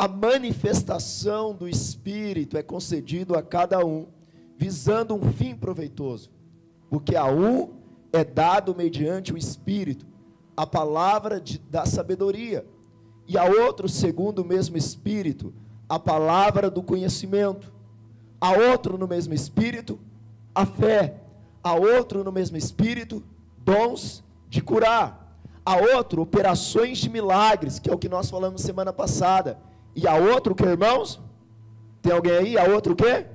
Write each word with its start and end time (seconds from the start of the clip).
a 0.00 0.08
manifestação 0.08 1.54
do 1.54 1.68
Espírito 1.68 2.56
é 2.56 2.62
concedido 2.62 3.36
a 3.36 3.42
cada 3.42 3.84
um, 3.84 4.06
visando 4.56 5.14
um 5.14 5.30
fim 5.30 5.54
proveitoso, 5.54 6.30
porque 6.88 7.14
a 7.14 7.26
um 7.26 7.74
é 8.10 8.24
dado 8.24 8.74
mediante 8.74 9.30
o 9.30 9.36
Espírito 9.36 10.06
a 10.56 10.66
palavra 10.66 11.38
de, 11.38 11.58
da 11.58 11.84
sabedoria, 11.84 12.64
e 13.28 13.36
a 13.36 13.44
outro, 13.44 13.90
segundo 13.90 14.38
o 14.38 14.44
mesmo 14.44 14.74
Espírito, 14.74 15.52
a 15.86 15.98
palavra 15.98 16.70
do 16.70 16.82
conhecimento, 16.82 17.70
a 18.40 18.52
outro 18.52 18.96
no 18.96 19.06
mesmo 19.06 19.34
Espírito, 19.34 20.00
a 20.54 20.64
fé, 20.64 21.20
a 21.62 21.74
outro 21.74 22.24
no 22.24 22.32
mesmo 22.32 22.56
Espírito, 22.56 23.22
dons 23.58 24.24
de 24.48 24.62
curar, 24.62 25.38
a 25.62 25.76
outro 25.76 26.22
operações 26.22 26.96
de 26.96 27.10
milagres, 27.10 27.78
que 27.78 27.90
é 27.90 27.94
o 27.94 27.98
que 27.98 28.08
nós 28.08 28.30
falamos 28.30 28.62
semana 28.62 28.94
passada, 28.94 29.58
e 29.94 30.06
a 30.06 30.14
outro 30.16 30.54
que 30.54 30.64
irmãos? 30.64 31.20
Tem 32.02 32.12
alguém 32.12 32.32
aí? 32.32 32.58
A 32.58 32.64
outro 32.64 32.92
o 32.94 32.96
quê? 32.96 33.26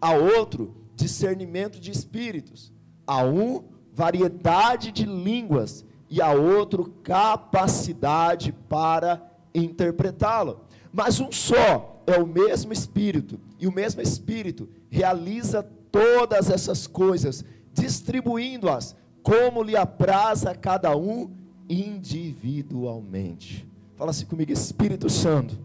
A 0.00 0.12
outro 0.12 0.74
discernimento 0.94 1.78
de 1.78 1.90
espíritos, 1.90 2.72
a 3.06 3.22
um 3.24 3.64
variedade 3.92 4.92
de 4.92 5.04
línguas 5.04 5.84
e 6.08 6.20
a 6.20 6.32
outro 6.32 6.92
capacidade 7.02 8.52
para 8.52 9.22
interpretá-lo. 9.54 10.60
Mas 10.92 11.20
um 11.20 11.30
só 11.30 12.02
é 12.06 12.18
o 12.18 12.26
mesmo 12.26 12.72
espírito, 12.72 13.38
e 13.58 13.66
o 13.66 13.72
mesmo 13.72 14.00
espírito 14.00 14.68
realiza 14.88 15.62
todas 15.90 16.50
essas 16.50 16.86
coisas, 16.86 17.44
distribuindo-as 17.72 18.94
como 19.22 19.62
lhe 19.62 19.76
apraz 19.76 20.46
a 20.46 20.54
cada 20.54 20.96
um 20.96 21.30
individualmente. 21.68 23.66
Fala 23.96 24.10
assim 24.10 24.26
comigo, 24.26 24.52
Espírito 24.52 25.08
Santo. 25.08 25.58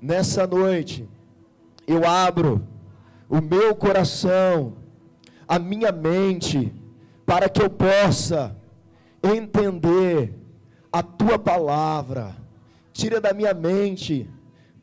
Nessa 0.00 0.46
noite, 0.46 1.08
eu 1.84 2.06
abro 2.06 2.64
o 3.28 3.40
meu 3.40 3.74
coração, 3.74 4.74
a 5.48 5.58
minha 5.58 5.90
mente, 5.90 6.72
para 7.26 7.48
que 7.48 7.60
eu 7.60 7.68
possa 7.68 8.56
entender 9.20 10.32
a 10.92 11.02
tua 11.02 11.36
palavra. 11.36 12.36
Tira 12.92 13.20
da 13.20 13.34
minha 13.34 13.52
mente 13.52 14.30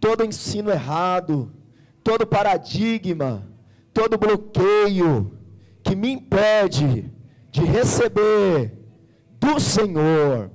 todo 0.02 0.26
ensino 0.26 0.70
errado, 0.72 1.50
todo 2.04 2.28
paradigma, 2.28 3.48
todo 3.94 4.18
bloqueio 4.18 5.40
que 5.82 5.96
me 5.96 6.12
impede 6.12 7.10
de 7.50 7.62
receber 7.62 8.78
do 9.40 9.58
Senhor, 9.58 10.52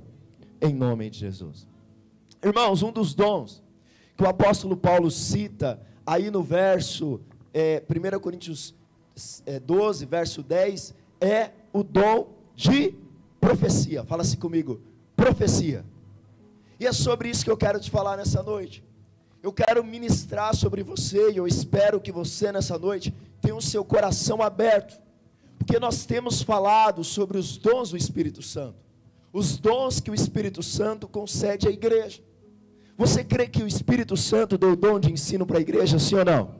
em 0.61 0.75
nome 0.75 1.09
de 1.09 1.17
Jesus. 1.17 1.67
Irmãos, 2.43 2.83
um 2.83 2.91
dos 2.91 3.13
dons 3.13 3.63
que 4.15 4.23
o 4.23 4.27
apóstolo 4.27 4.75
Paulo 4.75 5.11
cita 5.11 5.79
aí 6.05 6.31
no 6.31 6.41
verso 6.41 7.19
é, 7.53 7.83
1 7.87 8.19
Coríntios 8.19 8.73
é, 9.45 9.59
12, 9.59 10.05
verso 10.05 10.41
10, 10.41 10.93
é 11.21 11.51
o 11.71 11.83
dom 11.83 12.29
de 12.55 12.95
profecia. 13.39 14.03
Fala 14.03 14.21
assim 14.23 14.37
comigo, 14.37 14.81
profecia. 15.15 15.85
E 16.79 16.85
é 16.85 16.91
sobre 16.91 17.29
isso 17.29 17.43
que 17.43 17.51
eu 17.51 17.57
quero 17.57 17.79
te 17.79 17.89
falar 17.89 18.17
nessa 18.17 18.41
noite. 18.41 18.83
Eu 19.41 19.53
quero 19.53 19.83
ministrar 19.83 20.55
sobre 20.55 20.83
você 20.83 21.31
e 21.31 21.37
eu 21.37 21.47
espero 21.47 21.99
que 21.99 22.11
você 22.11 22.51
nessa 22.51 22.77
noite 22.77 23.13
tenha 23.41 23.55
o 23.55 23.61
seu 23.61 23.85
coração 23.85 24.41
aberto 24.41 24.99
porque 25.67 25.79
nós 25.79 26.05
temos 26.05 26.41
falado 26.41 27.03
sobre 27.03 27.37
os 27.37 27.57
dons 27.57 27.89
do 27.89 27.97
Espírito 27.97 28.41
Santo, 28.41 28.77
os 29.37 29.55
dons 29.55 29.99
que 29.99 30.09
o 30.09 30.15
Espírito 30.15 30.63
Santo 30.63 31.07
concede 31.07 31.67
à 31.67 31.71
igreja. 31.71 32.23
Você 32.97 33.23
crê 33.23 33.47
que 33.47 33.61
o 33.61 33.67
Espírito 33.67 34.17
Santo 34.17 34.57
deu 34.57 34.75
dom 34.75 34.99
de 34.99 35.11
ensino 35.11 35.45
para 35.45 35.59
a 35.59 35.61
igreja, 35.61 35.99
sim 35.99 36.15
ou 36.15 36.25
não? 36.25 36.55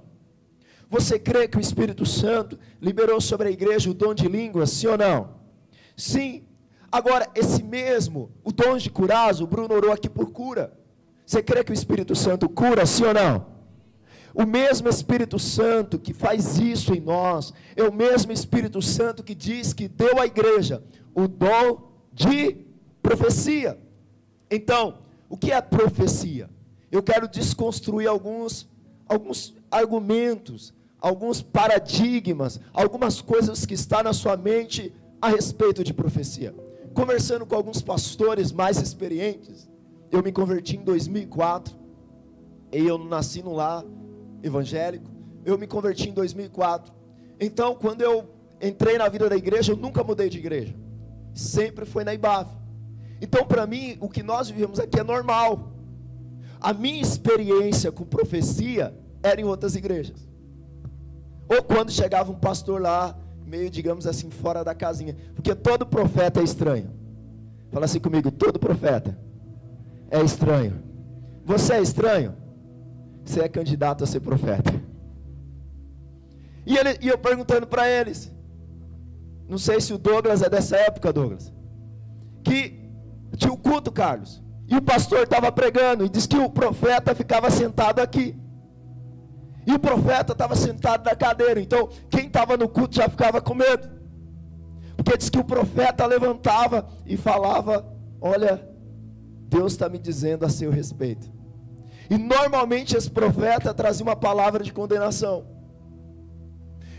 Você 0.87 1.17
crê 1.17 1.47
que 1.47 1.57
o 1.57 1.59
Espírito 1.59 2.05
Santo 2.05 2.57
liberou 2.79 3.19
sobre 3.19 3.47
a 3.47 3.51
igreja 3.51 3.89
o 3.89 3.95
dom 3.95 4.13
de 4.13 4.27
línguas, 4.27 4.69
sim 4.69 4.85
ou 4.85 4.95
não? 4.95 5.37
Sim. 5.95 6.43
Agora, 6.91 7.27
esse 7.33 7.63
mesmo, 7.63 8.29
o 8.43 8.51
dom 8.51 8.77
de 8.77 8.91
curar, 8.91 9.33
o 9.41 9.47
Bruno 9.47 9.73
orou 9.73 9.91
aqui 9.91 10.07
por 10.07 10.29
cura. 10.29 10.71
Você 11.25 11.41
crê 11.41 11.63
que 11.63 11.71
o 11.71 11.73
Espírito 11.73 12.15
Santo 12.15 12.47
cura, 12.47 12.85
sim 12.85 13.05
ou 13.05 13.13
não? 13.13 13.47
O 14.35 14.45
mesmo 14.45 14.87
Espírito 14.87 15.39
Santo 15.39 15.97
que 15.97 16.13
faz 16.13 16.59
isso 16.59 16.93
em 16.93 16.99
nós, 16.99 17.51
é 17.75 17.81
o 17.81 17.91
mesmo 17.91 18.31
Espírito 18.31 18.83
Santo 18.83 19.23
que 19.23 19.33
diz 19.33 19.73
que 19.73 19.87
deu 19.87 20.19
à 20.19 20.27
igreja 20.27 20.83
o 21.15 21.27
dom 21.27 21.87
de 22.13 22.66
profecia. 23.07 23.77
Então, 24.51 24.99
o 25.29 25.37
que 25.37 25.51
é 25.51 25.61
profecia? 25.61 26.49
Eu 26.91 27.01
quero 27.01 27.27
desconstruir 27.27 28.07
alguns, 28.07 28.67
alguns 29.07 29.55
argumentos, 29.71 30.73
alguns 30.99 31.41
paradigmas, 31.41 32.59
algumas 32.73 33.21
coisas 33.21 33.65
que 33.65 33.75
estão 33.75 34.03
na 34.03 34.11
sua 34.11 34.35
mente 34.35 34.93
a 35.21 35.29
respeito 35.29 35.85
de 35.85 35.93
profecia. 35.93 36.53
Conversando 36.93 37.45
com 37.45 37.55
alguns 37.55 37.81
pastores 37.81 38.51
mais 38.51 38.81
experientes, 38.81 39.69
eu 40.11 40.21
me 40.21 40.31
converti 40.31 40.75
em 40.75 40.83
2004, 40.83 41.75
e 42.73 42.85
eu 42.85 42.97
nasci 42.97 43.41
no 43.41 43.53
lar 43.53 43.85
evangélico. 44.43 45.09
Eu 45.45 45.57
me 45.57 45.65
converti 45.65 46.09
em 46.09 46.13
2004. 46.13 46.93
Então, 47.39 47.73
quando 47.75 48.01
eu 48.01 48.29
entrei 48.61 48.97
na 48.97 49.07
vida 49.07 49.29
da 49.29 49.37
igreja, 49.37 49.71
eu 49.71 49.77
nunca 49.77 50.03
mudei 50.03 50.29
de 50.29 50.37
igreja. 50.37 50.75
Sempre 51.33 51.85
foi 51.85 52.03
na 52.03 52.13
IBAV. 52.13 52.66
Então, 53.21 53.45
para 53.45 53.65
mim, 53.65 53.97
o 53.99 54.09
que 54.09 54.21
nós 54.23 54.49
vivemos 54.49 54.79
aqui 54.79 54.99
é 54.99 55.03
normal. 55.03 55.71
A 56.59 56.73
minha 56.73 57.01
experiência 57.01 57.91
com 57.91 58.03
profecia 58.03 58.93
era 59.21 59.39
em 59.39 59.43
outras 59.43 59.75
igrejas. 59.75 60.27
Ou 61.49 61.63
quando 61.63 61.91
chegava 61.91 62.31
um 62.31 62.35
pastor 62.35 62.81
lá, 62.81 63.17
meio, 63.45 63.69
digamos 63.69 64.05
assim, 64.05 64.29
fora 64.29 64.63
da 64.63 64.75
casinha. 64.75 65.15
Porque 65.33 65.55
todo 65.55 65.85
profeta 65.85 66.41
é 66.41 66.43
estranho. 66.43 66.91
Fala 67.71 67.85
assim 67.85 67.99
comigo: 67.99 68.31
todo 68.31 68.59
profeta 68.59 69.17
é 70.11 70.21
estranho. 70.23 70.83
Você 71.45 71.73
é 71.73 71.81
estranho? 71.81 72.35
você 73.27 73.41
é 73.41 73.49
candidato 73.49 74.03
a 74.03 74.07
ser 74.07 74.21
profeta. 74.21 74.73
E, 76.65 76.77
ele, 76.77 76.97
e 77.01 77.07
eu 77.07 77.17
perguntando 77.17 77.67
para 77.67 77.89
eles, 77.89 78.31
não 79.47 79.57
sei 79.57 79.79
se 79.79 79.93
o 79.93 79.97
Douglas 79.97 80.41
é 80.41 80.49
dessa 80.49 80.77
época, 80.77 81.13
Douglas, 81.13 81.53
que 82.43 82.86
tinha 83.35 83.51
o 83.51 83.57
culto, 83.57 83.91
Carlos, 83.91 84.41
e 84.67 84.75
o 84.75 84.81
pastor 84.81 85.23
estava 85.23 85.51
pregando, 85.51 86.05
e 86.05 86.09
disse 86.09 86.27
que 86.27 86.37
o 86.37 86.49
profeta 86.49 87.13
ficava 87.15 87.49
sentado 87.49 87.99
aqui. 87.99 88.35
E 89.65 89.73
o 89.73 89.79
profeta 89.79 90.31
estava 90.31 90.55
sentado 90.55 91.03
na 91.03 91.15
cadeira, 91.15 91.59
então 91.59 91.89
quem 92.09 92.27
estava 92.27 92.55
no 92.55 92.69
culto 92.69 92.95
já 92.95 93.09
ficava 93.09 93.41
com 93.41 93.53
medo. 93.53 93.89
Porque 94.95 95.17
diz 95.17 95.29
que 95.29 95.39
o 95.39 95.43
profeta 95.43 96.05
levantava 96.05 96.87
e 97.05 97.17
falava: 97.17 97.85
Olha, 98.21 98.65
Deus 99.49 99.73
está 99.73 99.89
me 99.89 99.97
dizendo 99.97 100.45
a 100.45 100.49
seu 100.49 100.71
respeito. 100.71 101.31
E 102.09 102.17
normalmente 102.17 102.95
esse 102.95 103.11
profeta 103.11 103.73
trazia 103.73 104.05
uma 104.05 104.15
palavra 104.15 104.63
de 104.63 104.71
condenação. 104.71 105.45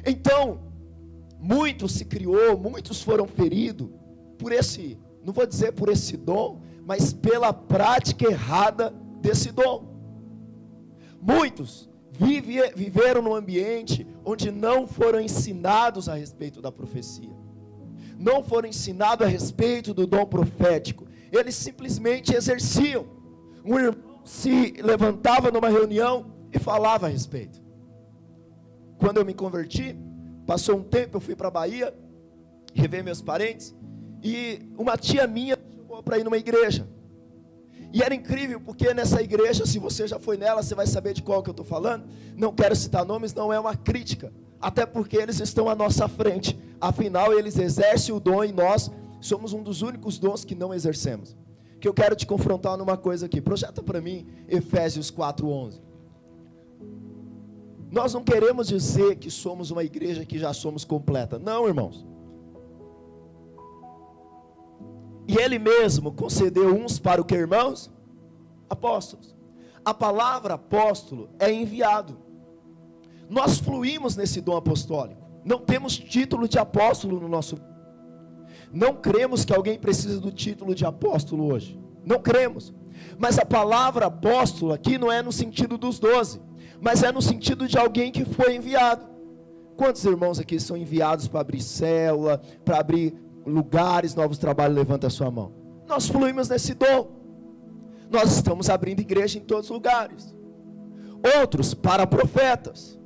Então, 0.04 0.60
muitos 1.38 1.92
se 1.92 2.04
criou, 2.04 2.58
muitos 2.58 3.02
foram 3.02 3.26
feridos 3.26 3.88
por 4.38 4.52
esse, 4.52 4.98
não 5.24 5.32
vou 5.32 5.46
dizer 5.46 5.72
por 5.72 5.88
esse 5.88 6.16
dom, 6.16 6.60
mas 6.84 7.12
pela 7.12 7.52
prática 7.52 8.26
errada 8.30 8.94
desse 9.20 9.52
dom. 9.52 9.86
Muitos 11.20 11.88
vive, 12.12 12.60
viveram 12.74 13.22
num 13.22 13.34
ambiente 13.34 14.06
onde 14.24 14.50
não 14.50 14.86
foram 14.86 15.20
ensinados 15.20 16.08
a 16.08 16.14
respeito 16.14 16.62
da 16.62 16.72
profecia, 16.72 17.36
não 18.18 18.42
foram 18.42 18.68
ensinados 18.68 19.26
a 19.26 19.30
respeito 19.30 19.92
do 19.92 20.06
dom 20.06 20.24
profético, 20.26 21.06
eles 21.30 21.54
simplesmente 21.54 22.34
exerciam. 22.34 23.06
Um 23.64 23.78
irmão 23.78 24.08
se 24.24 24.74
levantava 24.82 25.50
numa 25.50 25.68
reunião 25.68 26.26
e 26.52 26.58
falava 26.58 27.06
a 27.06 27.08
respeito. 27.08 27.62
Quando 28.98 29.18
eu 29.18 29.24
me 29.24 29.32
converti, 29.32 29.96
passou 30.46 30.76
um 30.76 30.82
tempo, 30.82 31.16
eu 31.16 31.20
fui 31.20 31.34
para 31.34 31.48
a 31.48 31.50
Bahia, 31.50 31.94
rever 32.74 33.02
meus 33.02 33.22
parentes, 33.22 33.74
e 34.22 34.60
uma 34.76 34.96
tia 34.96 35.26
minha 35.26 35.56
chamou 35.76 36.02
para 36.02 36.18
ir 36.18 36.24
numa 36.24 36.36
igreja. 36.36 36.86
E 37.92 38.02
era 38.02 38.14
incrível, 38.14 38.60
porque 38.60 38.92
nessa 38.92 39.22
igreja, 39.22 39.64
se 39.64 39.78
você 39.78 40.06
já 40.06 40.18
foi 40.18 40.36
nela, 40.36 40.62
você 40.62 40.74
vai 40.74 40.86
saber 40.86 41.14
de 41.14 41.22
qual 41.22 41.42
que 41.42 41.48
eu 41.48 41.52
estou 41.52 41.64
falando. 41.64 42.04
Não 42.36 42.52
quero 42.52 42.76
citar 42.76 43.04
nomes, 43.04 43.32
não 43.32 43.52
é 43.52 43.58
uma 43.58 43.74
crítica. 43.74 44.32
Até 44.60 44.84
porque 44.84 45.16
eles 45.16 45.40
estão 45.40 45.68
à 45.68 45.74
nossa 45.74 46.06
frente. 46.06 46.58
Afinal, 46.80 47.32
eles 47.32 47.56
exercem 47.58 48.14
o 48.14 48.20
dom 48.20 48.44
e 48.44 48.52
nós 48.52 48.90
somos 49.20 49.52
um 49.52 49.62
dos 49.62 49.80
únicos 49.80 50.18
dons 50.18 50.44
que 50.44 50.54
não 50.54 50.74
exercemos 50.74 51.36
que 51.80 51.86
eu 51.86 51.94
quero 51.94 52.16
te 52.16 52.26
confrontar 52.26 52.76
numa 52.76 52.96
coisa 52.96 53.26
aqui. 53.26 53.40
Projeta 53.40 53.82
para 53.82 54.00
mim 54.00 54.26
Efésios 54.48 55.10
4:11. 55.10 55.80
Nós 57.90 58.12
não 58.12 58.22
queremos 58.22 58.68
dizer 58.68 59.16
que 59.16 59.30
somos 59.30 59.70
uma 59.70 59.82
igreja 59.82 60.24
que 60.24 60.38
já 60.38 60.52
somos 60.52 60.84
completa. 60.84 61.38
Não, 61.38 61.66
irmãos. 61.66 62.06
E 65.28 65.36
ele 65.36 65.58
mesmo 65.58 66.10
concedeu 66.10 66.74
uns 66.74 66.98
para 66.98 67.20
o 67.20 67.24
que, 67.24 67.34
irmãos? 67.34 67.90
Apóstolos. 68.68 69.36
a 69.84 69.94
palavra 69.94 70.54
apóstolo 70.54 71.30
é 71.38 71.52
enviado. 71.52 72.18
Nós 73.28 73.58
fluímos 73.58 74.16
nesse 74.16 74.40
dom 74.40 74.56
apostólico. 74.56 75.20
Não 75.44 75.58
temos 75.58 75.96
título 75.98 76.48
de 76.48 76.58
apóstolo 76.58 77.20
no 77.20 77.28
nosso. 77.28 77.58
Não 78.72 78.94
cremos 78.94 79.44
que 79.44 79.54
alguém 79.54 79.78
precisa 79.78 80.18
do 80.20 80.32
título 80.32 80.74
de 80.74 80.84
apóstolo 80.84 81.52
hoje. 81.52 81.78
Não 82.04 82.20
cremos. 82.20 82.74
Mas 83.18 83.38
a 83.38 83.44
palavra 83.44 84.06
apóstolo 84.06 84.72
aqui 84.72 84.98
não 84.98 85.12
é 85.12 85.22
no 85.22 85.32
sentido 85.32 85.78
dos 85.78 85.98
doze, 85.98 86.40
mas 86.80 87.02
é 87.02 87.12
no 87.12 87.22
sentido 87.22 87.66
de 87.66 87.78
alguém 87.78 88.10
que 88.10 88.24
foi 88.24 88.56
enviado. 88.56 89.06
Quantos 89.76 90.04
irmãos 90.04 90.38
aqui 90.38 90.58
são 90.58 90.76
enviados 90.76 91.28
para 91.28 91.40
abrir 91.40 91.62
célula, 91.62 92.40
para 92.64 92.78
abrir 92.78 93.14
lugares, 93.48 94.14
novos 94.14 94.38
trabalhos? 94.38 94.76
Levanta 94.76 95.06
a 95.06 95.10
sua 95.10 95.30
mão. 95.30 95.52
Nós 95.86 96.08
fluímos 96.08 96.48
nesse 96.48 96.74
dom. 96.74 97.10
Nós 98.10 98.32
estamos 98.32 98.70
abrindo 98.70 99.00
igreja 99.00 99.38
em 99.38 99.42
todos 99.42 99.66
os 99.66 99.70
lugares. 99.70 100.34
Outros 101.40 101.74
para 101.74 102.06
profetas. 102.06 102.98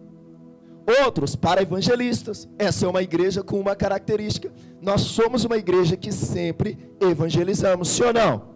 Outros 1.04 1.34
para 1.36 1.62
evangelistas. 1.62 2.48
Essa 2.58 2.86
é 2.86 2.88
uma 2.88 3.02
igreja 3.02 3.42
com 3.42 3.58
uma 3.58 3.74
característica. 3.74 4.52
Nós 4.80 5.02
somos 5.02 5.44
uma 5.44 5.56
igreja 5.56 5.96
que 5.96 6.12
sempre 6.12 6.92
evangelizamos, 7.00 7.88
sim 7.88 8.02
ou 8.02 8.12
não? 8.12 8.52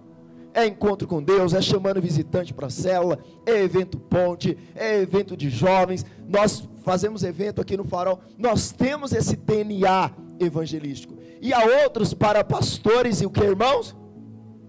é 0.56 0.66
encontro 0.66 1.06
com 1.06 1.22
Deus, 1.22 1.52
é 1.52 1.60
chamando 1.60 2.00
visitante 2.00 2.54
para 2.54 2.68
a 2.68 2.70
célula, 2.70 3.18
é 3.44 3.62
evento 3.62 3.98
ponte, 3.98 4.56
é 4.74 4.98
evento 5.02 5.36
de 5.36 5.50
jovens. 5.50 6.04
Nós 6.26 6.66
fazemos 6.82 7.22
evento 7.22 7.60
aqui 7.60 7.76
no 7.76 7.84
Farol. 7.84 8.20
Nós 8.38 8.72
temos 8.72 9.12
esse 9.12 9.36
DNA 9.36 10.10
evangelístico. 10.40 11.16
E 11.40 11.52
há 11.52 11.82
outros 11.82 12.14
para 12.14 12.42
pastores 12.44 13.20
e 13.20 13.26
o 13.26 13.30
que, 13.30 13.42
irmãos? 13.42 13.96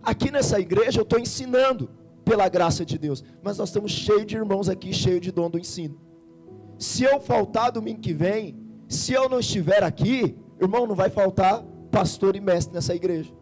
Aqui 0.04 0.32
nessa 0.32 0.60
igreja 0.60 1.00
eu 1.00 1.04
estou 1.04 1.20
ensinando 1.20 1.90
pela 2.24 2.50
graça 2.50 2.86
de 2.86 2.98
Deus, 2.98 3.24
mas 3.42 3.58
nós 3.58 3.70
estamos 3.70 3.92
cheios 3.92 4.26
de 4.26 4.36
irmãos 4.36 4.68
aqui, 4.68 4.94
cheios 4.94 5.22
de 5.22 5.32
dom 5.32 5.50
do 5.50 5.58
ensino. 5.58 6.00
Se 6.78 7.04
eu 7.04 7.20
faltar 7.20 7.72
domingo 7.72 8.02
que 8.02 8.14
vem, 8.14 8.58
se 8.88 9.14
eu 9.14 9.28
não 9.30 9.40
estiver 9.40 9.84
aqui, 9.84 10.38
irmão, 10.62 10.86
não 10.86 10.96
vai 10.96 11.10
faltar 11.10 11.64
pastor 11.92 12.36
e 12.36 12.42
mestre 12.42 12.74
nessa 12.74 12.94
igreja. 12.94 13.34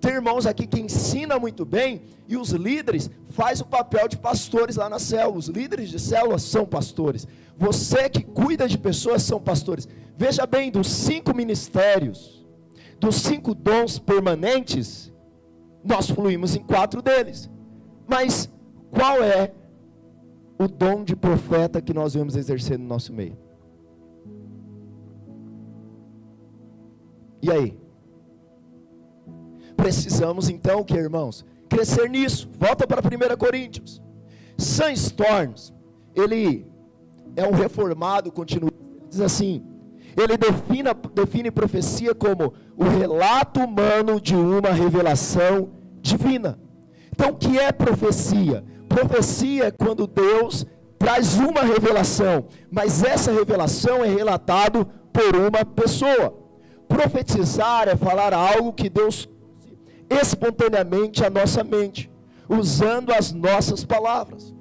Tem 0.00 0.12
irmãos 0.12 0.46
aqui 0.46 0.66
que 0.66 0.80
ensina 0.80 1.38
muito 1.38 1.64
bem 1.64 2.02
e 2.28 2.36
os 2.36 2.50
líderes 2.50 3.10
faz 3.30 3.60
o 3.60 3.64
papel 3.64 4.08
de 4.08 4.16
pastores 4.16 4.76
lá 4.76 4.88
na 4.88 4.98
célula. 4.98 5.38
Os 5.38 5.48
líderes 5.48 5.88
de 5.88 5.98
célula 5.98 6.38
são 6.38 6.66
pastores. 6.66 7.26
Você 7.56 8.08
que 8.08 8.22
cuida 8.22 8.68
de 8.68 8.76
pessoas 8.76 9.22
são 9.22 9.40
pastores. 9.40 9.88
Veja 10.16 10.46
bem, 10.46 10.70
dos 10.70 10.88
cinco 10.88 11.34
ministérios, 11.34 12.46
dos 13.00 13.16
cinco 13.16 13.54
dons 13.54 13.98
permanentes, 13.98 15.12
nós 15.82 16.10
fluímos 16.10 16.54
em 16.54 16.60
quatro 16.60 17.00
deles. 17.00 17.50
Mas 18.06 18.50
qual 18.90 19.22
é 19.22 19.52
o 20.58 20.68
dom 20.68 21.04
de 21.04 21.16
profeta 21.16 21.80
que 21.80 21.94
nós 21.94 22.14
vemos 22.14 22.36
exercer 22.36 22.78
no 22.78 22.86
nosso 22.86 23.12
meio? 23.12 23.38
E 27.42 27.50
aí? 27.50 27.85
Precisamos 29.76 30.48
então, 30.48 30.82
que 30.82 30.94
irmãos, 30.94 31.44
crescer 31.68 32.08
nisso. 32.08 32.48
Volta 32.58 32.86
para 32.86 33.00
1 33.00 33.36
Coríntios. 33.36 34.02
Sam 34.56 34.92
Storms, 34.92 35.72
ele 36.14 36.66
é 37.36 37.46
um 37.46 37.52
reformado, 37.52 38.32
continua, 38.32 38.70
diz 39.08 39.20
assim: 39.20 39.62
ele 40.16 40.36
define, 40.38 40.90
define 41.14 41.50
profecia 41.50 42.14
como 42.14 42.54
o 42.76 42.84
relato 42.84 43.60
humano 43.60 44.18
de 44.18 44.34
uma 44.34 44.70
revelação 44.70 45.70
divina. 46.00 46.58
Então, 47.12 47.30
o 47.30 47.36
que 47.36 47.58
é 47.58 47.70
profecia? 47.70 48.64
Profecia 48.88 49.66
é 49.66 49.70
quando 49.70 50.06
Deus 50.06 50.64
traz 50.98 51.38
uma 51.38 51.62
revelação, 51.62 52.46
mas 52.70 53.02
essa 53.02 53.30
revelação 53.30 54.02
é 54.02 54.08
relatado 54.08 54.86
por 55.12 55.36
uma 55.36 55.64
pessoa. 55.64 56.34
Profetizar 56.88 57.88
é 57.88 57.96
falar 57.96 58.32
algo 58.32 58.72
que 58.72 58.88
Deus 58.88 59.28
espontaneamente 60.08 61.24
a 61.24 61.30
nossa 61.30 61.62
mente, 61.64 62.10
usando 62.48 63.12
as 63.12 63.32
nossas 63.32 63.84
palavras. 63.84 64.54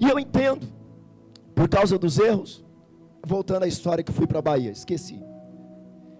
E 0.00 0.08
eu 0.08 0.18
entendo, 0.18 0.66
por 1.54 1.68
causa 1.68 1.98
dos 1.98 2.18
erros, 2.18 2.64
voltando 3.24 3.64
à 3.64 3.66
história 3.66 4.04
que 4.04 4.12
fui 4.12 4.26
para 4.26 4.38
a 4.38 4.42
Bahia, 4.42 4.70
esqueci. 4.70 5.22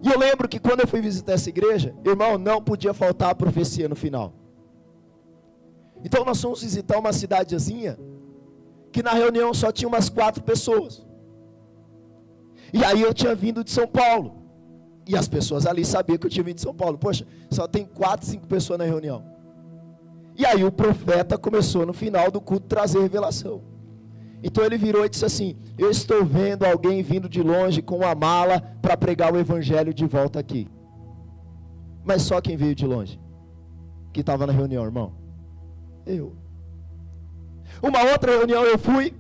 E 0.03 0.09
eu 0.09 0.19
lembro 0.19 0.49
que 0.49 0.59
quando 0.59 0.81
eu 0.81 0.87
fui 0.87 1.01
visitar 1.01 1.33
essa 1.33 1.49
igreja, 1.49 1.95
irmão, 2.05 2.37
não 2.37 2.63
podia 2.63 2.93
faltar 2.93 3.31
a 3.31 3.35
profecia 3.35 3.89
no 3.89 3.97
final. 3.97 4.33
Então 6.05 6.25
nós 6.25 6.41
fomos 6.41 6.63
visitar 6.63 6.99
uma 6.99 7.13
cidadezinha 7.13 7.99
que 8.93 9.03
na 9.03 9.13
reunião 9.13 9.53
só 9.53 9.73
tinha 9.73 9.89
umas 9.89 10.09
quatro 10.09 10.43
pessoas. 10.43 11.05
E 12.73 12.85
aí 12.85 13.03
eu 13.03 13.13
tinha 13.15 13.35
vindo 13.35 13.65
de 13.65 13.71
São 13.71 13.87
Paulo. 13.87 14.46
E 15.07 15.17
as 15.17 15.29
pessoas 15.29 15.67
ali 15.67 15.85
sabiam 15.85 16.19
que 16.19 16.27
eu 16.27 16.31
tinha 16.31 16.43
vindo 16.43 16.57
de 16.57 16.63
São 16.63 16.75
Paulo. 16.75 16.99
Poxa, 16.99 17.27
só 17.51 17.69
tem 17.69 17.85
quatro, 17.85 18.27
cinco 18.27 18.47
pessoas 18.47 18.79
na 18.79 18.85
reunião. 18.85 19.25
E 20.37 20.45
aí 20.45 20.65
o 20.65 20.73
profeta 20.73 21.39
começou 21.39 21.87
no 21.87 21.93
final 21.93 22.31
do 22.31 22.41
culto 22.41 22.67
trazer 22.67 23.01
revelação. 23.01 23.63
Então 24.43 24.65
ele 24.65 24.77
virou 24.77 25.05
e 25.05 25.09
disse 25.09 25.25
assim: 25.25 25.57
Eu 25.79 25.91
estou 25.91 26.25
vendo 26.25 26.65
alguém 26.65 27.03
vindo 27.03 27.29
de 27.29 27.43
longe 27.43 27.81
com 27.81 27.99
uma 27.99 28.15
mala 28.15 28.61
para 28.83 28.97
pregar 28.97 29.33
o 29.33 29.39
evangelho 29.39 29.95
de 29.95 30.05
volta 30.07 30.39
aqui. 30.39 30.69
Mas 32.05 32.23
só 32.23 32.41
quem 32.41 32.57
veio 32.57 32.75
de 32.75 32.87
longe? 32.87 33.21
Que 34.13 34.21
estava 34.21 34.47
na 34.47 34.53
reunião, 34.53 34.85
irmão? 34.85 35.13
Eu. 36.05 36.37
Uma 37.83 38.03
outra 38.11 38.33
reunião 38.33 38.65
eu 38.65 38.79
fui. 38.79 39.15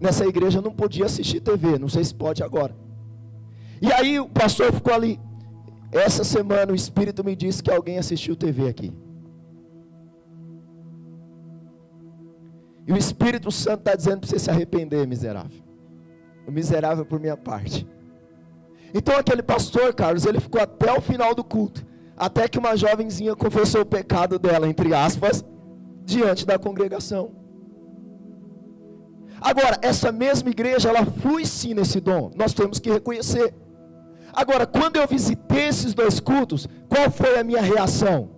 Nessa 0.00 0.24
igreja 0.26 0.60
não 0.60 0.70
podia 0.70 1.06
assistir 1.06 1.40
TV. 1.40 1.78
Não 1.78 1.88
sei 1.88 2.04
se 2.04 2.14
pode 2.14 2.42
agora. 2.42 2.76
E 3.80 3.92
aí 3.92 4.20
o 4.20 4.28
pastor 4.28 4.72
ficou 4.72 4.92
ali. 4.92 5.18
Essa 5.90 6.22
semana 6.22 6.72
o 6.72 6.74
Espírito 6.74 7.24
me 7.24 7.34
disse 7.34 7.62
que 7.62 7.70
alguém 7.70 7.98
assistiu 7.98 8.36
TV 8.36 8.68
aqui. 8.68 8.92
E 12.86 12.92
o 12.92 12.96
Espírito 12.96 13.50
Santo 13.50 13.80
está 13.80 13.94
dizendo 13.94 14.20
para 14.20 14.30
você 14.30 14.38
se 14.38 14.50
arrepender, 14.50 15.06
miserável. 15.06 15.62
O 16.46 16.50
miserável 16.50 17.04
por 17.04 17.20
minha 17.20 17.36
parte. 17.36 17.86
Então 18.94 19.16
aquele 19.16 19.42
pastor, 19.42 19.94
Carlos, 19.94 20.24
ele 20.24 20.40
ficou 20.40 20.60
até 20.60 20.92
o 20.96 21.00
final 21.00 21.34
do 21.34 21.44
culto. 21.44 21.86
Até 22.16 22.48
que 22.48 22.58
uma 22.58 22.76
jovenzinha 22.76 23.36
confessou 23.36 23.82
o 23.82 23.86
pecado 23.86 24.38
dela, 24.38 24.66
entre 24.66 24.94
aspas, 24.94 25.44
diante 26.04 26.46
da 26.46 26.58
congregação. 26.58 27.30
Agora, 29.40 29.78
essa 29.82 30.10
mesma 30.10 30.50
igreja, 30.50 30.88
ela 30.88 31.04
foi 31.04 31.44
sim 31.44 31.74
nesse 31.74 32.00
dom. 32.00 32.30
Nós 32.34 32.52
temos 32.52 32.78
que 32.78 32.90
reconhecer. 32.90 33.54
Agora, 34.38 34.68
quando 34.68 34.94
eu 34.94 35.04
visitei 35.08 35.66
esses 35.66 35.92
dois 35.92 36.20
cultos, 36.20 36.68
qual 36.88 37.10
foi 37.10 37.40
a 37.40 37.42
minha 37.42 37.60
reação? 37.60 38.30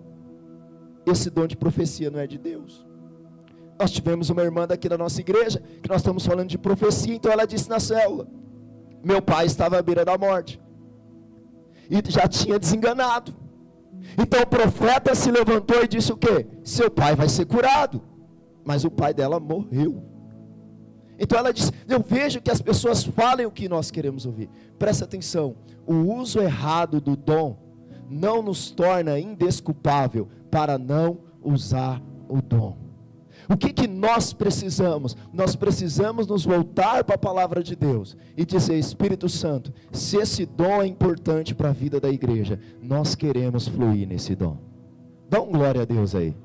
Esse 1.05 1.29
dom 1.29 1.45
de 1.45 1.55
profecia 1.55 2.09
não 2.09 2.19
é 2.19 2.25
de 2.25 2.39
Deus. 2.39 2.83
Nós 3.79 3.91
tivemos 3.91 4.31
uma 4.31 4.41
irmã 4.41 4.65
daqui 4.65 4.89
da 4.89 4.97
nossa 4.97 5.21
igreja, 5.21 5.61
que 5.79 5.87
nós 5.87 6.01
estamos 6.01 6.25
falando 6.25 6.49
de 6.49 6.57
profecia, 6.57 7.13
então 7.13 7.31
ela 7.31 7.45
disse 7.45 7.69
na 7.69 7.79
célula: 7.79 8.27
Meu 9.03 9.21
pai 9.21 9.45
estava 9.45 9.77
à 9.77 9.81
beira 9.83 10.03
da 10.03 10.17
morte, 10.17 10.59
e 11.87 12.01
já 12.11 12.27
tinha 12.27 12.57
desenganado. 12.57 13.35
Então 14.17 14.41
o 14.41 14.47
profeta 14.47 15.13
se 15.13 15.29
levantou 15.29 15.83
e 15.83 15.87
disse 15.87 16.11
o 16.11 16.17
quê? 16.17 16.47
Seu 16.63 16.89
pai 16.89 17.15
vai 17.15 17.29
ser 17.29 17.45
curado. 17.45 18.01
Mas 18.65 18.83
o 18.83 18.89
pai 18.89 19.13
dela 19.13 19.39
morreu. 19.39 20.03
Então 21.19 21.37
ela 21.37 21.53
disse: 21.53 21.71
Eu 21.87 22.01
vejo 22.01 22.41
que 22.41 22.49
as 22.49 22.59
pessoas 22.59 23.03
falem 23.03 23.45
o 23.45 23.51
que 23.51 23.69
nós 23.69 23.91
queremos 23.91 24.25
ouvir. 24.25 24.49
Presta 24.79 25.05
atenção 25.05 25.55
o 25.85 25.95
uso 25.95 26.39
errado 26.39 27.01
do 27.01 27.15
dom 27.15 27.57
não 28.09 28.41
nos 28.41 28.71
torna 28.71 29.19
indesculpável 29.19 30.27
para 30.49 30.77
não 30.77 31.19
usar 31.41 32.01
o 32.27 32.41
dom. 32.41 32.77
O 33.49 33.57
que, 33.57 33.73
que 33.73 33.87
nós 33.87 34.33
precisamos? 34.33 35.15
Nós 35.33 35.55
precisamos 35.55 36.27
nos 36.27 36.45
voltar 36.45 37.03
para 37.03 37.15
a 37.15 37.19
palavra 37.19 37.63
de 37.63 37.75
Deus 37.75 38.15
e 38.37 38.45
dizer: 38.45 38.77
Espírito 38.77 39.27
Santo, 39.27 39.73
se 39.91 40.17
esse 40.17 40.45
dom 40.45 40.81
é 40.81 40.87
importante 40.87 41.55
para 41.55 41.69
a 41.69 41.73
vida 41.73 41.99
da 41.99 42.09
igreja, 42.09 42.59
nós 42.81 43.15
queremos 43.15 43.67
fluir 43.67 44.07
nesse 44.07 44.35
dom. 44.35 44.57
Dá 45.29 45.41
um 45.41 45.51
glória 45.51 45.81
a 45.81 45.85
Deus 45.85 46.13
aí. 46.13 46.35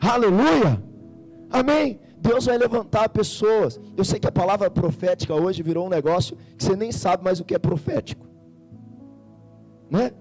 Aleluia! 0.00 0.82
Amém. 1.50 2.00
Deus 2.18 2.46
vai 2.46 2.56
levantar 2.56 3.08
pessoas. 3.10 3.78
Eu 3.96 4.04
sei 4.04 4.18
que 4.18 4.26
a 4.26 4.32
palavra 4.32 4.70
profética 4.70 5.34
hoje 5.34 5.62
virou 5.62 5.86
um 5.86 5.90
negócio 5.90 6.36
que 6.56 6.64
você 6.64 6.74
nem 6.74 6.90
sabe 6.90 7.22
mais 7.22 7.38
o 7.38 7.44
que 7.44 7.54
é 7.54 7.58
profético 7.58 8.33
né? 9.90 10.12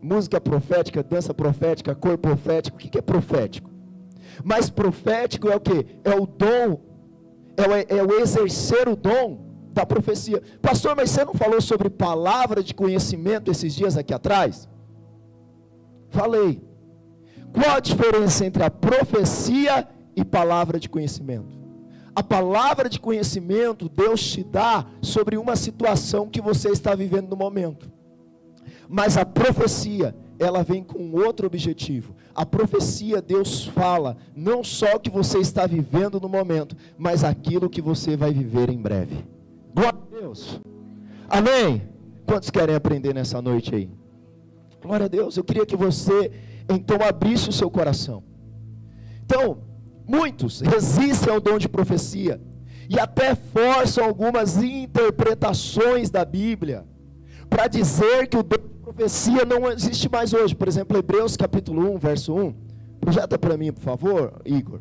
Música 0.00 0.40
profética, 0.40 1.02
dança 1.02 1.34
profética, 1.34 1.94
cor 1.94 2.16
profética, 2.18 2.76
o 2.76 2.78
que 2.78 2.98
é 2.98 3.02
profético? 3.02 3.70
Mas 4.44 4.70
profético 4.70 5.48
é 5.48 5.56
o 5.56 5.60
que? 5.60 5.86
É 6.04 6.14
o 6.14 6.26
dom, 6.26 6.80
é 7.56 7.62
o, 7.62 7.98
é 7.98 8.02
o 8.04 8.20
exercer 8.20 8.88
o 8.88 8.94
dom 8.94 9.46
da 9.72 9.84
profecia. 9.84 10.42
Pastor, 10.62 10.94
mas 10.96 11.10
você 11.10 11.24
não 11.24 11.34
falou 11.34 11.60
sobre 11.60 11.90
palavra 11.90 12.62
de 12.62 12.74
conhecimento 12.74 13.50
esses 13.50 13.74
dias 13.74 13.96
aqui 13.96 14.14
atrás? 14.14 14.68
Falei. 16.10 16.62
Qual 17.52 17.76
a 17.76 17.80
diferença 17.80 18.44
entre 18.44 18.62
a 18.62 18.70
profecia 18.70 19.88
e 20.18 20.24
palavra 20.24 20.80
de 20.80 20.88
conhecimento. 20.88 21.56
A 22.14 22.24
palavra 22.24 22.88
de 22.88 22.98
conhecimento 22.98 23.88
Deus 23.88 24.20
te 24.20 24.42
dá 24.42 24.84
sobre 25.00 25.36
uma 25.36 25.54
situação 25.54 26.28
que 26.28 26.40
você 26.40 26.70
está 26.70 26.92
vivendo 26.96 27.28
no 27.28 27.36
momento. 27.36 27.88
Mas 28.88 29.18
a 29.18 29.24
profecia, 29.24 30.14
ela 30.38 30.62
vem 30.62 30.82
com 30.82 31.12
outro 31.12 31.46
objetivo. 31.46 32.16
A 32.34 32.46
profecia, 32.46 33.20
Deus 33.20 33.66
fala 33.66 34.16
não 34.34 34.64
só 34.64 34.96
o 34.96 35.00
que 35.00 35.10
você 35.10 35.38
está 35.38 35.66
vivendo 35.66 36.18
no 36.18 36.28
momento, 36.28 36.74
mas 36.96 37.22
aquilo 37.22 37.68
que 37.68 37.82
você 37.82 38.16
vai 38.16 38.32
viver 38.32 38.70
em 38.70 38.80
breve. 38.80 39.26
Glória 39.74 39.98
a 40.00 40.20
Deus. 40.20 40.60
Amém? 41.28 41.82
Quantos 42.24 42.48
querem 42.48 42.74
aprender 42.74 43.14
nessa 43.14 43.42
noite 43.42 43.74
aí? 43.74 43.90
Glória 44.80 45.06
a 45.06 45.08
Deus. 45.08 45.36
Eu 45.36 45.44
queria 45.44 45.66
que 45.66 45.76
você 45.76 46.30
então 46.68 46.98
abrisse 47.06 47.48
o 47.48 47.52
seu 47.52 47.70
coração. 47.70 48.22
Então, 49.24 49.58
muitos 50.06 50.60
resistem 50.60 51.32
ao 51.32 51.40
dom 51.40 51.58
de 51.58 51.68
profecia 51.68 52.40
e 52.88 52.98
até 52.98 53.34
forçam 53.34 54.04
algumas 54.04 54.62
interpretações 54.62 56.10
da 56.10 56.24
Bíblia 56.24 56.86
para 57.50 57.66
dizer 57.66 58.26
que 58.28 58.36
o 58.36 58.42
dom 58.42 58.77
profecia 58.98 59.44
não 59.44 59.70
existe 59.70 60.08
mais 60.10 60.32
hoje. 60.32 60.56
Por 60.56 60.66
exemplo, 60.66 60.98
Hebreus 60.98 61.36
capítulo 61.36 61.94
1, 61.94 61.98
verso 61.98 62.34
1. 62.34 62.52
Projeta 63.00 63.38
para 63.38 63.56
mim, 63.56 63.72
por 63.72 63.80
favor, 63.80 64.42
Igor. 64.44 64.80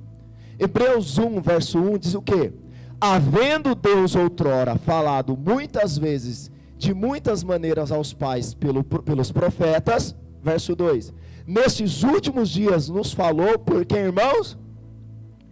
Hebreus 0.58 1.20
1, 1.20 1.40
verso 1.40 1.78
1 1.78 2.00
diz 2.00 2.16
o 2.16 2.22
quê? 2.22 2.52
Havendo 3.00 3.76
Deus 3.76 4.16
outrora 4.16 4.76
falado 4.76 5.38
muitas 5.38 6.00
vezes, 6.00 6.50
de 6.80 6.96
muitas 6.96 7.44
maneiras 7.44 7.92
aos 7.92 8.12
pais 8.12 8.56
pelo, 8.56 8.84
pelos 8.84 9.32
profetas, 9.32 10.16
verso 10.42 10.76
2. 10.76 11.14
Nestes 11.46 12.02
últimos 12.02 12.50
dias 12.50 12.90
nos 12.90 13.14
falou 13.14 13.60
por 13.60 13.86
quem, 13.86 14.00
irmãos? 14.00 14.58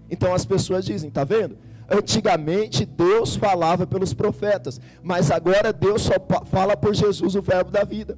Então 0.10 0.34
as 0.34 0.44
pessoas 0.44 0.84
dizem, 0.84 1.12
tá 1.12 1.24
vendo? 1.24 1.56
Antigamente 1.88 2.84
Deus 2.84 3.36
falava 3.36 3.86
pelos 3.86 4.12
profetas, 4.12 4.82
mas 5.04 5.30
agora 5.30 5.72
Deus 5.72 6.02
só 6.02 6.14
fala 6.46 6.76
por 6.76 6.96
Jesus, 6.96 7.36
o 7.36 7.44
Verbo 7.44 7.70
da 7.70 7.84
vida. 7.84 8.18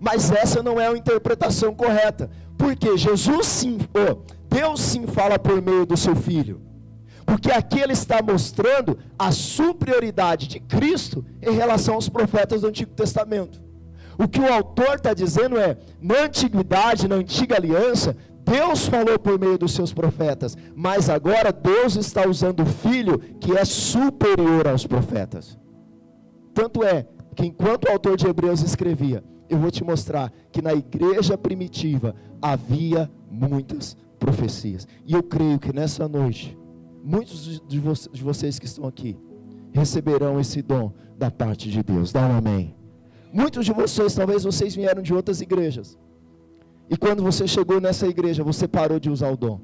Mas 0.00 0.30
essa 0.30 0.62
não 0.62 0.80
é 0.80 0.88
a 0.88 0.96
interpretação 0.96 1.74
correta, 1.74 2.30
porque 2.56 2.96
Jesus 2.96 3.46
sim, 3.46 3.78
oh, 3.94 4.22
Deus 4.48 4.80
sim 4.80 5.06
fala 5.06 5.38
por 5.38 5.60
meio 5.60 5.84
do 5.84 5.94
seu 5.94 6.16
Filho, 6.16 6.62
porque 7.26 7.50
aqui 7.50 7.78
ele 7.78 7.92
está 7.92 8.22
mostrando 8.22 8.98
a 9.18 9.30
superioridade 9.30 10.48
de 10.48 10.58
Cristo 10.58 11.22
em 11.42 11.52
relação 11.52 11.94
aos 11.94 12.08
profetas 12.08 12.62
do 12.62 12.68
Antigo 12.68 12.92
Testamento. 12.92 13.62
O 14.18 14.26
que 14.26 14.40
o 14.40 14.52
autor 14.52 14.94
está 14.94 15.12
dizendo 15.12 15.58
é: 15.58 15.76
na 16.00 16.22
antiguidade, 16.22 17.06
na 17.06 17.16
antiga 17.16 17.56
aliança, 17.56 18.16
Deus 18.42 18.86
falou 18.86 19.18
por 19.18 19.38
meio 19.38 19.58
dos 19.58 19.72
seus 19.72 19.92
profetas, 19.92 20.56
mas 20.74 21.10
agora 21.10 21.52
Deus 21.52 21.94
está 21.96 22.26
usando 22.26 22.60
o 22.62 22.66
filho 22.66 23.18
que 23.38 23.56
é 23.56 23.64
superior 23.64 24.66
aos 24.66 24.86
profetas. 24.86 25.58
Tanto 26.54 26.82
é 26.82 27.06
que 27.36 27.46
enquanto 27.46 27.84
o 27.84 27.92
autor 27.92 28.16
de 28.16 28.26
Hebreus 28.26 28.62
escrevia, 28.62 29.22
eu 29.50 29.58
vou 29.58 29.70
te 29.70 29.82
mostrar 29.82 30.32
que 30.52 30.62
na 30.62 30.72
igreja 30.72 31.36
primitiva 31.36 32.14
havia 32.40 33.10
muitas 33.30 33.96
profecias. 34.18 34.86
E 35.04 35.12
eu 35.12 35.22
creio 35.22 35.58
que 35.58 35.72
nessa 35.72 36.08
noite, 36.08 36.56
muitos 37.02 37.60
de 37.66 38.22
vocês 38.22 38.58
que 38.58 38.66
estão 38.66 38.86
aqui 38.86 39.18
receberão 39.72 40.38
esse 40.38 40.62
dom 40.62 40.92
da 41.18 41.30
parte 41.30 41.68
de 41.68 41.82
Deus. 41.82 42.12
Dá 42.12 42.26
um 42.26 42.36
amém. 42.36 42.74
Muitos 43.32 43.64
de 43.64 43.72
vocês, 43.72 44.14
talvez 44.14 44.44
vocês 44.44 44.74
vieram 44.74 45.02
de 45.02 45.12
outras 45.12 45.40
igrejas. 45.40 45.98
E 46.88 46.96
quando 46.96 47.22
você 47.22 47.46
chegou 47.46 47.80
nessa 47.80 48.06
igreja, 48.06 48.42
você 48.42 48.66
parou 48.66 48.98
de 48.98 49.10
usar 49.10 49.30
o 49.30 49.36
dom. 49.36 49.60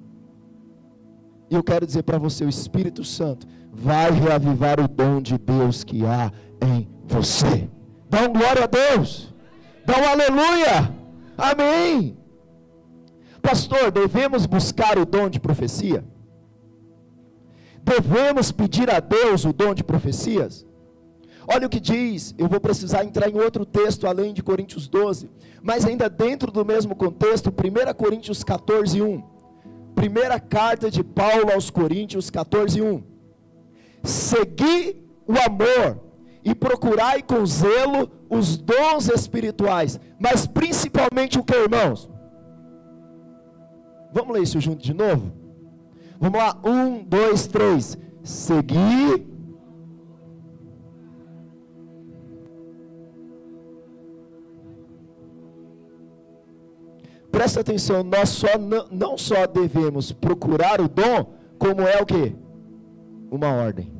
E 1.50 1.54
eu 1.54 1.62
quero 1.62 1.86
dizer 1.86 2.02
para 2.02 2.18
você: 2.18 2.44
o 2.44 2.48
Espírito 2.48 3.04
Santo 3.04 3.46
vai 3.72 4.10
reavivar 4.10 4.80
o 4.80 4.88
dom 4.88 5.20
de 5.20 5.38
Deus 5.38 5.84
que 5.84 6.04
há 6.04 6.32
em 6.60 6.88
você. 7.04 7.68
Dá 8.08 8.22
um 8.22 8.32
glória 8.32 8.64
a 8.64 8.66
Deus. 8.66 9.34
Dá 9.86 9.98
um 9.98 10.08
aleluia. 10.08 10.92
Amém. 11.38 12.18
Pastor, 13.40 13.92
devemos 13.92 14.44
buscar 14.44 14.98
o 14.98 15.06
dom 15.06 15.28
de 15.28 15.38
profecia? 15.38 16.04
Devemos 17.84 18.50
pedir 18.50 18.90
a 18.90 18.98
Deus 18.98 19.44
o 19.44 19.52
dom 19.52 19.72
de 19.72 19.84
profecias? 19.84 20.66
Olha 21.46 21.68
o 21.68 21.70
que 21.70 21.78
diz, 21.78 22.34
eu 22.36 22.48
vou 22.48 22.58
precisar 22.58 23.04
entrar 23.04 23.28
em 23.30 23.38
outro 23.38 23.64
texto 23.64 24.08
além 24.08 24.34
de 24.34 24.42
Coríntios 24.42 24.88
12, 24.88 25.30
mas 25.62 25.84
ainda 25.84 26.10
dentro 26.10 26.50
do 26.50 26.64
mesmo 26.64 26.96
contexto, 26.96 27.50
1 27.50 27.94
Coríntios 27.94 28.42
14, 28.42 29.00
1. 29.00 29.22
Primeira 29.94 30.40
carta 30.40 30.90
de 30.90 31.04
Paulo 31.04 31.52
aos 31.52 31.70
Coríntios 31.70 32.28
14, 32.28 32.82
1. 32.82 33.02
Segui 34.02 35.06
o 35.24 35.34
amor 35.38 36.00
e 36.44 36.52
procurai 36.52 37.22
com 37.22 37.46
zelo 37.46 38.10
os 38.28 38.56
dons 38.56 39.08
espirituais, 39.08 40.00
mas 40.18 40.46
principalmente 40.46 41.38
o 41.38 41.44
que, 41.44 41.54
irmãos? 41.54 42.10
Vamos 44.12 44.34
ler 44.34 44.42
isso 44.42 44.60
junto 44.60 44.82
de 44.82 44.94
novo? 44.94 45.32
Vamos 46.18 46.38
lá, 46.38 46.58
um, 46.64 47.02
dois, 47.02 47.46
três. 47.46 47.98
Segui 48.22 49.26
presta 57.36 57.60
atenção, 57.60 58.02
nós 58.02 58.30
só 58.30 58.58
não, 58.58 58.86
não 58.90 59.18
só 59.18 59.46
devemos 59.46 60.10
procurar 60.10 60.80
o 60.80 60.88
dom, 60.88 61.34
como 61.58 61.82
é 61.82 62.00
o 62.00 62.06
que? 62.06 62.34
Uma 63.30 63.52
ordem. 63.52 63.95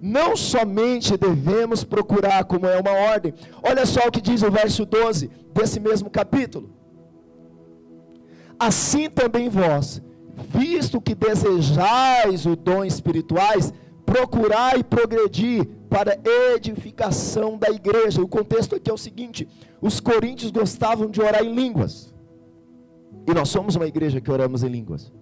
Não 0.00 0.34
somente 0.34 1.16
devemos 1.16 1.84
procurar, 1.84 2.44
como 2.44 2.66
é 2.66 2.80
uma 2.80 2.92
ordem. 2.92 3.34
Olha 3.62 3.84
só 3.84 4.08
o 4.08 4.10
que 4.10 4.20
diz 4.20 4.42
o 4.42 4.50
verso 4.50 4.86
12 4.86 5.30
desse 5.52 5.78
mesmo 5.78 6.08
capítulo. 6.08 6.70
Assim 8.58 9.10
também 9.10 9.48
vós, 9.48 10.02
visto 10.48 11.00
que 11.00 11.14
desejais 11.14 12.46
o 12.46 12.56
dom 12.56 12.84
espirituais, 12.84 13.72
procurai 14.04 14.82
progredir 14.82 15.66
para 15.88 16.18
edificação 16.54 17.58
da 17.58 17.68
igreja. 17.70 18.22
O 18.22 18.28
contexto 18.28 18.76
aqui 18.76 18.90
é 18.90 18.94
o 18.94 18.98
seguinte: 18.98 19.46
os 19.80 20.00
coríntios 20.00 20.50
gostavam 20.50 21.10
de 21.10 21.20
orar 21.20 21.44
em 21.44 21.54
línguas. 21.54 22.14
E 23.26 23.34
nós 23.34 23.48
somos 23.48 23.76
uma 23.76 23.86
igreja 23.86 24.20
que 24.20 24.30
oramos 24.30 24.62
em 24.62 24.68
línguas. 24.68 25.12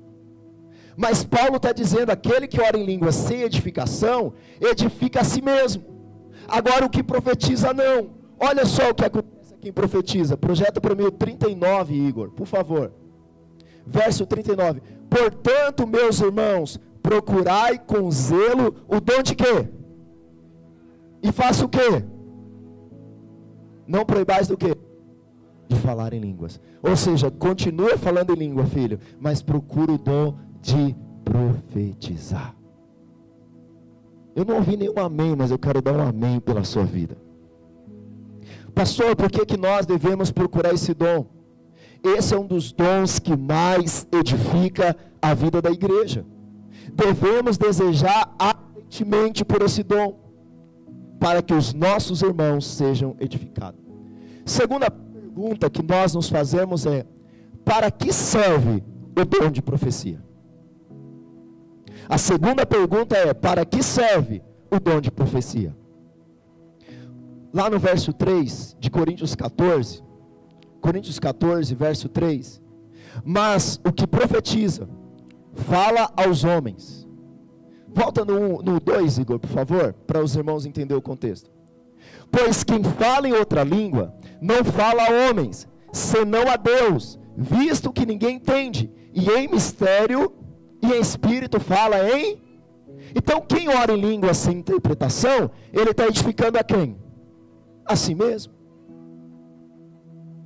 Mas 0.99 1.23
Paulo 1.23 1.59
está 1.59 1.73
dizendo: 1.73 2.11
aquele 2.11 2.49
que 2.49 2.61
ora 2.61 2.77
em 2.77 2.85
línguas 2.85 3.15
sem 3.15 3.43
edificação, 3.43 4.33
edifica 4.61 5.21
a 5.21 5.25
si 5.25 5.41
mesmo. 5.41 5.85
Agora 6.49 6.85
o 6.85 6.91
que 6.91 7.05
profetiza, 7.05 7.73
não. 7.73 8.11
Olha 8.37 8.67
só 8.67 8.91
o 8.91 8.95
que 8.95 9.05
acontece 9.05 9.55
aqui 9.55 9.69
em 9.69 9.73
profetiza. 9.73 10.37
Projeta 10.37 10.81
para 10.81 10.97
mim 10.97 11.05
o 11.05 11.13
39, 11.13 11.95
Igor, 11.95 12.31
por 12.33 12.49
favor. 12.49 12.93
Verso 13.87 14.27
39. 14.27 14.83
Portanto, 15.09 15.87
meus 15.87 16.21
irmãos, 16.21 16.81
procurai 17.01 17.79
com 17.79 18.11
zelo 18.11 18.75
o 18.89 19.01
dom 19.01 19.23
de 19.23 19.37
quê? 19.37 19.69
E 21.23 21.31
faça 21.31 21.65
o 21.65 21.69
quê? 21.69 22.05
Não 23.87 24.05
proibais 24.05 24.49
do 24.49 24.57
quê? 24.57 24.77
De 25.69 25.77
falar 25.77 26.13
em 26.13 26.21
línguas. 26.21 26.61
Ou 26.83 26.97
seja, 26.97 27.31
continue 27.31 27.97
falando 27.99 28.35
em 28.35 28.39
língua, 28.39 28.67
filho, 28.67 28.99
mas 29.21 29.43
procure 29.43 29.93
o 29.93 29.99
dom 29.99 30.35
de 30.61 30.97
profetizar. 31.25 32.55
Eu 34.35 34.45
não 34.45 34.57
ouvi 34.57 34.77
nenhum 34.77 34.99
amém, 34.99 35.35
mas 35.37 35.51
eu 35.51 35.59
quero 35.59 35.83
dar 35.83 35.93
um 35.93 36.01
amém 36.01 36.39
pela 36.39 36.63
sua 36.65 36.85
vida. 36.85 37.17
Pastor, 38.75 39.17
por 39.17 39.31
que, 39.31 39.45
que 39.45 39.57
nós 39.57 39.85
devemos 39.85 40.31
procurar 40.31 40.73
esse 40.73 40.95
dom? 40.95 41.27
Esse 42.03 42.35
é 42.35 42.39
um 42.39 42.47
dos 42.47 42.73
dons 42.73 43.19
que 43.19 43.37
mais 43.37 44.07
edifica 44.13 44.97
a 45.21 45.35
vida 45.35 45.61
da 45.61 45.71
igreja. 45.71 46.25
Devemos 46.93 47.59
desejar 47.59 48.33
ardentemente 48.39 49.45
por 49.45 49.63
esse 49.63 49.83
dom 49.83 50.17
para 51.19 51.43
que 51.43 51.53
os 51.53 51.75
nossos 51.75 52.23
irmãos 52.23 52.65
sejam 52.67 53.17
edificados. 53.19 53.81
Segunda 54.47 54.91
pergunta 54.91 55.69
que 55.69 55.83
nós 55.83 56.15
nos 56.15 56.29
fazemos 56.29 56.87
é: 56.87 57.05
para 57.65 57.91
que 57.91 58.13
serve 58.13 58.85
o 59.17 59.25
dom 59.25 59.51
de 59.51 59.61
profecia? 59.61 60.23
A 62.09 62.19
segunda 62.19 62.65
pergunta 62.65 63.17
é: 63.17 63.35
para 63.35 63.65
que 63.65 63.83
serve 63.83 64.43
o 64.71 64.81
dom 64.81 65.01
de 65.01 65.11
profecia? 65.11 65.77
Lá 67.53 67.69
no 67.69 67.79
verso 67.79 68.13
3 68.13 68.77
de 68.79 68.91
Coríntios 68.91 69.35
14, 69.35 70.03
Coríntios 70.81 71.19
14, 71.19 71.75
verso 71.75 72.09
3. 72.09 72.63
Mas 73.25 73.81
o 73.85 73.93
que 73.93 74.07
profetiza, 74.07 74.89
fala 75.55 76.11
aos 76.17 76.45
homens 76.45 77.09
Volta 77.99 78.25
no 78.25 78.79
2, 78.79 79.19
Igor, 79.19 79.39
por 79.39 79.51
favor, 79.51 79.93
para 80.07 80.23
os 80.23 80.37
irmãos 80.37 80.67
entenderem 80.67 80.99
o 80.99 81.03
contexto. 81.03 81.51
Pois 82.31 82.63
quem 82.63 82.85
fala 82.85 83.27
em 83.27 83.33
outra 83.33 83.65
língua, 83.65 84.15
não 84.41 84.63
fala 84.63 85.03
a 85.03 85.29
homens, 85.29 85.67
senão 85.93 86.49
a 86.49 86.57
Deus, 86.57 87.19
visto 87.37 87.93
que 87.93 88.07
ninguém 88.07 88.37
entende, 88.37 88.91
e 89.13 89.29
em 89.31 89.49
mistério, 89.49 90.33
e 90.83 90.93
espírito 90.95 91.59
fala 91.61 92.09
em. 92.11 92.43
Então, 93.15 93.41
quem 93.41 93.69
ora 93.69 93.93
em 93.93 94.01
língua 94.01 94.35
sem 94.35 94.59
interpretação, 94.59 95.51
ele 95.73 95.91
está 95.91 96.07
edificando 96.07 96.59
a 96.59 96.65
quem? 96.65 96.97
A 97.87 97.97
si 97.97 98.15
mesmo. 98.15 98.53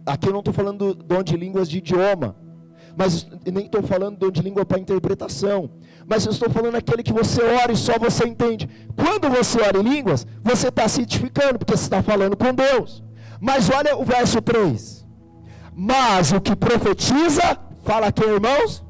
Aqui 0.04 0.28
eu 0.28 0.32
não 0.32 0.40
estou 0.40 0.54
falando 0.54 0.94
do 0.94 1.02
dom 1.02 1.22
de 1.22 1.36
línguas 1.36 1.68
de 1.68 1.78
idioma, 1.78 2.36
mas 2.96 3.26
nem 3.50 3.66
estou 3.66 3.82
falando 3.82 4.16
do 4.16 4.26
dom 4.26 4.32
de 4.32 4.42
língua 4.42 4.64
para 4.64 4.80
interpretação, 4.80 5.70
mas 6.06 6.26
eu 6.26 6.32
estou 6.32 6.50
falando 6.50 6.74
aquele 6.74 7.02
que 7.02 7.12
você 7.12 7.40
ora 7.42 7.72
e 7.72 7.76
só 7.76 7.98
você 7.98 8.26
entende. 8.26 8.68
Quando 8.96 9.30
você 9.30 9.60
ora 9.60 9.78
em 9.78 9.82
línguas, 9.82 10.26
você 10.42 10.68
está 10.68 10.88
se 10.88 11.02
edificando, 11.02 11.58
porque 11.58 11.76
você 11.76 11.84
está 11.84 12.02
falando 12.02 12.36
com 12.36 12.52
Deus. 12.52 13.02
Mas 13.40 13.70
olha 13.70 13.96
o 13.96 14.04
verso 14.04 14.40
3. 14.40 15.06
Mas 15.74 16.32
o 16.32 16.40
que 16.40 16.54
profetiza, 16.54 17.58
fala 17.82 18.08
aqui, 18.08 18.24
irmãos? 18.24 18.84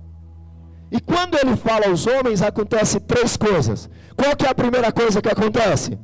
E 0.92 1.00
quando 1.00 1.36
ele 1.36 1.56
fala 1.56 1.86
aos 1.86 2.06
homens, 2.06 2.42
acontece 2.42 3.00
três 3.00 3.34
coisas. 3.34 3.88
Qual 4.14 4.36
que 4.36 4.44
é 4.44 4.50
a 4.50 4.54
primeira 4.54 4.92
coisa 4.92 5.22
que 5.22 5.28
acontece? 5.30 5.98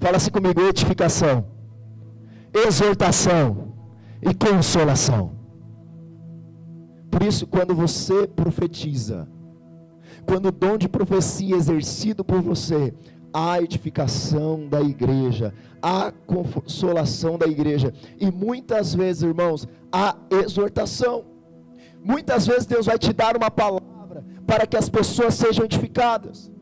Fala-se 0.00 0.32
comigo, 0.32 0.60
edificação, 0.62 1.46
exortação 2.52 3.72
e 4.20 4.34
consolação. 4.34 5.36
Por 7.08 7.22
isso, 7.22 7.46
quando 7.46 7.72
você 7.72 8.26
profetiza, 8.26 9.28
quando 10.26 10.46
o 10.46 10.52
dom 10.52 10.76
de 10.76 10.88
profecia 10.88 11.54
é 11.54 11.58
exercido 11.58 12.24
por 12.24 12.42
você, 12.42 12.92
há 13.32 13.62
edificação 13.62 14.68
da 14.68 14.80
igreja, 14.80 15.54
há 15.80 16.10
consolação 16.26 17.38
da 17.38 17.46
igreja, 17.46 17.94
e 18.18 18.28
muitas 18.28 18.92
vezes, 18.92 19.22
irmãos, 19.22 19.68
há 19.92 20.16
exortação. 20.30 21.33
Muitas 22.04 22.46
vezes 22.46 22.66
Deus 22.66 22.84
vai 22.84 22.98
te 22.98 23.14
dar 23.14 23.34
uma 23.34 23.50
palavra 23.50 24.22
para 24.46 24.66
que 24.66 24.76
as 24.76 24.90
pessoas 24.90 25.34
sejam 25.34 25.64
edificadas. 25.64 26.52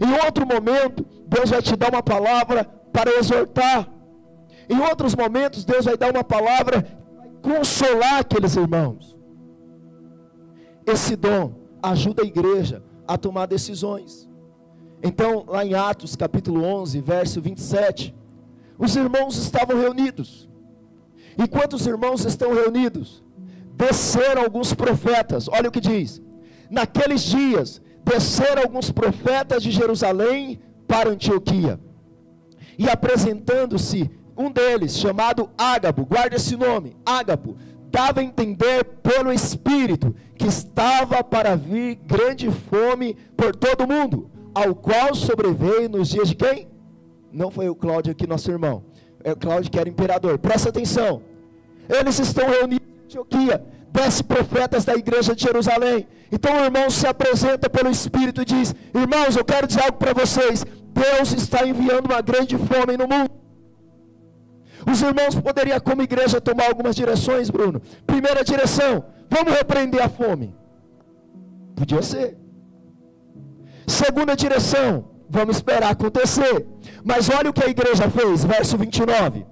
Em 0.00 0.24
outro 0.24 0.46
momento, 0.46 1.06
Deus 1.26 1.50
vai 1.50 1.60
te 1.60 1.76
dar 1.76 1.90
uma 1.90 2.02
palavra 2.02 2.64
para 2.90 3.10
exortar. 3.18 3.86
Em 4.66 4.80
outros 4.80 5.14
momentos, 5.14 5.62
Deus 5.62 5.84
vai 5.84 5.96
dar 5.98 6.10
uma 6.10 6.24
palavra 6.24 6.82
para 7.42 7.58
consolar 7.58 8.20
aqueles 8.20 8.56
irmãos. 8.56 9.16
Esse 10.86 11.14
dom 11.14 11.52
ajuda 11.82 12.22
a 12.22 12.26
igreja 12.26 12.82
a 13.06 13.18
tomar 13.18 13.44
decisões. 13.44 14.26
Então, 15.02 15.44
lá 15.46 15.64
em 15.64 15.74
Atos 15.74 16.16
capítulo 16.16 16.64
11, 16.64 17.00
verso 17.02 17.42
27, 17.42 18.14
os 18.78 18.96
irmãos 18.96 19.36
estavam 19.36 19.78
reunidos. 19.78 20.48
Enquanto 21.36 21.74
os 21.74 21.86
irmãos 21.86 22.24
estão 22.24 22.54
reunidos, 22.54 23.22
desceram 23.78 24.42
alguns 24.42 24.74
profetas. 24.74 25.48
Olha 25.48 25.68
o 25.68 25.72
que 25.72 25.80
diz: 25.80 26.20
Naqueles 26.68 27.22
dias, 27.22 27.80
desceram 28.04 28.62
alguns 28.62 28.90
profetas 28.90 29.62
de 29.62 29.70
Jerusalém 29.70 30.60
para 30.88 31.10
Antioquia. 31.10 31.78
E 32.76 32.88
apresentando-se 32.88 34.10
um 34.36 34.50
deles, 34.50 34.96
chamado 34.96 35.50
Ágabo, 35.56 36.04
guarda 36.04 36.36
esse 36.36 36.56
nome, 36.56 36.96
Ágabo, 37.04 37.56
dava 37.90 38.20
a 38.20 38.24
entender 38.24 38.84
pelo 39.02 39.32
Espírito 39.32 40.14
que 40.36 40.46
estava 40.46 41.22
para 41.24 41.56
vir 41.56 41.96
grande 42.06 42.50
fome 42.50 43.16
por 43.36 43.54
todo 43.54 43.84
o 43.84 43.88
mundo, 43.88 44.30
ao 44.54 44.74
qual 44.74 45.14
sobreveio 45.14 45.88
nos 45.88 46.08
dias 46.08 46.28
de 46.28 46.36
quem? 46.36 46.68
Não 47.32 47.50
foi 47.50 47.68
o 47.68 47.74
Cláudio 47.74 48.12
aqui, 48.12 48.26
nosso 48.26 48.50
irmão. 48.50 48.84
É 49.24 49.32
o 49.32 49.36
Cláudio 49.36 49.70
que 49.70 49.78
era 49.78 49.88
imperador. 49.88 50.38
Presta 50.38 50.68
atenção. 50.68 51.20
Eles 51.88 52.18
estão 52.18 52.48
reunidos 52.48 52.77
Antioquia. 53.08 53.64
Desce 53.90 54.22
profetas 54.22 54.84
da 54.84 54.94
igreja 54.94 55.34
de 55.34 55.42
Jerusalém. 55.42 56.06
Então 56.30 56.52
o 56.54 56.64
irmão 56.64 56.90
se 56.90 57.06
apresenta 57.06 57.70
pelo 57.70 57.90
Espírito 57.90 58.42
e 58.42 58.44
diz: 58.44 58.74
Irmãos, 58.94 59.34
eu 59.34 59.44
quero 59.44 59.66
dizer 59.66 59.82
algo 59.82 59.96
para 59.96 60.12
vocês. 60.12 60.64
Deus 60.92 61.32
está 61.32 61.66
enviando 61.66 62.06
uma 62.06 62.20
grande 62.20 62.56
fome 62.58 62.96
no 62.98 63.08
mundo. 63.08 63.30
Os 64.90 65.00
irmãos 65.00 65.34
poderiam, 65.34 65.80
como 65.80 66.02
igreja, 66.02 66.40
tomar 66.40 66.66
algumas 66.68 66.94
direções, 66.94 67.48
Bruno. 67.48 67.80
Primeira 68.06 68.44
direção: 68.44 69.04
vamos 69.30 69.54
repreender 69.54 70.02
a 70.02 70.08
fome. 70.08 70.54
Podia 71.74 72.02
ser. 72.02 72.36
Segunda 73.86 74.36
direção: 74.36 75.08
vamos 75.30 75.56
esperar 75.56 75.92
acontecer. 75.92 76.66
Mas 77.02 77.30
olha 77.30 77.48
o 77.48 77.54
que 77.54 77.64
a 77.64 77.68
igreja 77.68 78.10
fez, 78.10 78.44
verso 78.44 78.76
29. 78.76 79.46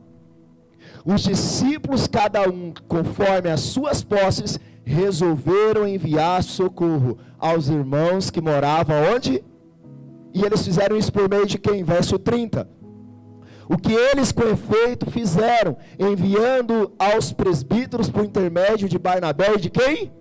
Os 1.06 1.22
discípulos, 1.22 2.08
cada 2.08 2.50
um 2.50 2.74
conforme 2.88 3.48
as 3.48 3.60
suas 3.60 4.02
posses, 4.02 4.58
resolveram 4.84 5.86
enviar 5.86 6.42
socorro 6.42 7.16
aos 7.38 7.68
irmãos 7.68 8.28
que 8.28 8.40
moravam 8.40 8.96
onde? 9.14 9.44
E 10.34 10.42
eles 10.44 10.64
fizeram 10.64 10.96
isso 10.96 11.12
por 11.12 11.28
meio 11.30 11.46
de 11.46 11.58
quem? 11.58 11.84
Verso 11.84 12.18
30. 12.18 12.68
O 13.68 13.78
que 13.78 13.92
eles 13.92 14.32
com 14.32 14.42
efeito 14.42 15.08
fizeram, 15.08 15.76
enviando 15.96 16.92
aos 16.98 17.32
presbíteros 17.32 18.10
por 18.10 18.24
intermédio 18.24 18.88
de 18.88 18.98
Barnabé 18.98 19.54
e 19.54 19.60
de 19.60 19.70
quem? 19.70 20.12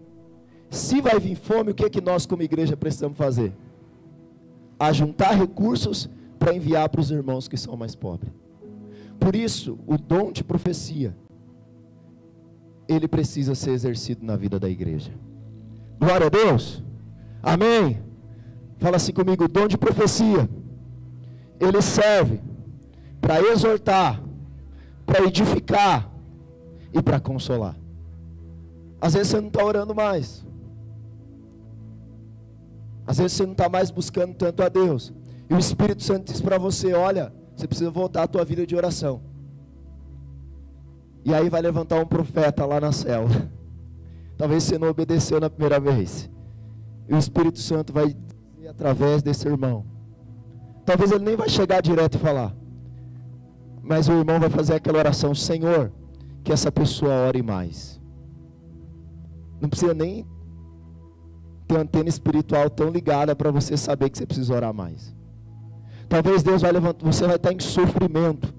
Se 0.70 1.02
vai 1.02 1.20
vir 1.20 1.36
fome, 1.36 1.72
o 1.72 1.74
que, 1.74 1.86
é 1.86 1.90
que 1.90 2.02
nós 2.02 2.28
como 2.28 2.44
igreja 2.44 2.78
precisamos 2.78 3.18
fazer? 3.18 3.54
Ajuntar 4.80 5.36
recursos 5.36 6.08
para 6.38 6.54
enviar 6.54 6.88
para 6.90 7.02
os 7.02 7.10
irmãos 7.10 7.48
que 7.48 7.58
são 7.58 7.76
mais 7.76 7.96
pobres. 7.96 8.45
Por 9.20 9.36
isso, 9.36 9.80
o 9.88 9.98
dom 9.98 10.32
de 10.32 10.44
profecia, 10.44 11.16
ele 12.88 13.08
precisa 13.08 13.56
ser 13.56 13.72
exercido 13.72 14.26
na 14.26 14.36
vida 14.36 14.60
da 14.60 14.70
igreja. 14.70 15.12
Glória 16.00 16.28
a 16.28 16.30
Deus. 16.30 16.84
Amém. 17.42 18.04
Fala 18.78 18.98
assim 18.98 19.14
comigo, 19.14 19.46
o 19.46 19.48
dom 19.48 19.68
de 19.68 19.78
profecia, 19.78 20.50
ele 21.60 21.82
serve 21.82 22.42
para 23.22 23.42
exortar, 23.42 24.22
para 25.06 25.26
edificar 25.26 26.12
e 26.94 27.02
para 27.02 27.20
consolar. 27.20 27.76
Às 29.00 29.14
vezes 29.14 29.30
você 29.30 29.42
não 29.42 29.48
está 29.48 29.64
orando 29.64 29.96
mais. 29.96 30.46
Às 33.08 33.18
vezes 33.18 33.34
você 33.34 33.46
não 33.46 33.52
está 33.52 33.70
mais 33.70 33.92
buscando 33.92 34.34
tanto 34.34 34.64
a 34.64 34.70
Deus. 34.70 35.14
E 35.50 35.54
o 35.54 35.60
Espírito 35.60 36.04
Santo 36.04 36.32
diz 36.32 36.42
para 36.42 36.58
você: 36.58 36.94
olha, 36.94 37.32
você 37.56 37.68
precisa 37.68 37.90
voltar 37.90 38.24
à 38.24 38.28
tua 38.28 38.44
vida 38.44 38.66
de 38.66 38.76
oração. 38.76 39.22
E 41.24 41.34
aí 41.34 41.50
vai 41.50 41.62
levantar 41.62 42.00
um 42.00 42.06
profeta 42.06 42.66
lá 42.66 42.80
na 42.80 42.92
célula. 42.92 43.50
Talvez 44.38 44.64
você 44.64 44.78
não 44.78 44.90
obedeceu 44.90 45.40
na 45.40 45.50
primeira 45.50 45.80
vez. 45.80 46.30
E 47.08 47.14
o 47.14 47.18
Espírito 47.18 47.60
Santo 47.60 47.94
vai 47.94 48.14
dizer 48.14 48.68
através 48.68 49.24
desse 49.24 49.48
irmão. 49.48 49.86
Talvez 50.86 51.12
ele 51.12 51.24
nem 51.24 51.36
vai 51.36 51.50
chegar 51.50 51.82
direto 51.82 52.16
e 52.16 52.20
falar. 52.20 52.56
Mas 53.82 54.08
o 54.08 54.14
irmão 54.14 54.40
vai 54.40 54.50
fazer 54.50 54.76
aquela 54.76 55.00
oração: 55.00 55.34
Senhor, 55.34 55.92
que 56.44 56.52
essa 56.52 56.72
pessoa 56.72 57.28
ore 57.28 57.42
mais. 57.42 58.00
Não 59.60 59.70
precisa 59.70 59.94
nem 59.94 60.28
ter 61.68 61.78
antena 61.78 62.10
espiritual 62.10 62.70
tão 62.70 62.90
ligada 62.90 63.36
para 63.36 63.50
você 63.50 63.76
saber 63.78 64.10
que 64.10 64.18
você 64.18 64.26
precisa 64.26 64.54
orar 64.54 64.74
mais. 64.74 65.15
Talvez 66.08 66.44
Deus 66.44 66.62
vai 66.62 66.72
levantar, 66.72 67.06
você 67.06 67.26
vai 67.26 67.36
estar 67.36 67.52
em 67.52 67.60
sofrimento, 67.60 68.54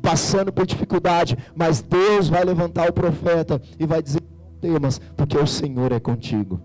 passando 0.00 0.52
por 0.52 0.66
dificuldade, 0.66 1.36
mas 1.54 1.82
Deus 1.82 2.28
vai 2.28 2.44
levantar 2.44 2.88
o 2.88 2.92
profeta 2.92 3.60
e 3.78 3.86
vai 3.86 4.02
dizer: 4.02 4.22
não 4.22 4.60
temas, 4.60 5.00
porque 5.16 5.36
o 5.36 5.46
Senhor 5.46 5.92
é 5.92 6.00
contigo. 6.00 6.60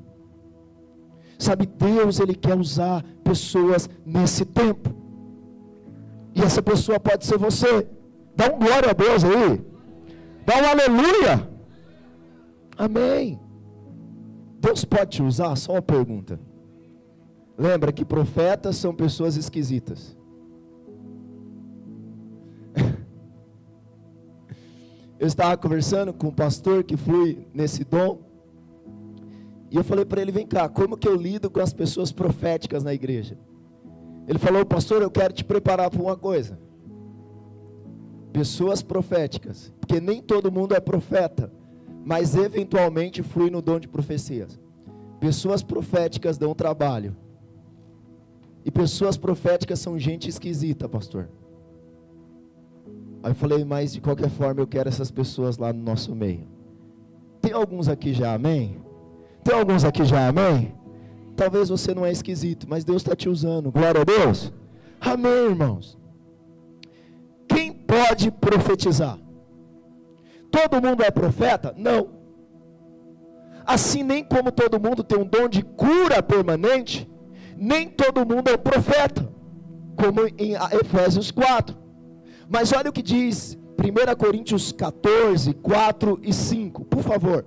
Sabe, 1.37 1.65
Deus 1.65 2.19
ele 2.19 2.35
quer 2.35 2.57
usar 2.57 3.03
pessoas 3.23 3.89
nesse 4.05 4.43
tempo. 4.43 4.93
E 6.35 6.41
essa 6.41 6.61
pessoa 6.61 6.99
pode 6.99 7.25
ser 7.25 7.37
você. 7.37 7.87
Dá 8.35 8.53
um 8.53 8.59
glória 8.59 8.89
a 8.89 8.93
Deus 8.93 9.23
aí. 9.23 9.61
Dá 10.45 10.61
um 10.61 10.69
aleluia. 10.69 11.49
Amém. 12.77 13.39
Deus 14.59 14.83
pode 14.83 15.11
te 15.11 15.23
usar? 15.23 15.55
Só 15.55 15.73
uma 15.73 15.81
pergunta. 15.81 16.39
Lembra 17.57 17.91
que 17.91 18.03
profetas 18.03 18.75
são 18.75 18.93
pessoas 18.93 19.37
esquisitas. 19.37 20.18
Eu 25.19 25.27
estava 25.27 25.57
conversando 25.57 26.13
com 26.13 26.27
um 26.27 26.33
pastor 26.33 26.83
que 26.83 26.95
fui 26.95 27.45
nesse 27.53 27.83
dom. 27.83 28.19
E 29.69 29.75
eu 29.75 29.83
falei 29.83 30.05
para 30.05 30.21
ele: 30.21 30.31
vem 30.31 30.47
cá, 30.47 30.69
como 30.69 30.97
que 30.97 31.07
eu 31.07 31.15
lido 31.15 31.51
com 31.51 31.59
as 31.59 31.73
pessoas 31.73 32.11
proféticas 32.11 32.83
na 32.83 32.93
igreja? 32.93 33.37
Ele 34.27 34.39
falou: 34.39 34.65
pastor, 34.65 35.01
eu 35.01 35.11
quero 35.11 35.33
te 35.33 35.43
preparar 35.43 35.89
para 35.89 36.01
uma 36.01 36.15
coisa 36.15 36.57
pessoas 38.31 38.81
proféticas, 38.81 39.73
porque 39.79 39.99
nem 39.99 40.21
todo 40.21 40.51
mundo 40.51 40.73
é 40.73 40.79
profeta, 40.79 41.51
mas 42.05 42.35
eventualmente 42.35 43.21
flui 43.21 43.49
no 43.49 43.61
dom 43.61 43.79
de 43.79 43.87
profecias. 43.87 44.57
Pessoas 45.19 45.61
proféticas 45.61 46.37
dão 46.37 46.53
trabalho. 46.53 47.15
E 48.63 48.71
pessoas 48.71 49.17
proféticas 49.17 49.79
são 49.79 49.97
gente 49.97 50.29
esquisita, 50.29 50.87
pastor. 50.87 51.29
Aí 53.21 53.31
eu 53.31 53.35
falei, 53.35 53.65
mas 53.65 53.93
de 53.93 54.01
qualquer 54.01 54.29
forma 54.29 54.61
eu 54.61 54.67
quero 54.67 54.87
essas 54.87 55.11
pessoas 55.11 55.57
lá 55.57 55.73
no 55.73 55.83
nosso 55.83 56.15
meio. 56.15 56.47
Tem 57.41 57.53
alguns 57.53 57.87
aqui 57.87 58.13
já, 58.13 58.33
amém? 58.33 58.81
Tem 59.43 59.55
alguns 59.55 59.83
aqui 59.83 60.05
já, 60.05 60.27
amém? 60.27 60.73
Talvez 61.35 61.69
você 61.69 61.93
não 61.93 62.05
é 62.05 62.11
esquisito, 62.11 62.67
mas 62.69 62.83
Deus 62.83 63.01
está 63.01 63.15
te 63.15 63.29
usando. 63.29 63.71
Glória 63.71 64.01
a 64.01 64.03
Deus. 64.03 64.53
Amém, 64.99 65.45
irmãos. 65.49 65.97
Quem 67.47 67.71
pode 67.71 68.31
profetizar? 68.31 69.17
Todo 70.51 70.81
mundo 70.81 71.03
é 71.03 71.11
profeta? 71.11 71.73
Não. 71.77 72.09
Assim, 73.65 74.03
nem 74.03 74.23
como 74.23 74.51
todo 74.51 74.79
mundo 74.79 75.03
tem 75.03 75.17
um 75.17 75.25
dom 75.25 75.47
de 75.47 75.61
cura 75.61 76.23
permanente, 76.23 77.09
nem 77.55 77.87
todo 77.87 78.25
mundo 78.25 78.49
é 78.49 78.57
profeta, 78.57 79.29
como 79.95 80.21
em 80.37 80.53
Efésios 80.81 81.31
4. 81.31 81.77
Mas 82.49 82.73
olha 82.73 82.89
o 82.89 82.93
que 82.93 83.03
diz 83.03 83.57
1 83.77 84.15
Coríntios 84.17 84.71
14, 84.71 85.53
4 85.53 86.19
e 86.23 86.33
5, 86.33 86.83
por 86.85 87.03
favor. 87.03 87.45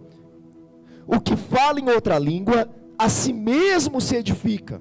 O 1.07 1.21
que 1.21 1.37
fala 1.37 1.81
em 1.81 1.91
outra 1.91 2.19
língua, 2.19 2.69
a 2.97 3.09
si 3.09 3.33
mesmo 3.33 4.01
se 4.01 4.15
edifica. 4.15 4.81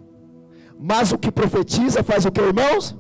Mas 0.79 1.11
o 1.11 1.17
que 1.17 1.31
profetiza 1.31 2.03
faz 2.03 2.25
o 2.25 2.31
que, 2.31 2.39
irmãos? 2.39 2.95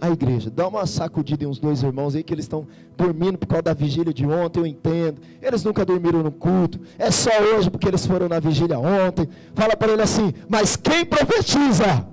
A 0.00 0.10
igreja. 0.10 0.50
Dá 0.50 0.68
uma 0.68 0.86
sacudida 0.86 1.44
em 1.44 1.46
uns 1.46 1.58
dois 1.58 1.82
irmãos 1.82 2.14
aí 2.14 2.22
que 2.22 2.34
eles 2.34 2.44
estão 2.44 2.66
dormindo 2.96 3.38
por 3.38 3.46
causa 3.46 3.62
da 3.62 3.74
vigília 3.74 4.12
de 4.12 4.26
ontem, 4.26 4.60
eu 4.60 4.66
entendo. 4.66 5.22
Eles 5.40 5.64
nunca 5.64 5.84
dormiram 5.84 6.22
no 6.22 6.30
culto. 6.30 6.78
É 6.98 7.10
só 7.10 7.30
hoje 7.56 7.70
porque 7.70 7.88
eles 7.88 8.06
foram 8.06 8.28
na 8.28 8.38
vigília 8.38 8.78
ontem. 8.78 9.26
Fala 9.54 9.74
para 9.74 9.92
ele 9.92 10.02
assim: 10.02 10.34
Mas 10.48 10.76
quem 10.76 11.04
profetiza? 11.04 12.06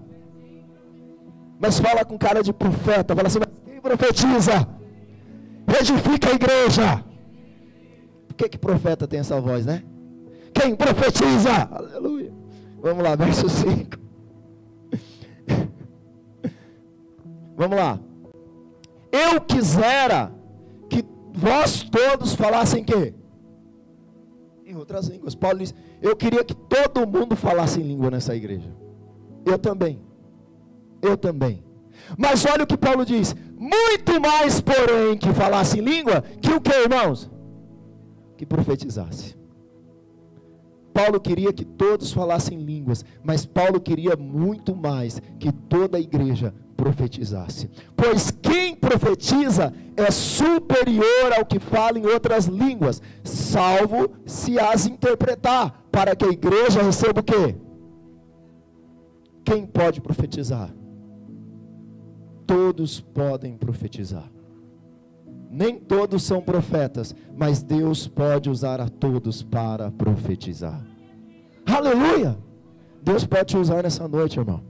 Mas 1.59 1.79
fala 1.79 2.05
com 2.05 2.17
cara 2.17 2.41
de 2.41 2.53
profeta. 2.53 3.13
Fala 3.13 3.27
assim: 3.27 3.39
Profetiza? 3.81 4.67
Edifica 5.79 6.29
a 6.29 6.33
igreja. 6.33 7.03
Por 8.27 8.35
que 8.35 8.49
que 8.49 8.57
profeta 8.57 9.07
tem 9.07 9.19
essa 9.19 9.39
voz, 9.39 9.65
né? 9.65 9.83
Quem 10.53 10.75
profetiza? 10.75 11.51
Aleluia. 11.71 12.31
Vamos 12.81 13.03
lá, 13.03 13.15
verso 13.15 13.47
5. 13.49 13.97
Vamos 17.55 17.77
lá. 17.77 17.99
Eu 19.11 19.41
quisera 19.41 20.31
que 20.89 21.05
vós 21.33 21.83
todos 21.83 22.33
falassem 22.33 22.83
quê? 22.83 23.13
Em 24.65 24.75
outras 24.75 25.07
línguas. 25.07 25.35
Paulo 25.35 25.59
diz: 25.59 25.73
Eu 26.01 26.15
queria 26.15 26.43
que 26.43 26.55
todo 26.55 27.05
mundo 27.05 27.35
falasse 27.35 27.79
em 27.79 27.83
língua 27.83 28.09
nessa 28.09 28.35
igreja. 28.35 28.73
Eu 29.45 29.59
também. 29.59 30.01
Eu 31.01 31.17
também. 31.17 31.63
Mas 32.17 32.45
olha 32.45 32.63
o 32.63 32.67
que 32.67 32.77
Paulo 32.77 33.05
diz: 33.05 33.35
muito 33.61 34.19
mais, 34.19 34.59
porém, 34.59 35.15
que 35.15 35.31
falasse 35.33 35.77
em 35.77 35.83
língua, 35.83 36.23
que 36.41 36.51
o 36.51 36.59
que, 36.59 36.71
irmãos? 36.71 37.29
Que 38.35 38.43
profetizasse. 38.43 39.37
Paulo 40.91 41.21
queria 41.21 41.53
que 41.53 41.63
todos 41.63 42.11
falassem 42.11 42.59
línguas, 42.59 43.05
mas 43.23 43.45
Paulo 43.45 43.79
queria 43.79 44.15
muito 44.15 44.75
mais 44.75 45.21
que 45.39 45.51
toda 45.51 45.97
a 45.97 46.01
igreja 46.01 46.55
profetizasse. 46.75 47.69
Pois 47.95 48.31
quem 48.31 48.75
profetiza 48.75 49.71
é 49.95 50.09
superior 50.09 51.31
ao 51.37 51.45
que 51.45 51.59
fala 51.59 51.99
em 51.99 52.05
outras 52.07 52.45
línguas, 52.45 52.99
salvo 53.23 54.09
se 54.25 54.59
as 54.59 54.87
interpretar, 54.87 55.85
para 55.91 56.15
que 56.15 56.25
a 56.25 56.29
igreja 56.29 56.81
receba 56.81 57.21
o 57.21 57.23
quê? 57.23 57.55
Quem 59.45 59.67
pode 59.67 60.01
profetizar? 60.01 60.80
Todos 62.51 62.99
podem 62.99 63.55
profetizar. 63.55 64.29
Nem 65.49 65.79
todos 65.79 66.21
são 66.23 66.41
profetas, 66.41 67.15
mas 67.33 67.63
Deus 67.63 68.09
pode 68.09 68.49
usar 68.49 68.81
a 68.81 68.89
todos 68.89 69.41
para 69.41 69.89
profetizar. 69.89 70.85
Aleluia! 71.65 72.37
Deus 73.01 73.25
pode 73.25 73.45
te 73.45 73.57
usar 73.57 73.83
nessa 73.83 74.05
noite, 74.05 74.37
irmão. 74.37 74.61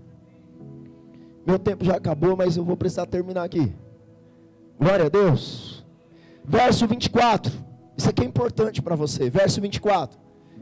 Meu 1.44 1.58
tempo 1.58 1.84
já 1.84 1.96
acabou, 1.96 2.38
mas 2.38 2.56
eu 2.56 2.64
vou 2.64 2.78
precisar 2.78 3.08
terminar 3.08 3.44
aqui. 3.46 3.74
Glória 4.80 5.08
a 5.08 5.10
Deus. 5.10 5.84
Verso 6.46 6.86
24. 6.86 7.52
Isso 7.98 8.10
aqui 8.10 8.22
é 8.22 8.26
importante 8.26 8.80
para 8.80 8.96
você. 8.96 9.28
Verso 9.28 9.60
24. 9.60 10.20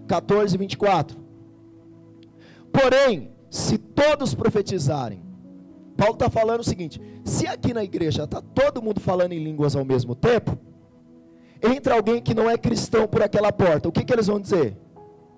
14 0.08 0.56
e 0.56 0.58
24. 0.58 1.18
Porém, 2.72 3.32
se 3.50 3.78
todos 3.78 4.34
profetizarem, 4.34 5.29
Paulo 6.00 6.14
está 6.14 6.30
falando 6.30 6.62
o 6.62 6.64
seguinte: 6.64 7.02
se 7.26 7.46
aqui 7.46 7.74
na 7.74 7.84
igreja 7.84 8.24
está 8.24 8.42
todo 8.42 8.82
mundo 8.82 9.02
falando 9.02 9.34
em 9.34 9.44
línguas 9.44 9.76
ao 9.76 9.84
mesmo 9.84 10.16
tempo, 10.16 10.58
entra 11.62 11.96
alguém 11.96 12.22
que 12.22 12.34
não 12.34 12.50
é 12.50 12.58
cristão 12.58 13.06
por 13.06 13.22
aquela 13.22 13.52
porta, 13.52 13.90
o 13.90 13.92
que, 13.92 14.06
que 14.06 14.14
eles 14.14 14.28
vão 14.28 14.40
dizer? 14.40 14.78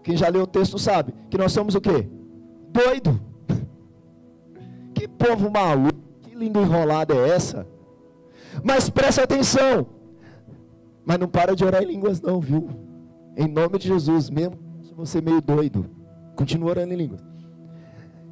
Quem 0.03 0.15
já 0.15 0.29
leu 0.29 0.43
o 0.43 0.47
texto 0.47 0.77
sabe 0.77 1.15
que 1.31 1.37
nós 1.37 1.51
somos 1.51 1.73
o 1.73 1.81
quê? 1.81 2.07
Doido. 2.69 3.19
Que 4.93 5.07
povo 5.07 5.49
maluco, 5.49 5.97
que 6.21 6.35
língua 6.35 6.61
enrolada 6.61 7.15
é 7.15 7.29
essa? 7.29 7.65
Mas 8.63 8.87
presta 8.87 9.23
atenção. 9.23 9.87
Mas 11.03 11.17
não 11.17 11.27
para 11.27 11.55
de 11.55 11.65
orar 11.65 11.81
em 11.81 11.87
línguas 11.87 12.21
não, 12.21 12.39
viu? 12.39 12.69
Em 13.35 13.47
nome 13.47 13.79
de 13.79 13.87
Jesus, 13.87 14.29
mesmo 14.29 14.59
se 14.83 14.93
você 14.93 15.19
meio 15.19 15.41
doido, 15.41 15.89
continua 16.35 16.69
orando 16.69 16.93
em 16.93 16.97
línguas. 16.97 17.23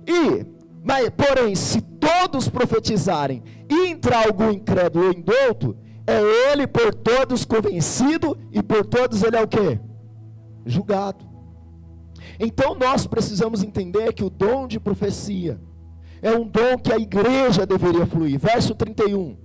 E 0.06 0.59
mas, 0.84 1.10
porém, 1.10 1.56
se 1.56 1.82
todos 1.82 2.48
profetizarem 2.48 3.44
e 3.70 3.88
entrar 3.88 4.26
algum 4.26 4.52
incrédulo 4.52 5.08
ou 5.08 5.14
indouto, 5.14 5.76
é 6.08 6.52
ele 6.52 6.66
por 6.66 6.94
todos 6.94 7.46
convencido 7.46 8.38
e 8.52 8.64
por 8.64 8.86
todos 8.86 9.22
ele 9.22 9.38
é 9.38 9.42
o 9.42 9.48
que? 9.48 9.80
Julgado. 10.66 11.30
Então 12.40 12.74
nós 12.76 13.06
precisamos 13.06 13.64
entender 13.64 14.14
que 14.14 14.24
o 14.24 14.30
dom 14.30 14.68
de 14.68 14.80
profecia 14.80 15.60
é 16.22 16.32
um 16.32 16.48
dom 16.48 16.78
que 16.82 16.92
a 16.92 16.98
igreja 16.98 17.66
deveria 17.66 18.06
fluir. 18.06 18.40
Verso 18.40 18.74
31. 18.74 19.38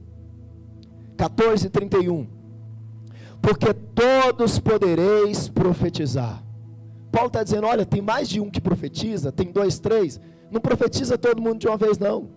14 1.16 1.66
e 1.66 1.70
31. 1.70 2.26
Porque 3.40 3.74
todos 3.74 4.58
podereis 4.58 5.48
profetizar. 5.48 6.42
Paulo 7.12 7.28
está 7.28 7.42
dizendo: 7.42 7.66
olha, 7.66 7.84
tem 7.84 8.00
mais 8.00 8.28
de 8.28 8.40
um 8.40 8.50
que 8.50 8.60
profetiza, 8.60 9.30
tem 9.30 9.52
dois, 9.52 9.78
três. 9.78 10.20
Não 10.54 10.60
profetiza 10.60 11.18
todo 11.18 11.42
mundo 11.42 11.58
de 11.58 11.66
uma 11.66 11.76
vez, 11.76 11.98
não. 11.98 12.28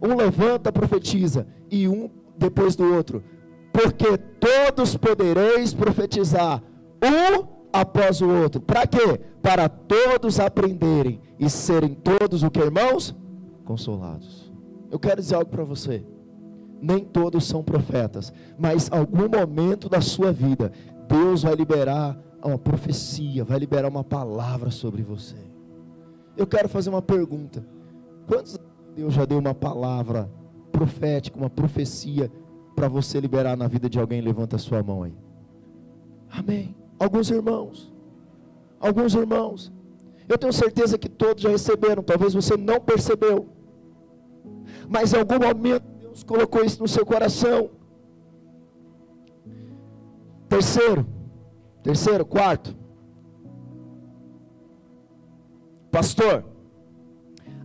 Um 0.00 0.14
levanta, 0.14 0.70
profetiza, 0.70 1.48
e 1.68 1.88
um 1.88 2.08
depois 2.38 2.76
do 2.76 2.94
outro. 2.94 3.24
Porque 3.72 4.16
todos 4.16 4.96
podereis 4.96 5.74
profetizar, 5.74 6.62
um 7.02 7.44
após 7.72 8.20
o 8.20 8.28
outro. 8.28 8.60
Para 8.60 8.86
quê? 8.86 9.20
Para 9.42 9.68
todos 9.68 10.38
aprenderem 10.38 11.20
e 11.40 11.50
serem 11.50 11.92
todos 11.92 12.44
o 12.44 12.50
que, 12.52 12.60
irmãos? 12.60 13.16
Consolados. 13.64 14.52
Eu 14.88 15.00
quero 15.00 15.20
dizer 15.20 15.34
algo 15.34 15.50
para 15.50 15.64
você. 15.64 16.06
Nem 16.80 17.00
todos 17.00 17.44
são 17.48 17.64
profetas, 17.64 18.32
mas 18.56 18.92
algum 18.92 19.28
momento 19.28 19.88
da 19.88 20.00
sua 20.00 20.30
vida, 20.30 20.70
Deus 21.08 21.42
vai 21.42 21.56
liberar 21.56 22.16
uma 22.44 22.56
profecia, 22.56 23.44
vai 23.44 23.58
liberar 23.58 23.88
uma 23.88 24.04
palavra 24.04 24.70
sobre 24.70 25.02
você. 25.02 25.57
Eu 26.38 26.46
quero 26.46 26.68
fazer 26.68 26.88
uma 26.88 27.02
pergunta. 27.02 27.66
Quantos 28.28 28.56
Deus 28.94 29.12
já 29.12 29.24
deu 29.24 29.38
uma 29.38 29.54
palavra 29.54 30.30
profética, 30.70 31.36
uma 31.36 31.50
profecia 31.50 32.30
para 32.76 32.86
você 32.86 33.18
liberar 33.20 33.56
na 33.56 33.66
vida 33.66 33.90
de 33.90 33.98
alguém? 33.98 34.20
Levanta 34.20 34.54
a 34.54 34.58
sua 34.58 34.80
mão 34.80 35.02
aí. 35.02 35.12
Amém. 36.30 36.76
Alguns 36.96 37.28
irmãos. 37.28 37.92
Alguns 38.78 39.14
irmãos. 39.14 39.72
Eu 40.28 40.38
tenho 40.38 40.52
certeza 40.52 40.96
que 40.96 41.08
todos 41.08 41.42
já 41.42 41.48
receberam, 41.48 42.04
talvez 42.04 42.34
você 42.34 42.56
não 42.56 42.80
percebeu. 42.80 43.48
Mas 44.88 45.12
em 45.12 45.18
algum 45.18 45.40
momento 45.40 45.84
Deus 45.98 46.22
colocou 46.22 46.64
isso 46.64 46.80
no 46.80 46.86
seu 46.86 47.04
coração. 47.04 47.70
Terceiro, 50.48 51.04
terceiro, 51.82 52.24
quarto. 52.24 52.77
Pastor, 55.98 56.44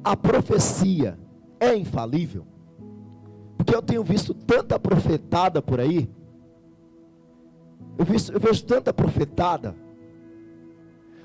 a 0.03 0.17
profecia 0.17 1.19
é 1.59 1.75
infalível? 1.75 2.47
Porque 3.55 3.75
eu 3.75 3.81
tenho 3.83 4.03
visto 4.03 4.33
tanta 4.33 4.79
profetada 4.79 5.61
por 5.61 5.79
aí. 5.79 6.09
Eu, 7.95 8.03
visto, 8.03 8.33
eu 8.33 8.39
vejo 8.39 8.65
tanta 8.65 8.91
profetada. 8.91 9.75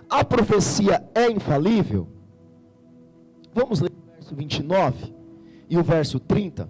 A 0.07 0.23
profecia 0.23 1.03
é 1.15 1.31
infalível? 1.31 2.09
Vamos 3.55 3.81
ler 3.81 3.91
o 3.91 4.13
verso 4.13 4.37
29 4.37 5.15
e 5.71 5.79
o 5.79 5.83
verso 5.83 6.21
30 6.21 6.69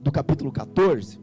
do 0.00 0.12
capítulo 0.12 0.52
14. 0.52 1.18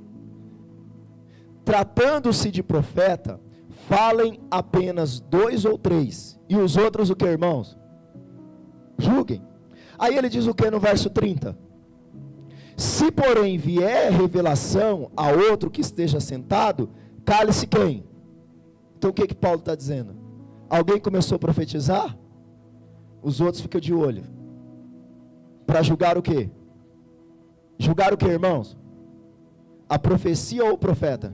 Tratando-se 1.64 2.52
de 2.52 2.62
profeta, 2.62 3.40
falem 3.88 4.42
apenas 4.52 5.22
dois 5.22 5.64
ou 5.64 5.78
três, 5.78 6.38
e 6.50 6.58
os 6.58 6.76
outros 6.76 7.10
o 7.10 7.16
que, 7.16 7.24
irmãos? 7.24 7.78
Julguem. 8.98 9.42
Aí 9.98 10.18
ele 10.18 10.30
diz 10.30 10.48
o 10.48 10.54
que 10.54 10.70
no 10.70 10.80
verso 10.80 11.10
30? 11.10 11.58
Se 12.76 13.12
porém 13.12 13.58
vier 13.58 14.12
revelação 14.12 15.10
a 15.18 15.30
outro 15.32 15.72
que 15.72 15.82
esteja 15.82 16.20
sentado, 16.20 16.90
cale-se 17.26 17.66
quem? 17.66 18.04
Então 18.98 19.10
o 19.10 19.14
que 19.14 19.28
que 19.28 19.36
Paulo 19.36 19.60
está 19.60 19.74
dizendo? 19.76 20.16
Alguém 20.70 21.00
começou 21.00 21.38
a 21.38 21.40
profetizar? 21.40 22.18
Os 23.22 23.42
outros 23.42 23.62
ficam 23.62 23.82
de 23.82 23.94
olho. 23.94 24.24
Para 25.66 25.82
julgar 25.82 26.18
o 26.18 26.22
quê? 26.22 26.52
Julgar 27.80 28.14
o 28.14 28.18
quê, 28.18 28.28
irmãos? 28.28 28.78
A 29.90 29.98
profecia 29.98 30.64
ou 30.64 30.74
o 30.74 30.78
profeta? 30.78 31.34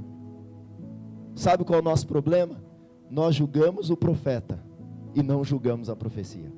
Sabe 1.36 1.64
qual 1.66 1.80
é 1.80 1.82
o 1.82 1.86
nosso 1.86 2.08
problema? 2.08 2.64
Nós 3.10 3.36
julgamos 3.36 3.90
o 3.90 3.98
profeta 3.98 4.64
e 5.14 5.22
não 5.22 5.44
julgamos 5.44 5.90
a 5.90 5.96
profecia. 5.96 6.52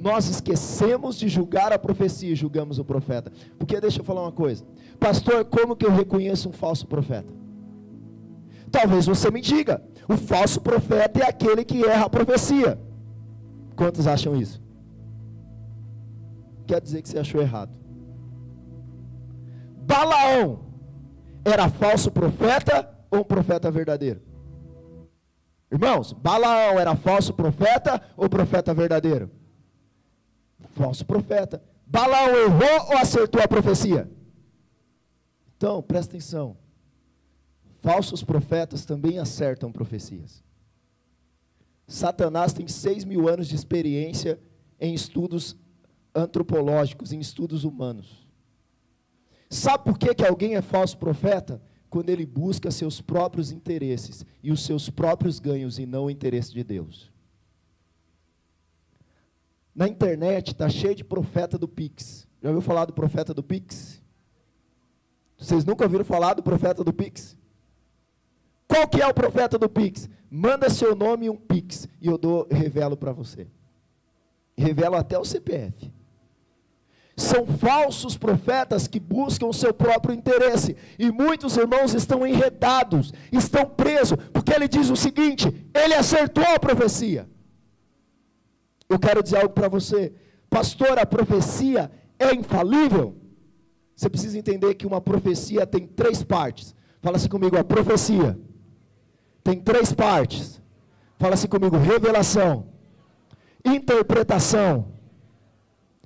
Nós 0.00 0.28
esquecemos 0.28 1.16
de 1.16 1.28
julgar 1.28 1.72
a 1.72 1.78
profecia 1.78 2.30
e 2.30 2.36
julgamos 2.36 2.78
o 2.78 2.84
profeta. 2.84 3.32
Porque 3.58 3.80
deixa 3.80 4.00
eu 4.00 4.04
falar 4.04 4.22
uma 4.22 4.32
coisa. 4.32 4.64
Pastor, 5.00 5.44
como 5.44 5.76
que 5.76 5.86
eu 5.86 5.90
reconheço 5.90 6.48
um 6.48 6.52
falso 6.52 6.86
profeta? 6.86 7.32
Talvez 8.70 9.06
você 9.06 9.30
me 9.30 9.40
diga, 9.40 9.82
o 10.08 10.16
falso 10.16 10.60
profeta 10.60 11.20
é 11.20 11.28
aquele 11.28 11.64
que 11.64 11.84
erra 11.84 12.06
a 12.06 12.10
profecia. 12.10 12.78
Quantos 13.74 14.06
acham 14.06 14.36
isso? 14.36 14.62
Quer 16.66 16.80
dizer 16.80 17.02
que 17.02 17.08
você 17.08 17.18
achou 17.18 17.40
errado. 17.40 17.70
Balaão 19.82 20.60
era 21.44 21.68
falso 21.68 22.10
profeta 22.10 22.88
ou 23.10 23.20
um 23.20 23.24
profeta 23.24 23.70
verdadeiro? 23.70 24.20
Irmãos, 25.70 26.12
Balaão 26.12 26.78
era 26.78 26.96
falso 26.96 27.32
profeta 27.32 28.00
ou 28.16 28.28
profeta 28.28 28.74
verdadeiro? 28.74 29.30
Falso 30.76 31.06
profeta. 31.06 31.62
Balaão 31.86 32.36
errou 32.36 32.90
ou 32.90 32.98
acertou 32.98 33.40
a 33.40 33.48
profecia? 33.48 34.10
Então, 35.56 35.82
presta 35.82 36.12
atenção. 36.12 36.54
Falsos 37.80 38.22
profetas 38.22 38.84
também 38.84 39.18
acertam 39.18 39.72
profecias. 39.72 40.44
Satanás 41.88 42.52
tem 42.52 42.68
seis 42.68 43.04
mil 43.04 43.26
anos 43.26 43.48
de 43.48 43.54
experiência 43.54 44.38
em 44.78 44.92
estudos 44.92 45.56
antropológicos, 46.14 47.10
em 47.10 47.20
estudos 47.20 47.64
humanos. 47.64 48.26
Sabe 49.48 49.84
por 49.84 49.98
que, 49.98 50.14
que 50.14 50.26
alguém 50.26 50.56
é 50.56 50.62
falso 50.62 50.98
profeta? 50.98 51.62
Quando 51.88 52.10
ele 52.10 52.26
busca 52.26 52.70
seus 52.70 53.00
próprios 53.00 53.50
interesses 53.50 54.26
e 54.42 54.52
os 54.52 54.62
seus 54.62 54.90
próprios 54.90 55.38
ganhos 55.38 55.78
e 55.78 55.86
não 55.86 56.06
o 56.06 56.10
interesse 56.10 56.52
de 56.52 56.62
Deus. 56.62 57.15
Na 59.76 59.86
internet 59.86 60.52
está 60.52 60.70
cheio 60.70 60.94
de 60.94 61.04
profeta 61.04 61.58
do 61.58 61.68
Pix. 61.68 62.26
Já 62.42 62.48
ouviu 62.48 62.62
falar 62.62 62.86
do 62.86 62.94
profeta 62.94 63.34
do 63.34 63.42
Pix? 63.42 64.02
Vocês 65.36 65.66
nunca 65.66 65.84
ouviram 65.84 66.02
falar 66.02 66.32
do 66.32 66.42
profeta 66.42 66.82
do 66.82 66.94
Pix? 66.94 67.36
Qual 68.66 68.88
que 68.88 69.02
é 69.02 69.06
o 69.06 69.12
profeta 69.12 69.58
do 69.58 69.68
Pix? 69.68 70.08
Manda 70.30 70.70
seu 70.70 70.96
nome 70.96 71.26
e 71.26 71.30
um 71.30 71.36
Pix 71.36 71.86
e 72.00 72.06
eu 72.08 72.16
dou, 72.16 72.48
revelo 72.50 72.96
para 72.96 73.12
você. 73.12 73.48
Revelo 74.56 74.96
até 74.96 75.18
o 75.18 75.24
CPF. 75.26 75.92
São 77.14 77.46
falsos 77.46 78.16
profetas 78.16 78.88
que 78.88 78.98
buscam 78.98 79.46
o 79.46 79.52
seu 79.52 79.74
próprio 79.74 80.14
interesse. 80.14 80.74
E 80.98 81.10
muitos 81.10 81.54
irmãos 81.58 81.92
estão 81.92 82.26
enredados, 82.26 83.12
estão 83.30 83.66
presos, 83.66 84.16
porque 84.32 84.54
ele 84.54 84.68
diz 84.68 84.88
o 84.88 84.96
seguinte: 84.96 85.46
ele 85.74 85.94
acertou 85.94 86.44
a 86.44 86.58
profecia. 86.58 87.28
Eu 88.88 88.98
quero 88.98 89.22
dizer 89.22 89.38
algo 89.38 89.50
para 89.50 89.68
você, 89.68 90.12
pastor, 90.48 90.98
a 90.98 91.06
profecia 91.06 91.90
é 92.18 92.34
infalível? 92.34 93.16
Você 93.94 94.08
precisa 94.08 94.38
entender 94.38 94.74
que 94.74 94.86
uma 94.86 95.00
profecia 95.00 95.66
tem 95.66 95.86
três 95.86 96.22
partes. 96.22 96.74
Fala 97.00 97.16
assim 97.16 97.28
comigo, 97.28 97.56
a 97.56 97.64
profecia 97.64 98.38
tem 99.42 99.60
três 99.60 99.92
partes. 99.92 100.60
Fala 101.18 101.34
assim 101.34 101.48
comigo: 101.48 101.76
revelação, 101.76 102.66
interpretação 103.64 104.92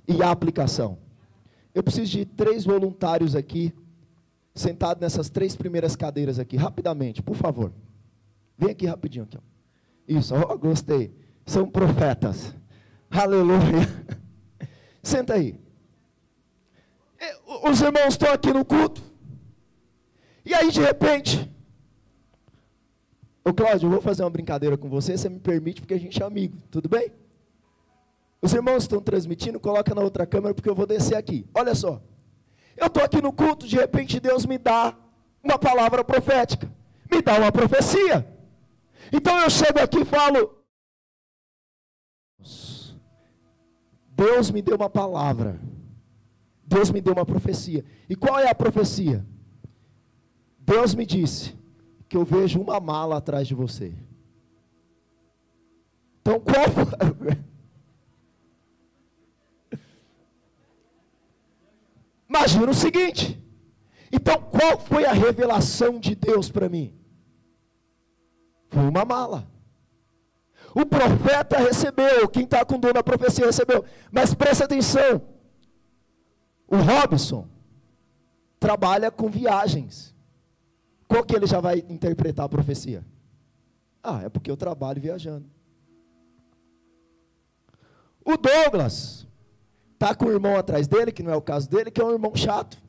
e 0.07 0.23
aplicação. 0.23 0.97
Eu 1.73 1.83
preciso 1.83 2.11
de 2.11 2.25
três 2.25 2.65
voluntários 2.65 3.35
aqui, 3.35 3.73
sentados 4.53 5.01
nessas 5.01 5.29
três 5.29 5.55
primeiras 5.55 5.95
cadeiras 5.95 6.39
aqui, 6.39 6.57
rapidamente, 6.57 7.21
por 7.21 7.35
favor. 7.35 7.73
Vem 8.57 8.71
aqui 8.71 8.85
rapidinho. 8.85 9.25
Aqui, 9.25 9.37
Isso, 10.07 10.33
oh, 10.35 10.57
gostei. 10.57 11.13
São 11.45 11.67
profetas. 11.67 12.55
Aleluia. 13.11 13.87
Senta 15.03 15.33
aí. 15.33 15.59
Os 17.63 17.81
irmãos 17.81 18.09
estão 18.09 18.31
aqui 18.31 18.53
no 18.53 18.63
culto. 18.63 19.01
E 20.45 20.53
aí, 20.53 20.71
de 20.71 20.81
repente, 20.81 21.51
Ô 23.43 23.51
Cláudio, 23.53 23.87
eu 23.87 23.91
vou 23.91 24.01
fazer 24.01 24.23
uma 24.23 24.29
brincadeira 24.29 24.77
com 24.77 24.87
você, 24.87 25.17
você 25.17 25.27
me 25.27 25.39
permite, 25.39 25.81
porque 25.81 25.95
a 25.95 25.99
gente 25.99 26.21
é 26.21 26.25
amigo, 26.25 26.57
tudo 26.69 26.87
bem? 26.87 27.11
Os 28.39 28.53
irmãos 28.53 28.83
estão 28.83 29.01
transmitindo, 29.01 29.59
coloca 29.59 29.95
na 29.95 30.01
outra 30.01 30.27
câmera, 30.27 30.53
porque 30.53 30.69
eu 30.69 30.75
vou 30.75 30.85
descer 30.85 31.15
aqui. 31.15 31.47
Olha 31.53 31.73
só. 31.73 32.01
Eu 32.77 32.87
estou 32.87 33.03
aqui 33.03 33.19
no 33.21 33.33
culto, 33.33 33.67
de 33.67 33.75
repente 33.75 34.19
Deus 34.19 34.45
me 34.45 34.59
dá 34.59 34.95
uma 35.43 35.57
palavra 35.57 36.03
profética, 36.03 36.71
me 37.11 37.21
dá 37.21 37.37
uma 37.37 37.51
profecia. 37.51 38.27
Então 39.11 39.39
eu 39.39 39.49
chego 39.49 39.79
aqui 39.79 39.99
e 40.01 40.05
falo: 40.05 40.63
Deus 44.23 44.51
me 44.51 44.61
deu 44.61 44.75
uma 44.75 44.89
palavra, 44.89 45.59
Deus 46.63 46.91
me 46.91 47.01
deu 47.01 47.13
uma 47.13 47.25
profecia. 47.25 47.83
E 48.07 48.15
qual 48.15 48.37
é 48.37 48.47
a 48.49 48.53
profecia? 48.53 49.25
Deus 50.59 50.93
me 50.93 51.07
disse: 51.07 51.55
que 52.07 52.15
eu 52.15 52.23
vejo 52.23 52.61
uma 52.61 52.79
mala 52.79 53.17
atrás 53.17 53.47
de 53.47 53.55
você. 53.55 53.91
Então, 56.21 56.39
qual. 56.39 56.65
Imagina 62.29 62.69
o 62.69 62.75
seguinte. 62.75 63.43
Então, 64.11 64.39
qual 64.39 64.79
foi 64.79 65.05
a 65.05 65.13
revelação 65.13 65.99
de 65.99 66.13
Deus 66.13 66.47
para 66.47 66.69
mim? 66.69 66.93
Foi 68.69 68.83
uma 68.83 69.03
mala. 69.03 69.50
O 70.73 70.85
profeta 70.85 71.57
recebeu, 71.57 72.27
quem 72.29 72.43
está 72.43 72.63
com 72.63 72.79
dor 72.79 72.93
na 72.93 73.03
profecia 73.03 73.45
recebeu. 73.45 73.83
Mas 74.11 74.33
presta 74.33 74.65
atenção. 74.65 75.21
O 76.67 76.77
Robson 76.77 77.47
trabalha 78.59 79.11
com 79.11 79.29
viagens. 79.29 80.15
Qual 81.07 81.25
que 81.25 81.35
ele 81.35 81.45
já 81.45 81.59
vai 81.59 81.83
interpretar 81.89 82.45
a 82.45 82.49
profecia? 82.49 83.05
Ah, 84.01 84.21
é 84.23 84.29
porque 84.29 84.49
eu 84.49 84.55
trabalho 84.55 85.01
viajando. 85.01 85.45
O 88.23 88.37
Douglas 88.37 89.27
está 89.93 90.15
com 90.15 90.25
o 90.25 90.31
irmão 90.31 90.55
atrás 90.55 90.87
dele, 90.87 91.11
que 91.11 91.21
não 91.21 91.31
é 91.31 91.35
o 91.35 91.41
caso 91.41 91.69
dele, 91.69 91.91
que 91.91 92.01
é 92.01 92.05
um 92.05 92.11
irmão 92.11 92.33
chato. 92.35 92.81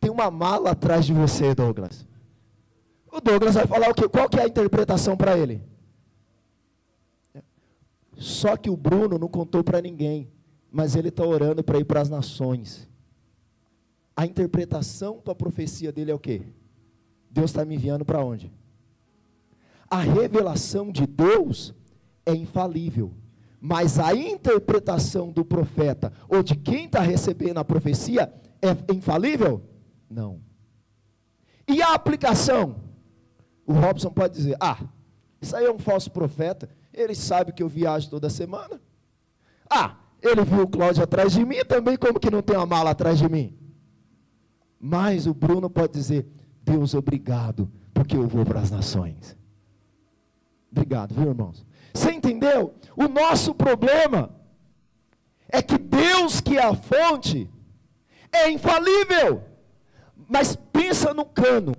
Tem 0.00 0.10
uma 0.10 0.30
mala 0.30 0.72
atrás 0.72 1.06
de 1.06 1.12
você, 1.12 1.54
Douglas. 1.54 2.06
O 3.12 3.20
Douglas 3.20 3.54
vai 3.54 3.66
falar 3.66 3.90
o 3.90 3.94
quê? 3.94 4.08
Qual 4.08 4.28
que 4.28 4.38
é 4.40 4.42
a 4.42 4.48
interpretação 4.48 5.16
para 5.16 5.36
ele? 5.38 5.62
Só 8.20 8.54
que 8.54 8.68
o 8.68 8.76
Bruno 8.76 9.18
não 9.18 9.28
contou 9.28 9.64
para 9.64 9.80
ninguém, 9.80 10.30
mas 10.70 10.94
ele 10.94 11.08
está 11.08 11.24
orando 11.24 11.64
para 11.64 11.78
ir 11.78 11.86
para 11.86 12.02
as 12.02 12.10
nações. 12.10 12.86
A 14.14 14.26
interpretação 14.26 15.18
para 15.18 15.32
a 15.32 15.34
profecia 15.34 15.90
dele 15.90 16.10
é 16.10 16.14
o 16.14 16.18
quê? 16.18 16.42
Deus 17.30 17.50
está 17.50 17.64
me 17.64 17.76
enviando 17.76 18.04
para 18.04 18.22
onde? 18.22 18.52
A 19.88 20.00
revelação 20.00 20.92
de 20.92 21.06
Deus 21.06 21.74
é 22.26 22.34
infalível, 22.34 23.10
mas 23.58 23.98
a 23.98 24.14
interpretação 24.14 25.32
do 25.32 25.42
profeta 25.42 26.12
ou 26.28 26.42
de 26.42 26.54
quem 26.54 26.84
está 26.84 27.00
recebendo 27.00 27.56
a 27.56 27.64
profecia 27.64 28.30
é 28.60 28.92
infalível? 28.92 29.62
Não. 30.10 30.42
E 31.66 31.80
a 31.80 31.94
aplicação? 31.94 32.76
O 33.66 33.72
Robson 33.72 34.10
pode 34.10 34.34
dizer: 34.34 34.58
ah, 34.60 34.78
isso 35.40 35.56
aí 35.56 35.64
é 35.64 35.72
um 35.72 35.78
falso 35.78 36.10
profeta, 36.10 36.68
ele 36.92 37.14
sabe 37.14 37.52
que 37.52 37.62
eu 37.62 37.68
viajo 37.68 38.10
toda 38.10 38.28
semana. 38.28 38.80
Ah, 39.68 39.96
ele 40.22 40.44
viu 40.44 40.62
o 40.62 40.68
Cláudio 40.68 41.02
atrás 41.02 41.32
de 41.32 41.44
mim 41.44 41.64
também, 41.64 41.96
como 41.96 42.20
que 42.20 42.30
não 42.30 42.42
tem 42.42 42.56
uma 42.56 42.66
mala 42.66 42.90
atrás 42.90 43.18
de 43.18 43.28
mim? 43.28 43.56
Mas 44.78 45.26
o 45.26 45.34
Bruno 45.34 45.68
pode 45.70 45.92
dizer: 45.92 46.26
Deus, 46.62 46.94
obrigado, 46.94 47.70
porque 47.92 48.16
eu 48.16 48.26
vou 48.26 48.44
para 48.44 48.60
as 48.60 48.70
nações. 48.70 49.36
Obrigado, 50.70 51.14
viu, 51.14 51.28
irmãos? 51.28 51.64
Você 51.92 52.12
entendeu? 52.12 52.74
O 52.96 53.08
nosso 53.08 53.54
problema 53.54 54.30
é 55.48 55.60
que 55.60 55.76
Deus, 55.76 56.40
que 56.40 56.56
é 56.56 56.64
a 56.64 56.74
fonte, 56.74 57.50
é 58.32 58.50
infalível. 58.50 59.42
Mas 60.28 60.54
pensa 60.54 61.12
no 61.12 61.24
cano. 61.24 61.74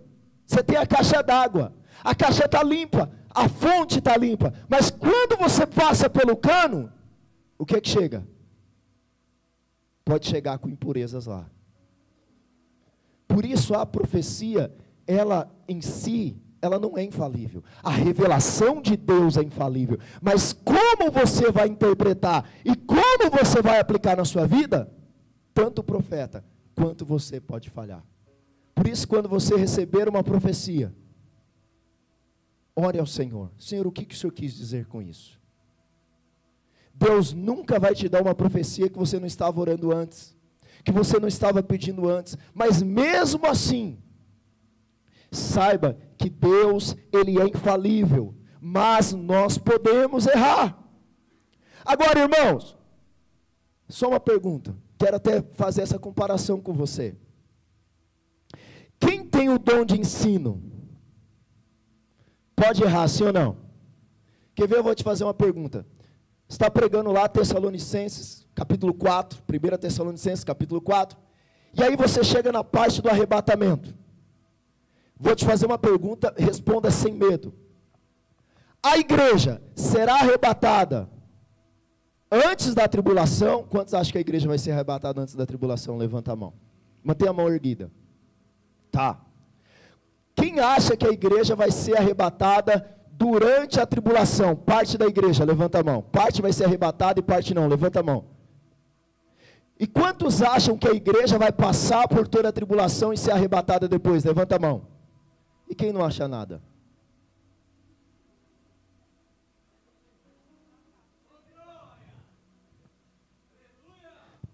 Você 0.46 0.62
tem 0.62 0.78
a 0.78 0.86
caixa 0.86 1.24
d'água. 1.24 1.74
A 2.04 2.14
caixa 2.14 2.46
está 2.46 2.62
limpa. 2.62 3.10
A 3.34 3.48
fonte 3.48 4.00
está 4.00 4.16
limpa. 4.18 4.54
Mas 4.68 4.90
quando 4.90 5.38
você 5.38 5.66
passa 5.66 6.10
pelo 6.10 6.36
cano, 6.36 6.92
o 7.58 7.66
que 7.66 7.76
é 7.76 7.82
que 7.82 7.90
chega? 7.90 8.26
Pode 10.04 10.28
chegar 10.28 10.58
com 10.58 10.70
impurezas 10.70 11.26
lá. 11.26 11.50
Por 13.28 13.46
isso 13.46 13.74
a 13.74 13.86
profecia, 13.86 14.74
ela 15.08 15.50
em 15.68 15.80
si, 15.82 16.36
ela 16.62 16.78
não 16.78 16.98
é 16.98 17.04
infalível. 17.04 17.64
A 17.82 17.90
revelação 17.90 18.82
de 18.82 18.98
Deus 18.98 19.38
é 19.38 19.42
infalível. 19.42 19.98
Mas 20.22 20.54
como 20.54 21.12
você 21.12 21.52
vai 21.52 21.68
interpretar 21.68 22.50
e 22.66 22.76
como 22.76 23.30
você 23.32 23.62
vai 23.62 23.80
aplicar 23.80 24.18
na 24.18 24.26
sua 24.26 24.46
vida, 24.46 24.92
tanto 25.54 25.80
o 25.80 25.84
profeta 25.84 26.44
quanto 26.76 27.06
você 27.06 27.40
pode 27.40 27.70
falhar. 27.70 28.04
Por 28.76 28.88
isso, 28.88 29.08
quando 29.08 29.30
você 29.30 29.56
receber 29.56 30.10
uma 30.10 30.24
profecia, 30.24 30.94
ore 32.82 33.00
ao 33.00 33.06
Senhor: 33.06 33.52
Senhor, 33.58 33.88
o 33.88 33.92
que, 33.92 34.06
que 34.06 34.16
o 34.16 34.18
Senhor 34.18 34.32
quis 34.34 34.54
dizer 34.56 34.86
com 34.88 35.02
isso? 35.02 35.40
Deus 36.94 37.34
nunca 37.34 37.80
vai 37.80 37.96
te 37.96 38.08
dar 38.10 38.22
uma 38.22 38.36
profecia 38.36 38.90
que 38.90 38.98
você 38.98 39.20
não 39.20 39.26
estava 39.26 39.60
orando 39.60 39.92
antes, 39.92 40.36
que 40.84 40.92
você 40.92 41.20
não 41.20 41.28
estava 41.28 41.64
pedindo 41.64 42.08
antes, 42.10 42.38
mas 42.54 42.82
mesmo 42.82 43.46
assim, 43.48 43.98
saiba 45.32 45.98
que 46.18 46.30
Deus, 46.30 46.96
Ele 47.12 47.40
é 47.40 47.46
infalível, 47.46 48.36
mas 48.60 49.14
nós 49.14 49.58
podemos 49.58 50.28
errar. 50.28 50.78
Agora, 51.84 52.20
irmãos, 52.20 52.78
só 53.90 54.10
uma 54.10 54.20
pergunta, 54.20 54.76
quero 54.98 55.16
até 55.16 55.42
fazer 55.54 55.82
essa 55.82 55.98
comparação 55.98 56.62
com 56.62 56.74
você. 56.74 57.16
Quem 59.00 59.26
tem 59.26 59.50
o 59.50 59.58
dom 59.58 59.84
de 59.84 60.00
ensino? 60.00 60.62
Pode 62.56 62.84
errar, 62.84 63.08
sim 63.08 63.24
ou 63.24 63.34
não? 63.34 63.58
Quer 64.54 64.68
ver? 64.68 64.78
Eu 64.78 64.84
vou 64.84 64.96
te 64.96 65.04
fazer 65.04 65.24
uma 65.24 65.34
pergunta. 65.34 65.86
Está 66.48 66.70
pregando 66.70 67.12
lá 67.12 67.30
Tessalonicenses, 67.30 68.46
capítulo 68.54 68.94
4, 68.94 69.42
1 69.48 69.78
Tessalonicenses, 69.78 70.44
capítulo 70.44 70.82
4. 70.82 71.18
E 71.74 71.82
aí 71.82 71.96
você 71.96 72.24
chega 72.24 72.52
na 72.52 72.64
parte 72.64 73.02
do 73.02 73.10
arrebatamento. 73.10 73.96
Vou 75.18 75.36
te 75.36 75.46
fazer 75.46 75.66
uma 75.66 75.78
pergunta, 75.78 76.34
responda 76.38 76.92
sem 76.92 77.14
medo. 77.14 77.54
A 78.84 78.98
igreja 78.98 79.62
será 79.76 80.16
arrebatada 80.16 81.08
antes 82.32 82.74
da 82.74 82.88
tribulação? 82.88 83.64
Quantos 83.64 83.94
acham 83.94 84.12
que 84.12 84.18
a 84.18 84.22
igreja 84.22 84.48
vai 84.48 84.58
ser 84.58 84.72
arrebatada 84.72 85.22
antes 85.22 85.36
da 85.36 85.46
tribulação? 85.46 85.98
Levanta 85.98 86.32
a 86.32 86.36
mão. 86.36 86.54
Mantenha 87.04 87.30
a 87.30 87.34
mão 87.34 87.48
erguida. 87.48 87.92
Tá. 88.92 89.22
Quem 90.42 90.60
acha 90.60 90.98
que 90.98 91.06
a 91.06 91.12
igreja 91.12 91.56
vai 91.56 91.70
ser 91.70 91.96
arrebatada 91.96 92.98
durante 93.12 93.80
a 93.80 93.86
tribulação? 93.86 94.56
Parte 94.56 94.98
da 94.98 95.06
igreja, 95.06 95.44
levanta 95.44 95.80
a 95.80 95.84
mão. 95.84 96.02
Parte 96.02 96.42
vai 96.42 96.52
ser 96.52 96.64
arrebatada 96.64 97.20
e 97.20 97.22
parte 97.22 97.54
não, 97.54 97.68
levanta 97.68 98.00
a 98.00 98.04
mão. 98.04 98.26
E 99.80 99.86
quantos 99.86 100.42
acham 100.42 100.76
que 100.76 100.88
a 100.88 100.94
igreja 100.94 101.38
vai 101.38 101.52
passar 101.52 102.08
por 102.08 102.28
toda 102.28 102.50
a 102.50 102.52
tribulação 102.52 103.14
e 103.14 103.18
ser 103.18 103.30
arrebatada 103.30 103.88
depois? 103.88 104.24
Levanta 104.24 104.56
a 104.56 104.60
mão. 104.60 104.88
E 105.70 105.76
quem 105.76 105.94
não 105.94 106.04
acha 106.04 106.28
nada? 106.28 106.60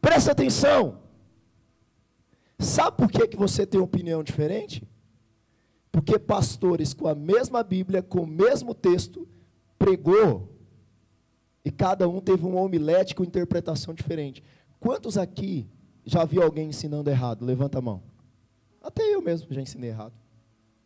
Presta 0.01 0.33
atenção. 0.33 0.99
Sabe 2.59 2.97
por 2.97 3.09
que, 3.09 3.25
que 3.25 3.37
você 3.37 3.65
tem 3.65 3.79
opinião 3.79 4.21
diferente? 4.21 4.85
Porque 5.97 6.19
pastores 6.19 6.93
com 6.93 7.07
a 7.07 7.15
mesma 7.15 7.63
Bíblia, 7.63 8.03
com 8.03 8.19
o 8.19 8.27
mesmo 8.27 8.75
texto, 8.75 9.27
pregou, 9.79 10.55
e 11.65 11.71
cada 11.71 12.07
um 12.07 12.21
teve 12.21 12.45
um 12.45 12.55
omelete 12.55 13.15
com 13.15 13.23
interpretação 13.23 13.95
diferente. 13.95 14.43
Quantos 14.79 15.17
aqui 15.17 15.67
já 16.05 16.23
viu 16.23 16.43
alguém 16.43 16.69
ensinando 16.69 17.09
errado? 17.09 17.43
Levanta 17.43 17.79
a 17.79 17.81
mão. 17.81 18.03
Até 18.81 19.03
eu 19.03 19.21
mesmo 19.21 19.51
já 19.51 19.59
ensinei 19.59 19.89
errado. 19.89 20.13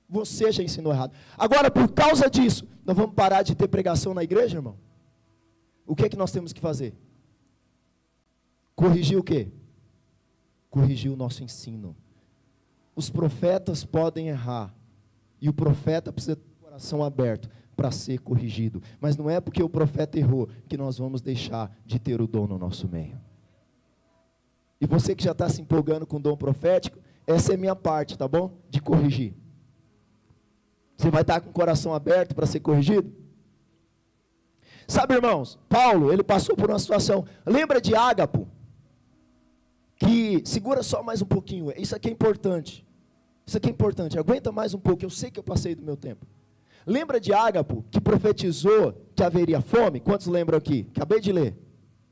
Você 0.08 0.50
já 0.52 0.64
ensinou 0.64 0.94
errado. 0.94 1.14
Agora, 1.38 1.70
por 1.70 1.92
causa 1.92 2.30
disso, 2.30 2.66
nós 2.86 2.96
vamos 2.96 3.14
parar 3.14 3.44
de 3.44 3.54
ter 3.54 3.68
pregação 3.68 4.14
na 4.14 4.24
igreja, 4.24 4.58
irmão? 4.58 4.78
O 5.86 5.96
que 5.96 6.06
é 6.06 6.10
que 6.10 6.18
nós 6.18 6.32
temos 6.32 6.54
que 6.54 6.62
fazer? 6.62 6.96
Corrigir 8.76 9.18
o 9.18 9.24
quê? 9.24 9.52
corrigir 10.72 11.12
o 11.12 11.18
nosso 11.18 11.44
ensino. 11.44 11.96
Os 12.96 13.10
profetas 13.10 13.84
podem 13.84 14.30
errar, 14.30 14.74
e 15.42 15.50
o 15.50 15.54
profeta 15.54 16.12
precisa 16.12 16.36
ter 16.36 16.48
o 16.60 16.64
coração 16.64 17.04
aberto 17.04 17.50
para 17.76 17.92
ser 17.92 18.20
corrigido. 18.20 18.82
Mas 19.00 19.18
não 19.18 19.30
é 19.30 19.42
porque 19.42 19.64
o 19.64 19.70
profeta 19.70 20.20
errou 20.20 20.48
que 20.68 20.78
nós 20.78 20.98
vamos 20.98 21.22
deixar 21.22 21.76
de 21.86 22.00
ter 22.00 22.22
o 22.22 22.28
dom 22.28 22.48
no 22.48 22.58
nosso 22.58 22.88
meio. 22.88 23.20
E 24.80 24.86
você 24.86 25.16
que 25.16 25.24
já 25.24 25.32
está 25.32 25.50
se 25.50 25.62
empolgando 25.62 26.06
com 26.06 26.18
o 26.18 26.20
dom 26.20 26.38
profético, 26.38 27.00
essa 27.26 27.54
é 27.54 27.56
a 27.56 27.58
minha 27.58 27.76
parte, 27.76 28.18
tá 28.18 28.28
bom? 28.28 28.58
De 28.70 28.82
corrigir. 28.82 29.34
Você 30.98 31.10
vai 31.10 31.22
estar 31.22 31.36
tá 31.36 31.42
com 31.42 31.50
o 31.50 31.54
coração 31.54 31.94
aberto 31.94 32.36
para 32.36 32.46
ser 32.46 32.60
corrigido? 32.60 33.12
Sabe, 34.88 35.16
irmãos, 35.16 35.58
Paulo, 35.68 36.12
ele 36.12 36.24
passou 36.24 36.56
por 36.56 36.70
uma 36.70 36.80
situação. 36.80 37.26
Lembra 37.46 37.82
de 37.82 37.96
Ágapo? 37.96 38.48
que 40.02 40.42
segura 40.46 40.82
só 40.82 41.04
mais 41.04 41.22
um 41.22 41.26
pouquinho. 41.26 41.72
Isso 41.78 41.96
aqui 41.96 42.10
é 42.10 42.12
importante. 42.12 42.84
Isso 43.46 43.58
aqui 43.58 43.68
é 43.70 43.72
importante. 43.72 44.18
Aguenta 44.18 44.52
mais 44.52 44.74
um 44.74 44.80
pouco. 44.80 45.04
Eu 45.04 45.10
sei 45.10 45.32
que 45.32 45.40
eu 45.40 45.44
passei 45.44 45.76
do 45.76 45.84
meu 45.84 45.98
tempo. 45.98 46.26
Lembra 46.86 47.20
de 47.20 47.34
Ágapo 47.34 47.86
que 47.92 48.02
profetizou 48.02 48.94
que 49.16 49.24
haveria 49.24 49.62
fome? 49.62 50.00
Quantos 50.00 50.28
lembram 50.28 50.58
aqui? 50.58 50.88
Acabei 50.96 51.20
de 51.20 51.32
ler. 51.32 51.56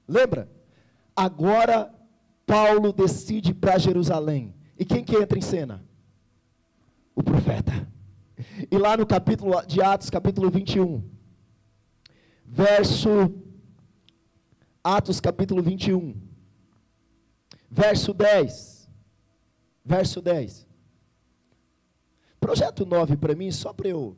Lembra? 0.07 0.49
Agora 1.15 1.93
Paulo 2.45 2.93
decide 2.93 3.53
para 3.53 3.77
Jerusalém. 3.77 4.53
E 4.77 4.85
quem 4.85 5.03
que 5.03 5.15
entra 5.15 5.37
em 5.37 5.41
cena? 5.41 5.83
O 7.15 7.23
profeta. 7.23 7.87
E 8.71 8.77
lá 8.77 8.95
no 8.95 9.05
capítulo 9.05 9.61
de 9.65 9.81
Atos, 9.81 10.09
capítulo 10.09 10.49
21, 10.49 11.03
verso 12.45 13.33
Atos 14.83 15.19
capítulo 15.19 15.61
21, 15.61 16.15
Verso 17.69 18.13
10. 18.13 18.89
Verso 19.85 20.21
10. 20.21 20.67
Projeto 22.49 22.83
9 22.83 23.15
para 23.15 23.35
mim, 23.35 23.51
só 23.51 23.71
para 23.71 23.89
eu. 23.89 24.17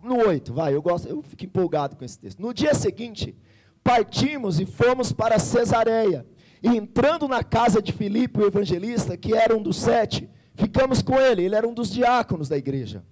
No 0.00 0.28
8, 0.28 0.54
vai, 0.54 0.72
eu 0.72 0.80
gosto, 0.80 1.08
eu 1.08 1.20
fico 1.22 1.44
empolgado 1.44 1.96
com 1.96 2.04
esse 2.04 2.16
texto. 2.16 2.40
No 2.40 2.54
dia 2.54 2.72
seguinte, 2.72 3.36
partimos 3.82 4.60
e 4.60 4.64
fomos 4.64 5.10
para 5.10 5.40
Cesareia. 5.40 6.24
E 6.62 6.68
entrando 6.68 7.26
na 7.26 7.42
casa 7.42 7.82
de 7.82 7.92
Filipe, 7.92 8.38
o 8.38 8.46
evangelista, 8.46 9.16
que 9.16 9.34
era 9.34 9.56
um 9.56 9.60
dos 9.60 9.76
sete, 9.76 10.30
ficamos 10.54 11.02
com 11.02 11.18
ele, 11.18 11.42
ele 11.42 11.56
era 11.56 11.66
um 11.66 11.74
dos 11.74 11.90
diáconos 11.90 12.48
da 12.48 12.56
igreja. 12.56 13.04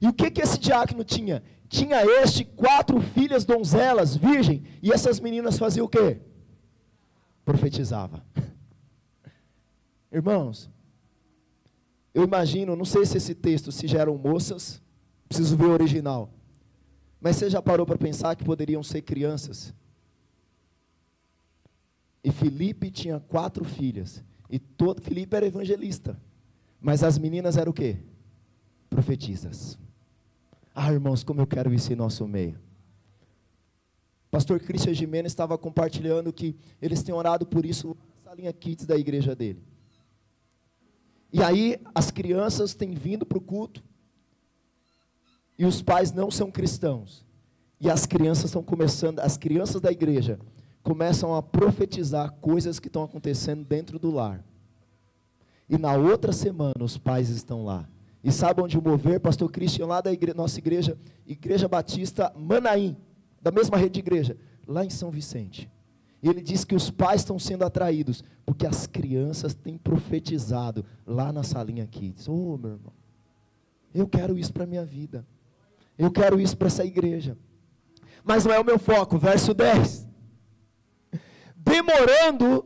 E 0.00 0.06
o 0.06 0.12
que, 0.12 0.30
que 0.30 0.40
esse 0.40 0.60
diácono 0.60 1.02
tinha? 1.02 1.42
Tinha 1.68 2.04
este 2.22 2.44
quatro 2.44 3.00
filhas 3.00 3.44
donzelas, 3.44 4.14
virgem, 4.14 4.62
e 4.80 4.92
essas 4.92 5.18
meninas 5.18 5.58
faziam 5.58 5.86
o 5.86 5.88
quê? 5.88 6.20
profetizava. 7.44 8.24
Irmãos, 10.12 10.70
eu 12.18 12.24
imagino, 12.24 12.74
não 12.74 12.84
sei 12.84 13.06
se 13.06 13.16
esse 13.16 13.34
texto 13.34 13.70
se 13.70 13.86
já 13.86 14.00
eram 14.00 14.18
moças, 14.18 14.82
preciso 15.28 15.56
ver 15.56 15.66
o 15.66 15.72
original. 15.72 16.30
Mas 17.20 17.36
você 17.36 17.48
já 17.48 17.62
parou 17.62 17.86
para 17.86 17.96
pensar 17.96 18.34
que 18.34 18.44
poderiam 18.44 18.82
ser 18.82 19.02
crianças? 19.02 19.72
E 22.24 22.32
Felipe 22.32 22.90
tinha 22.90 23.20
quatro 23.20 23.64
filhas. 23.64 24.24
E 24.50 24.58
todo 24.58 25.00
Felipe 25.00 25.36
era 25.36 25.46
evangelista. 25.46 26.20
Mas 26.80 27.04
as 27.04 27.18
meninas 27.18 27.56
eram 27.56 27.70
o 27.70 27.74
quê? 27.74 27.98
Profetisas. 28.90 29.78
Ah, 30.74 30.92
irmãos, 30.92 31.22
como 31.22 31.40
eu 31.40 31.46
quero 31.46 31.72
isso 31.72 31.92
em 31.92 31.96
nosso 31.96 32.26
meio. 32.26 32.58
Pastor 34.28 34.58
Christian 34.58 34.92
Jimenez 34.92 35.30
estava 35.30 35.56
compartilhando 35.56 36.32
que 36.32 36.56
eles 36.82 37.02
têm 37.02 37.14
orado 37.14 37.46
por 37.46 37.64
isso 37.64 37.96
na 38.24 38.30
salinha 38.30 38.52
Kids 38.52 38.86
da 38.86 38.96
igreja 38.96 39.36
dele. 39.36 39.62
E 41.32 41.42
aí 41.42 41.78
as 41.94 42.10
crianças 42.10 42.74
têm 42.74 42.94
vindo 42.94 43.26
para 43.26 43.38
o 43.38 43.40
culto 43.40 43.82
e 45.58 45.64
os 45.64 45.82
pais 45.82 46.12
não 46.12 46.30
são 46.30 46.50
cristãos. 46.50 47.26
E 47.80 47.90
as 47.90 48.06
crianças 48.06 48.46
estão 48.46 48.62
começando, 48.62 49.20
as 49.20 49.36
crianças 49.36 49.80
da 49.80 49.92
igreja 49.92 50.38
começam 50.82 51.34
a 51.34 51.42
profetizar 51.42 52.32
coisas 52.40 52.80
que 52.80 52.88
estão 52.88 53.04
acontecendo 53.04 53.64
dentro 53.64 53.98
do 53.98 54.10
lar. 54.10 54.42
E 55.68 55.76
na 55.76 55.94
outra 55.94 56.32
semana 56.32 56.82
os 56.82 56.96
pais 56.96 57.28
estão 57.28 57.64
lá. 57.64 57.88
E 58.24 58.32
sabe 58.32 58.62
onde 58.62 58.80
mover? 58.80 59.20
Pastor 59.20 59.50
Christian, 59.50 59.86
lá 59.86 60.00
da 60.00 60.10
nossa 60.34 60.58
igreja, 60.58 60.98
Igreja 61.26 61.68
Batista 61.68 62.32
Manaim 62.36 62.96
da 63.40 63.50
mesma 63.50 63.76
rede 63.76 63.94
de 63.94 64.00
igreja, 64.00 64.36
lá 64.66 64.84
em 64.84 64.90
São 64.90 65.10
Vicente. 65.10 65.70
E 66.22 66.28
ele 66.28 66.42
diz 66.42 66.64
que 66.64 66.74
os 66.74 66.90
pais 66.90 67.20
estão 67.20 67.38
sendo 67.38 67.64
atraídos, 67.64 68.24
porque 68.44 68.66
as 68.66 68.86
crianças 68.86 69.54
têm 69.54 69.78
profetizado 69.78 70.84
lá 71.06 71.32
na 71.32 71.42
salinha 71.42 71.84
aqui. 71.84 72.12
Diz, 72.12 72.28
oh, 72.28 72.58
meu 72.58 72.72
irmão, 72.72 72.92
eu 73.94 74.06
quero 74.08 74.36
isso 74.36 74.52
para 74.52 74.64
a 74.64 74.66
minha 74.66 74.84
vida. 74.84 75.26
Eu 75.96 76.10
quero 76.10 76.40
isso 76.40 76.56
para 76.56 76.66
essa 76.68 76.84
igreja. 76.84 77.36
Mas 78.24 78.44
não 78.44 78.52
é 78.52 78.58
o 78.58 78.64
meu 78.64 78.78
foco. 78.78 79.18
Verso 79.18 79.54
10. 79.54 80.08
Demorando, 81.56 82.64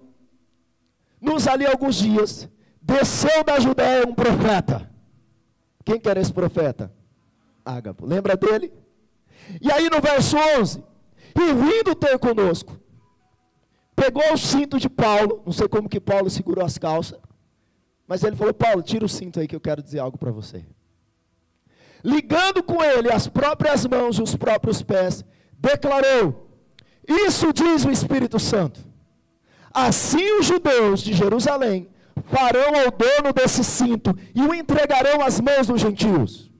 nos 1.20 1.46
ali 1.46 1.66
alguns 1.66 1.96
dias, 1.96 2.48
desceu 2.80 3.44
da 3.44 3.60
Judéia 3.60 4.06
um 4.06 4.14
profeta. 4.14 4.90
Quem 5.84 5.98
que 5.98 6.08
era 6.08 6.20
esse 6.20 6.32
profeta? 6.32 6.92
Ágabo. 7.64 8.06
Lembra 8.06 8.36
dele? 8.36 8.72
E 9.60 9.70
aí 9.70 9.88
no 9.90 10.00
verso 10.00 10.36
11: 10.58 10.82
E 11.34 11.52
vindo 11.54 11.94
ter 11.94 12.18
conosco, 12.18 12.78
pegou 13.94 14.32
o 14.32 14.38
cinto 14.38 14.78
de 14.78 14.88
Paulo, 14.88 15.42
não 15.44 15.52
sei 15.52 15.68
como 15.68 15.88
que 15.88 16.00
Paulo 16.00 16.30
segurou 16.30 16.64
as 16.64 16.78
calças, 16.78 17.18
mas 18.06 18.22
ele 18.22 18.36
falou: 18.36 18.54
Paulo, 18.54 18.82
tira 18.82 19.04
o 19.04 19.08
cinto 19.08 19.40
aí 19.40 19.48
que 19.48 19.56
eu 19.56 19.60
quero 19.60 19.82
dizer 19.82 19.98
algo 19.98 20.18
para 20.18 20.30
você. 20.30 20.64
Ligando 22.04 22.62
com 22.62 22.82
ele 22.82 23.12
as 23.12 23.28
próprias 23.28 23.86
mãos 23.86 24.18
e 24.18 24.22
os 24.22 24.34
próprios 24.34 24.82
pés, 24.82 25.24
declarou: 25.58 26.50
Isso 27.06 27.52
diz 27.52 27.84
o 27.84 27.90
Espírito 27.90 28.38
Santo. 28.38 28.80
Assim 29.72 30.38
os 30.38 30.46
judeus 30.46 31.00
de 31.00 31.14
Jerusalém 31.14 31.88
farão 32.24 32.74
ao 32.78 32.90
dono 32.90 33.32
desse 33.32 33.64
cinto 33.64 34.16
e 34.34 34.42
o 34.42 34.54
entregarão 34.54 35.22
às 35.22 35.40
mãos 35.40 35.66
dos 35.66 35.80
gentios. 35.80 36.50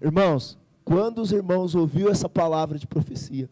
Irmãos, 0.00 0.58
quando 0.84 1.20
os 1.20 1.30
irmãos 1.30 1.74
ouviram 1.74 2.10
essa 2.10 2.28
palavra 2.28 2.78
de 2.78 2.86
profecia, 2.86 3.50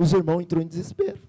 os 0.00 0.14
irmãos 0.14 0.40
entrou 0.40 0.62
em 0.62 0.66
desespero. 0.66 1.20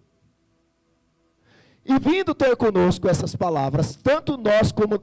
E 1.83 1.99
vindo 1.99 2.33
ter 2.33 2.55
conosco 2.55 3.07
essas 3.07 3.35
palavras, 3.35 3.97
tanto 3.97 4.37
nós 4.37 4.71
como. 4.71 5.01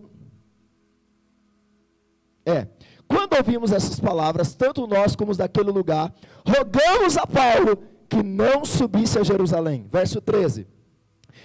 É, 2.47 2.67
quando 3.07 3.35
ouvimos 3.37 3.71
essas 3.73 4.01
palavras, 4.01 4.55
tanto 4.55 4.87
nós 4.87 5.15
como 5.15 5.31
os 5.31 5.37
daquele 5.37 5.71
lugar, 5.71 6.15
rogamos 6.47 7.19
a 7.19 7.27
Paulo 7.27 7.77
que 8.09 8.23
não 8.23 8.65
subisse 8.65 9.19
a 9.19 9.23
Jerusalém. 9.23 9.87
Verso 9.91 10.21
13. 10.21 10.67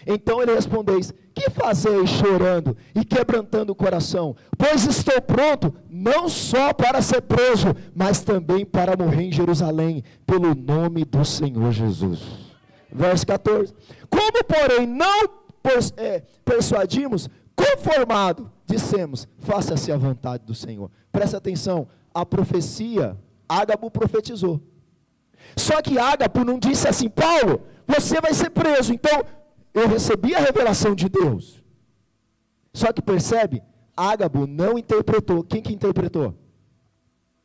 Então 0.07 0.41
ele 0.41 0.53
respondeis: 0.53 1.13
Que 1.34 1.49
fazeis 1.49 2.09
chorando 2.09 2.77
e 2.93 3.03
quebrantando 3.03 3.71
o 3.71 3.75
coração? 3.75 4.36
Pois 4.57 4.86
estou 4.86 5.19
pronto, 5.21 5.73
não 5.89 6.29
só 6.29 6.73
para 6.73 7.01
ser 7.01 7.21
preso, 7.21 7.75
mas 7.95 8.21
também 8.21 8.63
para 8.63 8.95
morrer 8.95 9.23
em 9.23 9.31
Jerusalém, 9.31 10.03
pelo 10.27 10.53
nome 10.53 11.03
do 11.03 11.25
Senhor 11.25 11.71
Jesus. 11.71 12.21
Verso 12.91 13.25
14: 13.25 13.73
Como, 14.09 14.43
porém, 14.43 14.86
não 14.86 15.43
é, 15.97 16.21
persuadimos, 16.45 17.27
conformado, 17.55 18.51
dissemos: 18.65 19.27
Faça-se 19.39 19.91
a 19.91 19.97
vontade 19.97 20.43
do 20.45 20.53
Senhor. 20.53 20.91
Presta 21.11 21.38
atenção, 21.38 21.88
a 22.13 22.25
profecia, 22.25 23.17
Ágabo 23.49 23.89
profetizou. 23.89 24.61
Só 25.55 25.81
que 25.81 25.97
Ágabo 25.97 26.43
não 26.43 26.59
disse 26.59 26.88
assim: 26.88 27.09
Paulo, 27.09 27.61
você 27.88 28.21
vai 28.21 28.34
ser 28.34 28.49
preso, 28.51 28.93
então 28.93 29.23
eu 29.74 29.88
recebi 29.88 30.36
a 30.36 30.39
revelação 30.39 30.93
de 30.93 31.09
Deus. 31.09 31.63
Só 32.74 32.91
que 32.91 33.01
percebe, 33.01 33.63
Ágabo 33.95 34.47
não 34.47 34.78
interpretou. 34.78 35.43
Quem 35.43 35.61
que 35.61 35.74
interpretou? 35.74 36.36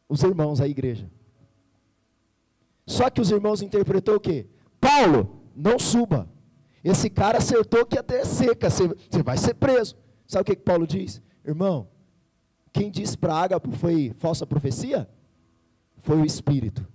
Os 0.09 0.23
irmãos, 0.23 0.61
a 0.61 0.69
igreja. 0.69 1.11
Só 2.87 3.11
que 3.11 3.21
os 3.21 3.31
irmãos 3.31 3.61
interpretou 3.61 4.17
o 4.17 4.21
quê? 4.21 4.47
Paulo, 4.81 5.43
não 5.55 5.79
suba. 5.79 6.29
Esse 6.83 7.11
cara 7.11 7.39
acertou 7.39 7.85
que 7.85 7.99
até 7.99 8.25
seca, 8.25 8.71
você, 8.71 8.89
você 8.89 9.23
vai 9.23 9.37
ser 9.37 9.55
preso. 9.55 9.97
Sabe 10.27 10.43
o 10.43 10.45
que, 10.47 10.57
que 10.57 10.63
Paulo 10.63 10.87
diz? 10.87 11.21
Irmão, 11.45 11.89
quem 12.73 12.91
disse 12.91 13.17
para 13.17 13.35
Ágabo 13.35 13.73
foi 13.73 14.15
falsa 14.19 14.47
profecia? 14.47 15.09
Foi 15.99 16.17
o 16.19 16.25
Espírito. 16.25 16.87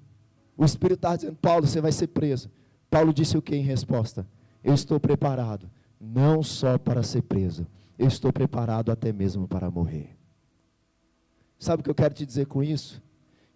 O 0.58 0.66
Espírito 0.66 0.98
estava 0.98 1.18
dizendo, 1.18 1.36
Paulo, 1.36 1.68
você 1.68 1.82
vai 1.82 1.92
ser 1.92 2.08
preso. 2.08 2.50
Paulo 2.90 3.14
disse 3.14 3.38
o 3.38 3.42
que 3.42 3.56
em 3.56 3.64
resposta? 3.64 4.26
Eu 4.64 4.74
estou 4.74 5.00
preparado, 5.00 5.70
não 6.00 6.42
só 6.42 6.78
para 6.78 7.04
ser 7.04 7.24
preso, 7.24 7.68
eu 7.98 8.08
estou 8.08 8.32
preparado 8.32 8.92
até 8.92 9.12
mesmo 9.12 9.48
para 9.48 9.70
morrer. 9.70 10.16
Sabe 11.60 11.82
o 11.82 11.84
que 11.84 11.90
eu 11.90 11.96
quero 11.96 12.14
te 12.14 12.26
dizer 12.26 12.46
com 12.46 12.64
isso? 12.64 13.02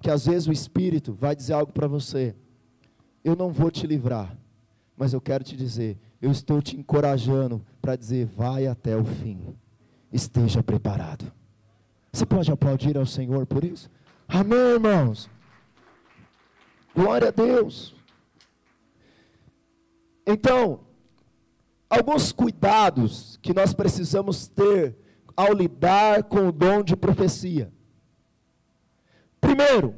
Que 0.01 0.09
às 0.09 0.25
vezes 0.25 0.47
o 0.47 0.51
Espírito 0.51 1.13
vai 1.13 1.35
dizer 1.35 1.53
algo 1.53 1.71
para 1.71 1.87
você, 1.87 2.35
eu 3.23 3.35
não 3.35 3.51
vou 3.51 3.69
te 3.69 3.85
livrar, 3.85 4.37
mas 4.95 5.13
eu 5.13 5.19
quero 5.19 5.43
te 5.43 5.55
dizer, 5.57 5.97
eu 6.21 6.31
estou 6.31 6.61
te 6.61 6.77
encorajando 6.77 7.65
para 7.81 7.95
dizer, 7.95 8.25
vai 8.25 8.67
até 8.67 8.95
o 8.95 9.03
fim, 9.03 9.55
esteja 10.11 10.63
preparado. 10.63 11.31
Você 12.11 12.25
pode 12.25 12.51
aplaudir 12.51 12.97
ao 12.97 13.05
Senhor 13.05 13.45
por 13.45 13.63
isso? 13.63 13.89
Amém, 14.27 14.57
irmãos? 14.57 15.29
Glória 16.95 17.27
a 17.27 17.31
Deus. 17.31 17.95
Então, 20.25 20.86
alguns 21.89 22.31
cuidados 22.31 23.37
que 23.41 23.53
nós 23.53 23.73
precisamos 23.73 24.47
ter 24.47 24.97
ao 25.35 25.53
lidar 25.53 26.23
com 26.23 26.47
o 26.47 26.51
dom 26.51 26.83
de 26.83 26.95
profecia. 26.95 27.71
Primeiro, 29.39 29.95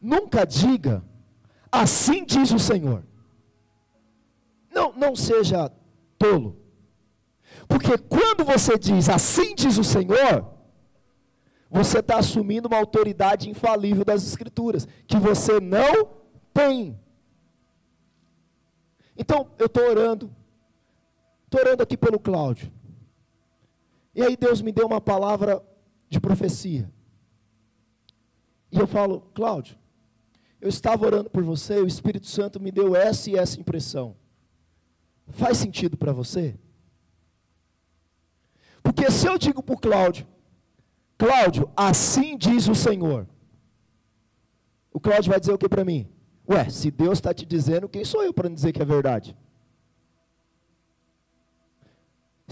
nunca 0.00 0.44
diga, 0.44 1.02
assim 1.70 2.24
diz 2.24 2.52
o 2.52 2.58
Senhor. 2.58 3.04
Não, 4.70 4.92
não 4.92 5.16
seja 5.16 5.70
tolo. 6.18 6.58
Porque 7.66 7.96
quando 7.98 8.44
você 8.44 8.78
diz, 8.78 9.08
assim 9.08 9.54
diz 9.54 9.78
o 9.78 9.84
Senhor, 9.84 10.52
você 11.70 12.00
está 12.00 12.18
assumindo 12.18 12.68
uma 12.68 12.76
autoridade 12.76 13.48
infalível 13.48 14.04
das 14.04 14.26
Escrituras, 14.26 14.86
que 15.06 15.16
você 15.16 15.58
não 15.58 16.10
tem. 16.52 17.00
Então, 19.16 19.50
eu 19.58 19.66
estou 19.66 19.88
orando, 19.88 20.34
Estou 21.52 21.66
orando 21.66 21.82
aqui 21.82 21.98
pelo 21.98 22.18
Cláudio. 22.18 22.72
E 24.14 24.22
aí 24.22 24.38
Deus 24.38 24.62
me 24.62 24.72
deu 24.72 24.86
uma 24.86 25.02
palavra 25.02 25.62
de 26.08 26.18
profecia. 26.18 26.90
E 28.70 28.78
eu 28.78 28.86
falo, 28.86 29.20
Cláudio, 29.34 29.76
eu 30.58 30.70
estava 30.70 31.04
orando 31.04 31.28
por 31.28 31.44
você, 31.44 31.74
o 31.74 31.86
Espírito 31.86 32.26
Santo 32.26 32.58
me 32.58 32.72
deu 32.72 32.96
essa 32.96 33.28
e 33.28 33.36
essa 33.36 33.60
impressão. 33.60 34.16
Faz 35.28 35.58
sentido 35.58 35.94
para 35.94 36.10
você? 36.10 36.58
Porque 38.82 39.10
se 39.10 39.26
eu 39.26 39.36
digo 39.36 39.62
para 39.62 39.74
o 39.74 39.78
Cláudio, 39.78 40.26
Cláudio, 41.18 41.70
assim 41.76 42.34
diz 42.34 42.66
o 42.66 42.74
Senhor. 42.74 43.28
O 44.90 44.98
Cláudio 44.98 45.30
vai 45.30 45.38
dizer 45.38 45.52
o 45.52 45.58
que 45.58 45.68
para 45.68 45.84
mim? 45.84 46.08
Ué, 46.48 46.70
se 46.70 46.90
Deus 46.90 47.18
está 47.18 47.34
te 47.34 47.44
dizendo, 47.44 47.90
quem 47.90 48.06
sou 48.06 48.22
eu 48.24 48.32
para 48.32 48.48
dizer 48.48 48.72
que 48.72 48.80
é 48.80 48.86
verdade? 48.86 49.36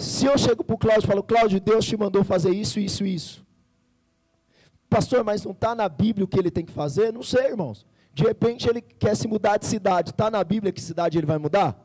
Se 0.00 0.24
eu 0.24 0.38
chego 0.38 0.64
para 0.64 0.74
o 0.74 0.78
Cláudio 0.78 1.04
e 1.04 1.06
falo, 1.06 1.22
Cláudio, 1.22 1.60
Deus 1.60 1.84
te 1.84 1.94
mandou 1.94 2.24
fazer 2.24 2.50
isso, 2.50 2.80
isso, 2.80 3.04
isso. 3.04 3.46
Pastor, 4.88 5.22
mas 5.22 5.44
não 5.44 5.52
está 5.52 5.74
na 5.74 5.88
Bíblia 5.88 6.24
o 6.24 6.28
que 6.28 6.38
ele 6.38 6.50
tem 6.50 6.64
que 6.64 6.72
fazer? 6.72 7.12
Não 7.12 7.22
sei, 7.22 7.48
irmãos. 7.48 7.86
De 8.14 8.24
repente 8.24 8.66
ele 8.68 8.80
quer 8.80 9.14
se 9.14 9.28
mudar 9.28 9.58
de 9.58 9.66
cidade. 9.66 10.10
Está 10.10 10.30
na 10.30 10.42
Bíblia 10.42 10.72
que 10.72 10.80
cidade 10.80 11.18
ele 11.18 11.26
vai 11.26 11.36
mudar? 11.36 11.78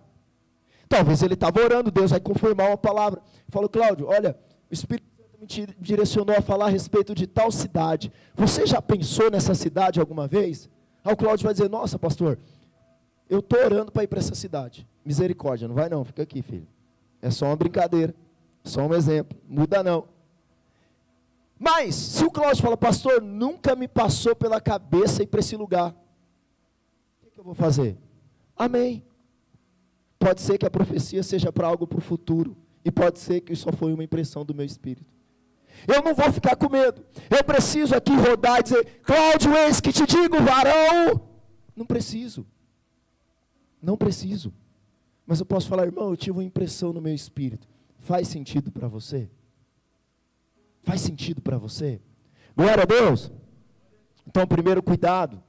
Talvez 0.88 1.22
ele 1.22 1.34
estava 1.34 1.60
orando, 1.62 1.92
Deus 1.92 2.12
vai 2.12 2.20
confirmar 2.22 2.68
uma 2.70 2.78
palavra. 2.78 3.22
Falou, 3.50 3.68
Cláudio, 3.68 4.08
olha, 4.08 4.38
o 4.72 4.74
Espírito 4.74 5.06
Santo 5.18 5.40
me 5.42 5.76
direcionou 5.78 6.36
a 6.38 6.42
falar 6.42 6.68
a 6.68 6.70
respeito 6.70 7.14
de 7.14 7.28
tal 7.28 7.52
cidade. 7.52 8.14
Você 8.34 8.66
já 8.66 8.82
pensou 8.82 9.30
nessa 9.30 9.54
cidade 9.54 10.00
alguma 10.00 10.26
vez? 10.26 10.70
Aí 11.04 11.14
o 11.14 11.18
Cláudio 11.18 11.44
vai 11.44 11.54
dizer, 11.54 11.70
nossa, 11.70 12.00
pastor, 12.00 12.40
eu 13.30 13.40
estou 13.40 13.60
orando 13.60 13.92
para 13.92 14.04
ir 14.04 14.08
para 14.08 14.20
essa 14.20 14.36
cidade. 14.36 14.88
Misericórdia, 15.04 15.68
não 15.68 15.76
vai 15.76 15.90
não, 15.90 16.06
fica 16.06 16.24
aqui, 16.24 16.42
filho. 16.42 16.75
É 17.26 17.32
só 17.32 17.48
uma 17.48 17.56
brincadeira, 17.56 18.14
só 18.64 18.86
um 18.86 18.94
exemplo. 18.94 19.36
Muda 19.50 19.82
não. 19.82 20.08
Mas, 21.58 21.96
se 21.96 22.24
o 22.24 22.30
Cláudio 22.30 22.62
fala, 22.62 22.78
pastor, 22.78 23.20
nunca 23.20 23.76
me 23.76 23.88
passou 23.88 24.36
pela 24.36 24.62
cabeça 24.62 25.24
ir 25.24 25.26
para 25.26 25.40
esse 25.40 25.56
lugar, 25.56 25.90
o 25.90 27.26
que, 27.26 27.32
que 27.32 27.40
eu 27.40 27.44
vou 27.44 27.56
fazer? 27.56 27.98
Amém. 28.56 29.04
Pode 30.20 30.40
ser 30.40 30.60
que 30.60 30.68
a 30.68 30.70
profecia 30.70 31.24
seja 31.24 31.52
para 31.52 31.66
algo 31.66 31.88
para 31.88 31.98
o 31.98 32.02
futuro, 32.02 32.56
e 32.84 32.92
pode 32.92 33.18
ser 33.18 33.42
que 33.42 33.54
isso 33.54 33.64
só 33.64 33.72
foi 33.72 33.92
uma 33.92 34.04
impressão 34.04 34.46
do 34.46 34.54
meu 34.54 34.66
espírito. 34.66 35.12
Eu 35.88 36.04
não 36.04 36.14
vou 36.14 36.32
ficar 36.32 36.56
com 36.56 36.70
medo. 36.70 37.04
Eu 37.28 37.44
preciso 37.44 37.96
aqui 37.96 38.14
rodar 38.14 38.60
e 38.60 38.64
dizer, 38.64 39.02
Cláudio, 39.02 39.58
eis 39.58 39.82
que 39.82 39.92
te 39.92 40.06
digo, 40.06 40.40
varão. 40.44 41.20
Não 41.76 41.88
preciso. 41.88 42.46
Não 43.82 43.98
preciso. 43.98 44.54
Mas 45.26 45.40
eu 45.40 45.46
posso 45.46 45.68
falar, 45.68 45.86
irmão, 45.86 46.10
eu 46.10 46.18
tive 46.18 46.38
uma 46.38 46.44
impressão 46.44 46.94
no 46.94 47.02
meu 47.02 47.14
espírito. 47.14 47.68
Faz 48.00 48.28
sentido 48.28 48.72
para 48.72 48.88
você? 48.88 49.30
Faz 50.84 51.02
sentido 51.02 51.42
para 51.42 51.58
você? 51.58 52.00
Glória 52.56 52.84
a 52.84 52.86
Deus. 52.86 53.32
Então, 54.28 54.46
primeiro, 54.46 54.84
cuidado. 54.84 55.42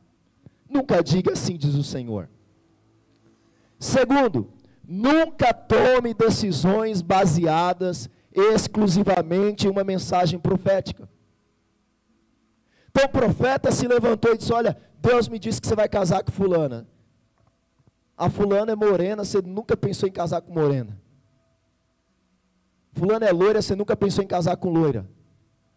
Nunca 0.68 1.02
diga 1.02 1.32
assim, 1.32 1.56
diz 1.56 1.74
o 1.74 1.84
Senhor. 1.84 2.28
Segundo, 3.78 4.50
nunca 4.86 5.52
tome 5.52 6.14
decisões 6.14 7.02
baseadas 7.02 8.08
exclusivamente 8.32 9.66
em 9.66 9.70
uma 9.70 9.84
mensagem 9.84 10.38
profética. 10.38 11.08
Então 12.90 13.04
o 13.04 13.08
profeta 13.08 13.70
se 13.70 13.86
levantou 13.86 14.32
e 14.32 14.38
disse: 14.38 14.52
Olha, 14.52 14.76
Deus 15.00 15.28
me 15.28 15.38
disse 15.38 15.60
que 15.60 15.66
você 15.66 15.74
vai 15.74 15.88
casar 15.88 16.22
com 16.22 16.32
fulana. 16.32 16.86
A 18.16 18.30
fulana 18.30 18.72
é 18.72 18.76
morena, 18.76 19.24
você 19.24 19.42
nunca 19.42 19.76
pensou 19.76 20.08
em 20.08 20.12
casar 20.12 20.40
com 20.40 20.52
morena. 20.52 20.98
Fulana 22.92 23.26
é 23.26 23.32
loira, 23.32 23.60
você 23.60 23.76
nunca 23.76 23.94
pensou 23.94 24.24
em 24.24 24.26
casar 24.26 24.56
com 24.56 24.70
loira. 24.70 25.06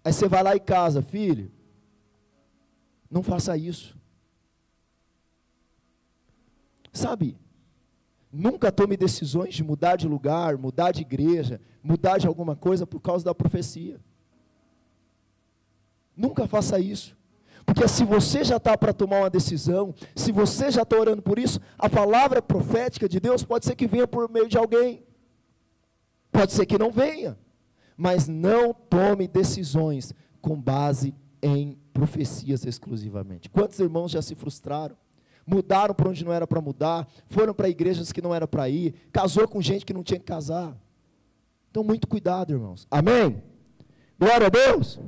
Aí 0.03 0.13
você 0.13 0.25
vai 0.27 0.41
lá 0.41 0.55
e 0.55 0.59
casa, 0.59 1.01
filho. 1.01 1.51
Não 3.11 3.21
faça 3.21 3.57
isso. 3.57 3.97
Sabe? 6.93 7.37
Nunca 8.31 8.71
tome 8.71 8.95
decisões 8.95 9.53
de 9.53 9.63
mudar 9.63 9.97
de 9.97 10.07
lugar, 10.07 10.57
mudar 10.57 10.91
de 10.91 11.01
igreja, 11.01 11.59
mudar 11.83 12.19
de 12.19 12.27
alguma 12.27 12.55
coisa 12.55 12.87
por 12.87 13.01
causa 13.01 13.25
da 13.25 13.35
profecia. 13.35 13.99
Nunca 16.15 16.47
faça 16.47 16.79
isso. 16.79 17.18
Porque 17.69 17.87
se 17.87 18.03
você 18.03 18.43
já 18.43 18.57
está 18.57 18.75
para 18.75 18.91
tomar 18.91 19.19
uma 19.19 19.29
decisão, 19.29 19.93
se 20.15 20.31
você 20.31 20.71
já 20.71 20.81
está 20.81 20.97
orando 20.97 21.21
por 21.21 21.37
isso, 21.37 21.61
a 21.77 21.87
palavra 21.87 22.41
profética 22.41 23.07
de 23.07 23.19
Deus 23.19 23.43
pode 23.43 23.63
ser 23.63 23.75
que 23.75 23.85
venha 23.85 24.07
por 24.07 24.27
meio 24.27 24.49
de 24.49 24.57
alguém, 24.57 25.03
pode 26.31 26.51
ser 26.51 26.65
que 26.65 26.79
não 26.79 26.89
venha, 26.89 27.37
mas 27.95 28.27
não 28.27 28.73
tome 28.73 29.27
decisões 29.27 30.15
com 30.41 30.59
base 30.59 31.13
em 31.43 31.77
profecias 31.93 32.65
exclusivamente. 32.65 33.51
Quantos 33.51 33.79
irmãos 33.79 34.09
já 34.09 34.21
se 34.23 34.33
frustraram? 34.33 34.97
Mudaram 35.45 35.93
para 35.93 36.09
onde 36.09 36.25
não 36.25 36.33
era 36.33 36.47
para 36.47 36.59
mudar, 36.59 37.07
foram 37.27 37.53
para 37.53 37.69
igrejas 37.69 38.11
que 38.11 38.21
não 38.21 38.33
era 38.33 38.47
para 38.47 38.67
ir, 38.67 38.95
casou 39.11 39.47
com 39.47 39.61
gente 39.61 39.85
que 39.85 39.93
não 39.93 40.01
tinha 40.01 40.19
que 40.19 40.25
casar. 40.25 40.75
Então, 41.69 41.83
muito 41.83 42.07
cuidado, 42.07 42.51
irmãos. 42.51 42.87
Amém? 42.89 43.43
Glória 44.17 44.47
a 44.47 44.49
Deus. 44.49 44.99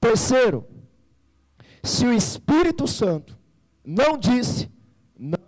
Terceiro, 0.00 0.64
se 1.82 2.04
o 2.04 2.12
Espírito 2.12 2.86
Santo 2.86 3.38
não 3.84 4.18
disse, 4.18 4.70
não 5.18 5.38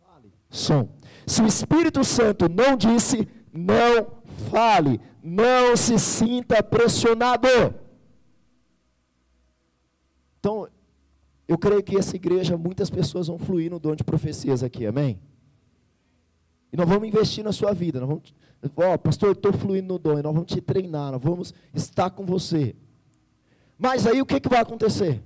fale. 0.00 0.32
Som. 0.50 0.88
Se 1.26 1.42
o 1.42 1.46
Espírito 1.46 2.04
Santo 2.04 2.48
não 2.48 2.76
disse, 2.76 3.28
não 3.52 4.22
fale. 4.50 5.00
Não 5.22 5.76
se 5.76 5.98
sinta 5.98 6.62
pressionado. 6.62 7.48
Então, 10.38 10.68
eu 11.48 11.58
creio 11.58 11.82
que 11.82 11.96
essa 11.96 12.16
igreja, 12.16 12.56
muitas 12.56 12.88
pessoas 12.88 13.26
vão 13.26 13.38
fluir 13.38 13.70
no 13.70 13.78
dom 13.78 13.94
de 13.94 14.04
profecias 14.04 14.62
aqui, 14.62 14.86
amém? 14.86 15.20
E 16.72 16.76
nós 16.76 16.88
vamos 16.88 17.08
investir 17.08 17.44
na 17.44 17.52
sua 17.52 17.72
vida. 17.72 18.00
Nós 18.00 18.08
vamos, 18.08 18.34
ó, 18.76 18.96
pastor, 18.96 19.32
estou 19.32 19.52
fluindo 19.52 19.94
no 19.94 19.98
dom, 19.98 20.18
e 20.18 20.22
nós 20.22 20.32
vamos 20.32 20.52
te 20.52 20.60
treinar, 20.60 21.12
nós 21.12 21.22
vamos 21.22 21.54
estar 21.74 22.10
com 22.10 22.24
você. 22.24 22.74
Mas 23.78 24.06
aí 24.06 24.22
o 24.22 24.26
que, 24.26 24.40
que 24.40 24.48
vai 24.48 24.60
acontecer? 24.60 25.22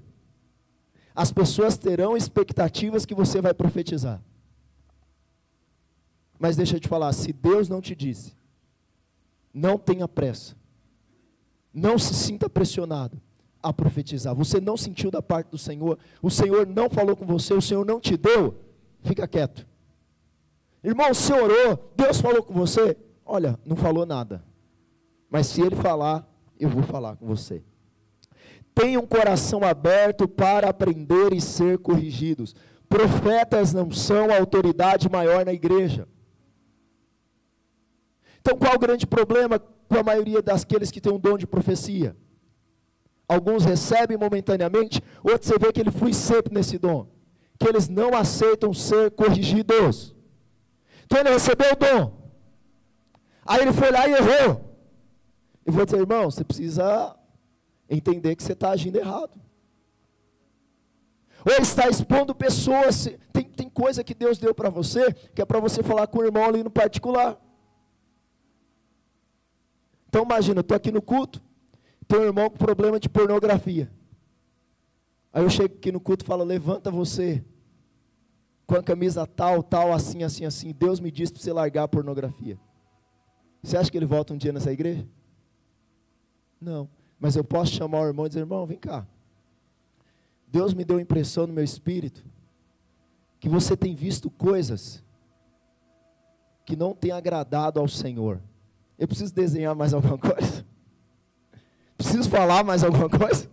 As 1.15 1.33
pessoas 1.33 1.77
terão 1.77 2.17
expectativas 2.17 3.05
que 3.05 3.15
você 3.15 3.41
vai 3.41 3.53
profetizar. 3.53 4.23
Mas 6.39 6.57
deixa 6.57 6.77
eu 6.77 6.81
te 6.81 6.89
falar, 6.89 7.13
se 7.13 7.33
Deus 7.33 7.69
não 7.69 7.81
te 7.81 7.95
disse, 7.95 8.35
não 9.53 9.77
tenha 9.77 10.09
pressa. 10.09 10.57
Não 11.73 11.99
se 11.99 12.15
sinta 12.15 12.49
pressionado 12.49 13.21
a 13.63 13.73
profetizar. 13.73 14.35
Você 14.35 14.61
não 14.61 14.77
sentiu 14.77 15.11
da 15.11 15.21
parte 15.21 15.51
do 15.51 15.59
Senhor, 15.59 15.99
o 16.23 16.31
Senhor 16.31 16.67
não 16.67 16.89
falou 16.89 17.15
com 17.15 17.27
você, 17.27 17.53
o 17.53 17.61
Senhor 17.61 17.85
não 17.85 18.01
te 18.01 18.17
deu, 18.17 18.59
fica 19.03 19.29
quieto. 19.29 19.67
Irmão, 20.83 21.13
você 21.13 21.33
orou, 21.33 21.93
Deus 21.95 22.21
falou 22.21 22.43
com 22.43 22.55
você, 22.55 22.97
olha, 23.25 23.59
não 23.65 23.77
falou 23.77 24.07
nada. 24.07 24.43
Mas 25.29 25.47
se 25.47 25.61
ele 25.61 25.77
falar, 25.77 26.27
eu 26.59 26.69
vou 26.69 26.83
falar 26.83 27.17
com 27.17 27.27
você. 27.27 27.63
Tenha 28.75 29.01
um 29.01 29.07
coração 29.07 29.63
aberto 29.63 30.29
para 30.29 30.69
aprender 30.69 31.33
e 31.33 31.41
ser 31.41 31.79
corrigidos. 31.79 32.55
Profetas 32.89 33.73
não 33.73 33.91
são 33.91 34.31
a 34.31 34.39
autoridade 34.39 35.09
maior 35.09 35.45
na 35.45 35.53
igreja. 35.53 36.09
Então, 38.41 38.57
qual 38.57 38.75
o 38.75 38.79
grande 38.79 39.07
problema 39.07 39.59
com 39.59 39.99
a 39.99 40.03
maioria 40.03 40.41
daqueles 40.41 40.91
que 40.91 41.01
têm 41.01 41.13
um 41.13 41.19
dom 41.19 41.37
de 41.37 41.47
profecia? 41.47 42.17
Alguns 43.29 43.65
recebem 43.65 44.17
momentaneamente, 44.17 45.01
outros 45.23 45.49
você 45.49 45.59
vê 45.59 45.73
que 45.73 45.81
ele 45.81 45.93
flui 45.93 46.13
sempre 46.13 46.53
nesse 46.53 46.79
dom. 46.79 47.07
Que 47.59 47.69
eles 47.69 47.89
não 47.89 48.15
aceitam 48.17 48.75
ser 48.75 49.11
corrigidos. 49.13 50.15
Então 51.05 51.21
ele 51.21 51.31
recebeu 51.31 51.73
o 51.73 51.77
dom. 51.77 52.21
Aí 53.45 53.63
ele 53.63 53.73
foi 53.73 53.91
lá 53.91 54.09
e 54.09 54.15
errou. 54.15 54.65
Eu 55.65 55.73
vou 55.73 55.85
dizer, 55.85 55.99
irmão, 55.99 56.31
você 56.31 56.43
precisa 56.43 57.15
entender 57.91 58.37
que 58.37 58.43
você 58.43 58.53
está 58.53 58.71
agindo 58.71 58.97
errado. 58.97 59.39
Ou 61.45 61.53
está 61.61 61.89
expondo 61.89 62.35
pessoas. 62.35 63.09
Tem, 63.33 63.45
tem 63.45 63.69
coisa 63.69 64.05
que 64.05 64.15
Deus 64.15 64.39
deu 64.39 64.55
para 64.55 64.71
você, 64.71 65.13
que 65.35 65.43
é 65.43 65.45
para 65.45 65.59
você 65.59 65.83
falar 65.83 66.07
com 66.07 66.19
o 66.19 66.25
irmão 66.25 66.45
ali 66.45 66.63
no 66.63 66.71
particular. 66.71 67.39
Então 70.09 70.25
imagina, 70.25 70.59
eu 70.59 70.63
estou 70.63 70.77
aqui 70.77 70.91
no 70.91 71.01
culto, 71.01 71.41
tem 72.09 72.19
um 72.19 72.25
irmão 72.25 72.51
com 72.51 72.57
problema 72.57 72.99
de 72.99 73.09
pornografia. 73.09 73.91
Aí 75.33 75.45
eu 75.45 75.51
chego 75.51 75.77
aqui 75.77 75.93
no 75.93 76.01
culto 76.01 76.25
e 76.25 76.27
falo, 76.27 76.43
levanta 76.43 76.91
você, 76.91 77.45
com 78.67 78.75
a 78.75 78.83
camisa 78.83 79.25
tal, 79.25 79.63
tal, 79.63 79.93
assim, 79.93 80.25
assim, 80.25 80.45
assim. 80.45 80.73
Deus 80.73 80.99
me 80.99 81.13
disse 81.13 81.33
para 81.33 81.43
você 81.43 81.53
largar 81.53 81.85
a 81.85 81.89
pornografia. 81.89 82.59
Você 83.63 83.77
acha 83.77 83.91
que 83.91 83.97
ele 83.97 84.07
volta 84.07 84.35
um 84.35 84.37
dia 84.37 84.53
nessa 84.53 84.73
igreja? 84.73 85.07
Não. 86.61 86.89
Mas 87.21 87.37
eu 87.37 87.45
posso 87.45 87.73
chamar 87.73 88.01
o 88.01 88.07
irmão 88.07 88.25
e 88.25 88.29
dizer, 88.31 88.41
irmão, 88.41 88.67
vem 88.67 88.79
cá. 88.79 89.07
Deus 90.49 90.73
me 90.73 90.85
deu 90.85 90.99
impressão 90.99 91.47
no 91.47 91.53
meu 91.53 91.63
espírito 91.63 92.25
que 93.39 93.49
você 93.49 93.77
tem 93.77 93.95
visto 93.95 94.31
coisas 94.31 95.03
que 96.65 96.75
não 96.75 96.95
tem 96.95 97.11
agradado 97.11 97.79
ao 97.79 97.87
Senhor. 97.87 98.41
Eu 98.99 99.07
preciso 99.07 99.35
desenhar 99.35 99.75
mais 99.75 99.95
alguma 99.95 100.17
coisa? 100.19 100.65
Preciso 101.97 102.29
falar 102.29 102.65
mais 102.65 102.83
alguma 102.83 103.09
coisa? 103.09 103.49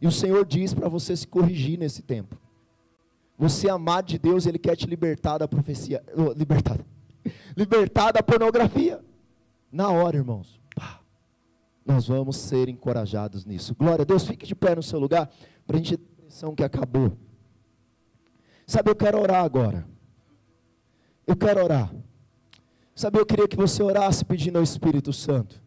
E 0.00 0.06
o 0.06 0.12
Senhor 0.12 0.44
diz 0.44 0.74
para 0.74 0.88
você 0.88 1.16
se 1.16 1.26
corrigir 1.26 1.78
nesse 1.78 2.02
tempo. 2.02 2.36
Você 3.38 3.68
amado 3.68 4.06
de 4.06 4.18
Deus, 4.18 4.46
Ele 4.46 4.58
quer 4.58 4.76
te 4.76 4.86
libertar 4.86 5.38
da 5.38 5.48
profecia. 5.48 6.04
Libertar. 6.36 6.78
Libertar 7.56 8.12
da 8.12 8.22
pornografia. 8.22 9.00
Na 9.72 9.90
hora, 9.90 10.16
irmãos. 10.16 10.60
Nós 11.84 12.08
vamos 12.08 12.36
ser 12.36 12.68
encorajados 12.68 13.44
nisso. 13.44 13.74
Glória 13.74 14.02
a 14.02 14.06
Deus, 14.06 14.26
fique 14.26 14.46
de 14.46 14.54
pé 14.54 14.74
no 14.74 14.82
seu 14.82 14.98
lugar. 14.98 15.30
Para 15.66 15.76
a 15.76 15.78
gente 15.78 15.96
ter 15.96 16.04
a 16.04 16.12
impressão 16.12 16.54
que 16.54 16.64
acabou. 16.64 17.16
Sabe, 18.66 18.90
eu 18.90 18.96
quero 18.96 19.20
orar 19.20 19.44
agora. 19.44 19.86
Eu 21.26 21.36
quero 21.36 21.62
orar. 21.62 21.94
Sabe, 22.94 23.18
eu 23.18 23.26
queria 23.26 23.48
que 23.48 23.56
você 23.56 23.82
orasse 23.82 24.24
pedindo 24.24 24.56
ao 24.56 24.62
Espírito 24.62 25.12
Santo. 25.12 25.62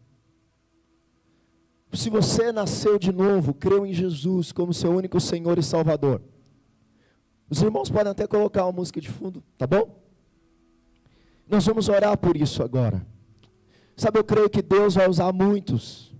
Se 1.92 2.10
você 2.10 2.52
nasceu 2.52 2.98
de 2.98 3.12
novo, 3.12 3.54
creu 3.54 3.86
em 3.86 3.92
Jesus 3.92 4.52
como 4.52 4.74
seu 4.74 4.90
único 4.90 5.20
Senhor 5.20 5.58
e 5.58 5.62
Salvador. 5.62 6.22
Os 7.48 7.62
irmãos 7.62 7.90
podem 7.90 8.10
até 8.10 8.26
colocar 8.26 8.64
uma 8.64 8.72
música 8.72 9.00
de 9.00 9.08
fundo, 9.08 9.42
tá 9.56 9.66
bom? 9.66 10.02
Nós 11.48 11.64
vamos 11.64 11.88
orar 11.88 12.16
por 12.18 12.36
isso 12.36 12.62
agora. 12.62 13.06
Sabe, 13.98 14.20
eu 14.20 14.24
creio 14.24 14.48
que 14.48 14.62
Deus 14.62 14.94
vai 14.94 15.08
usar 15.08 15.32
muitos. 15.32 16.14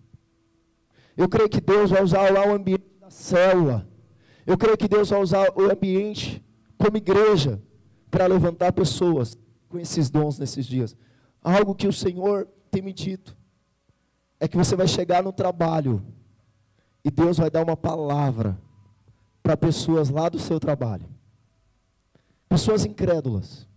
Eu 1.17 1.29
creio 1.29 1.49
que 1.49 1.61
Deus 1.61 1.91
vai 1.91 2.03
usar 2.03 2.33
lá 2.33 2.45
o 2.45 2.53
ambiente 2.53 2.85
da 3.01 3.09
célula. 3.09 3.89
Eu 4.45 4.59
creio 4.59 4.77
que 4.77 4.89
Deus 4.89 5.11
vai 5.11 5.23
usar 5.23 5.49
o 5.57 5.71
ambiente 5.71 6.45
como 6.77 6.97
igreja 6.97 7.63
para 8.11 8.27
levantar 8.27 8.73
pessoas 8.73 9.39
com 9.69 9.79
esses 9.79 10.11
dons 10.11 10.41
nesses 10.41 10.67
dias. 10.67 10.97
Algo 11.41 11.73
que 11.73 11.87
o 11.87 11.93
Senhor 11.93 12.49
tem 12.69 12.83
me 12.83 12.93
dito 12.93 13.37
é 14.41 14.49
que 14.49 14.57
você 14.57 14.75
vai 14.75 14.89
chegar 14.89 15.23
no 15.23 15.33
trabalho 15.33 16.05
e 17.05 17.13
Deus 17.13 17.39
vai 17.39 17.49
dar 17.49 17.63
uma 17.63 17.77
palavra 17.77 18.61
para 19.41 19.57
pessoas 19.57 20.11
lá 20.11 20.29
do 20.29 20.41
seu 20.41 20.59
trabalho. 20.59 21.09
Pessoas 22.49 22.85
incrédulas. 22.85 23.69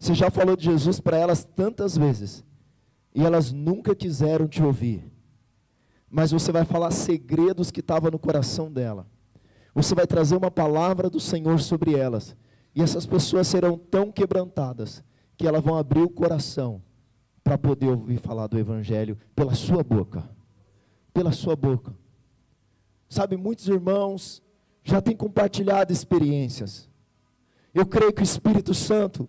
Você 0.00 0.14
já 0.14 0.32
falou 0.32 0.56
de 0.56 0.64
Jesus 0.64 0.98
para 0.98 1.16
elas 1.16 1.44
tantas 1.44 1.96
vezes 1.96 2.44
e 3.14 3.24
elas 3.24 3.52
nunca 3.52 3.94
quiseram 3.94 4.48
te 4.48 4.62
ouvir. 4.62 5.04
Mas 6.08 6.30
você 6.30 6.52
vai 6.52 6.64
falar 6.64 6.90
segredos 6.90 7.70
que 7.70 7.80
estavam 7.80 8.10
no 8.10 8.18
coração 8.18 8.70
dela. 8.70 9.06
Você 9.74 9.94
vai 9.94 10.06
trazer 10.06 10.36
uma 10.36 10.50
palavra 10.50 11.08
do 11.08 11.18
Senhor 11.18 11.58
sobre 11.60 11.94
elas. 11.94 12.36
E 12.74 12.82
essas 12.82 13.06
pessoas 13.06 13.48
serão 13.48 13.78
tão 13.78 14.10
quebrantadas 14.10 15.02
que 15.36 15.46
elas 15.46 15.62
vão 15.62 15.76
abrir 15.76 16.02
o 16.02 16.10
coração 16.10 16.82
para 17.42 17.58
poder 17.58 17.88
ouvir 17.88 18.18
falar 18.18 18.46
do 18.46 18.58
Evangelho 18.58 19.18
pela 19.34 19.54
sua 19.54 19.82
boca. 19.82 20.28
Pela 21.12 21.32
sua 21.32 21.56
boca. 21.56 21.94
Sabe, 23.08 23.36
muitos 23.36 23.68
irmãos 23.68 24.42
já 24.84 25.00
têm 25.00 25.16
compartilhado 25.16 25.92
experiências. 25.92 26.88
Eu 27.74 27.86
creio 27.86 28.12
que 28.12 28.22
o 28.22 28.24
Espírito 28.24 28.74
Santo, 28.74 29.28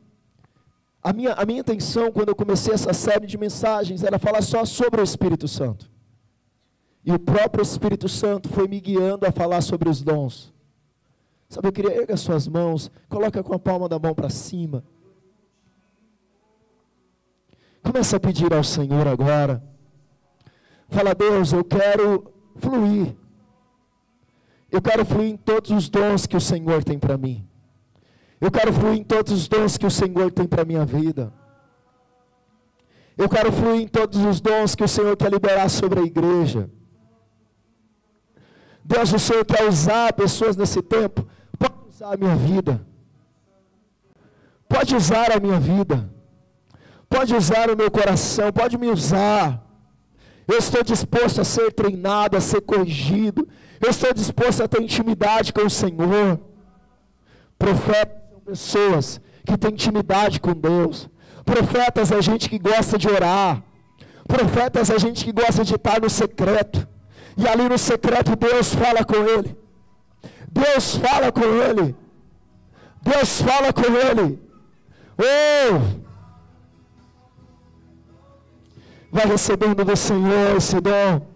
a 1.04 1.12
minha, 1.12 1.34
a 1.34 1.46
minha 1.46 1.60
intenção 1.60 2.12
quando 2.12 2.30
eu 2.30 2.36
comecei 2.36 2.74
essa 2.74 2.94
série 2.94 3.28
de 3.28 3.38
mensagens 3.38 4.04
era 4.04 4.18
falar 4.18 4.42
só 4.42 4.64
sobre 4.64 5.02
o 5.02 5.04
Espírito 5.04 5.48
Santo. 5.48 5.92
E 7.06 7.12
o 7.12 7.20
próprio 7.20 7.62
Espírito 7.62 8.08
Santo 8.08 8.48
foi 8.48 8.68
me 8.68 8.80
guiando 8.80 9.28
a 9.28 9.32
falar 9.32 9.60
sobre 9.62 9.90
os 9.90 10.02
dons. 10.02 10.54
Sabe, 11.50 11.68
eu 11.68 11.74
queria 11.74 12.02
erga 12.02 12.16
suas 12.16 12.48
mãos, 12.48 12.90
coloca 13.10 13.44
com 13.44 13.54
a 13.54 13.60
palma 13.60 13.90
da 13.90 14.00
mão 14.00 14.16
para 14.16 14.30
cima. 14.30 14.84
Começa 17.84 18.16
a 18.16 18.20
pedir 18.20 18.54
ao 18.54 18.64
Senhor 18.64 19.06
agora. 19.06 19.62
Fala, 20.88 21.14
Deus, 21.14 21.52
eu 21.52 21.66
quero 21.66 22.32
fluir. 22.56 23.14
Eu 24.72 24.82
quero 24.82 25.06
fluir 25.06 25.32
em 25.32 25.38
todos 25.38 25.70
os 25.70 25.90
dons 25.90 26.26
que 26.26 26.38
o 26.38 26.42
Senhor 26.42 26.82
tem 26.82 26.98
para 26.98 27.18
mim. 27.18 27.46
Eu 28.44 28.52
quero 28.52 28.74
fluir 28.74 29.00
em 29.00 29.04
todos 29.06 29.32
os 29.32 29.48
dons 29.48 29.78
que 29.78 29.86
o 29.86 29.90
Senhor 29.90 30.30
tem 30.30 30.46
para 30.46 30.64
a 30.64 30.66
minha 30.66 30.86
vida. 30.86 31.32
Eu 33.18 33.30
quero 33.30 33.50
fluir 33.54 33.84
em 33.84 33.88
todos 33.88 34.20
os 34.20 34.42
dons 34.42 34.76
que 34.76 34.84
o 34.84 34.88
Senhor 34.96 35.16
quer 35.16 35.32
liberar 35.32 35.70
sobre 35.70 36.02
a 36.02 36.04
igreja. 36.04 36.70
Deus, 38.84 39.14
o 39.14 39.20
Senhor 39.28 39.46
quer 39.46 39.64
usar 39.66 40.12
pessoas 40.12 40.58
nesse 40.58 40.82
tempo. 40.82 41.26
Pode 41.58 41.88
usar 41.88 42.14
a 42.16 42.18
minha 42.18 42.36
vida. 42.36 42.86
Pode 44.68 44.94
usar 44.94 45.32
a 45.32 45.40
minha 45.40 45.58
vida. 45.58 46.10
Pode 47.10 47.34
usar 47.34 47.70
o 47.70 47.78
meu 47.78 47.90
coração. 47.90 48.52
Pode 48.52 48.78
me 48.78 48.90
usar. 48.90 49.66
Eu 50.46 50.58
estou 50.58 50.84
disposto 50.84 51.40
a 51.40 51.46
ser 51.46 51.72
treinado, 51.72 52.36
a 52.36 52.42
ser 52.42 52.60
corrigido. 52.60 53.48
Eu 53.80 53.90
estou 53.90 54.14
disposto 54.14 54.62
a 54.62 54.68
ter 54.68 54.82
intimidade 54.82 55.54
com 55.54 55.62
o 55.62 55.70
Senhor. 55.70 56.42
Profetas 57.58 58.14
são 58.14 58.23
pessoas 58.44 59.22
que 59.46 59.58
têm 59.58 59.72
intimidade 59.72 60.40
com 60.40 60.54
Deus. 60.54 61.10
Profetas 61.46 62.12
é 62.12 62.22
gente 62.22 62.50
que 62.50 62.60
gosta 62.60 62.98
de 62.98 63.08
orar. 63.08 63.62
Profetas 64.28 64.90
é 64.90 64.98
gente 65.00 65.26
que 65.26 65.32
gosta 65.32 65.64
de 65.64 65.76
estar 65.76 66.02
no 66.02 66.10
secreto. 66.10 66.88
E 67.38 67.48
ali 67.48 67.68
no 67.68 67.78
secreto 67.78 68.36
Deus 68.36 68.74
fala 68.74 69.04
com 69.04 69.16
ele. 69.16 69.58
Deus 70.50 70.96
fala 70.96 71.32
com 71.32 71.44
ele. 71.44 71.96
Deus 73.02 73.42
fala 73.42 73.74
com 73.74 73.84
ele. 73.84 74.40
Oh! 75.18 76.04
Vai 79.12 79.26
recebendo 79.26 79.84
do 79.84 79.96
Senhor 79.96 80.58
esse 80.58 80.80
dom. 80.80 81.33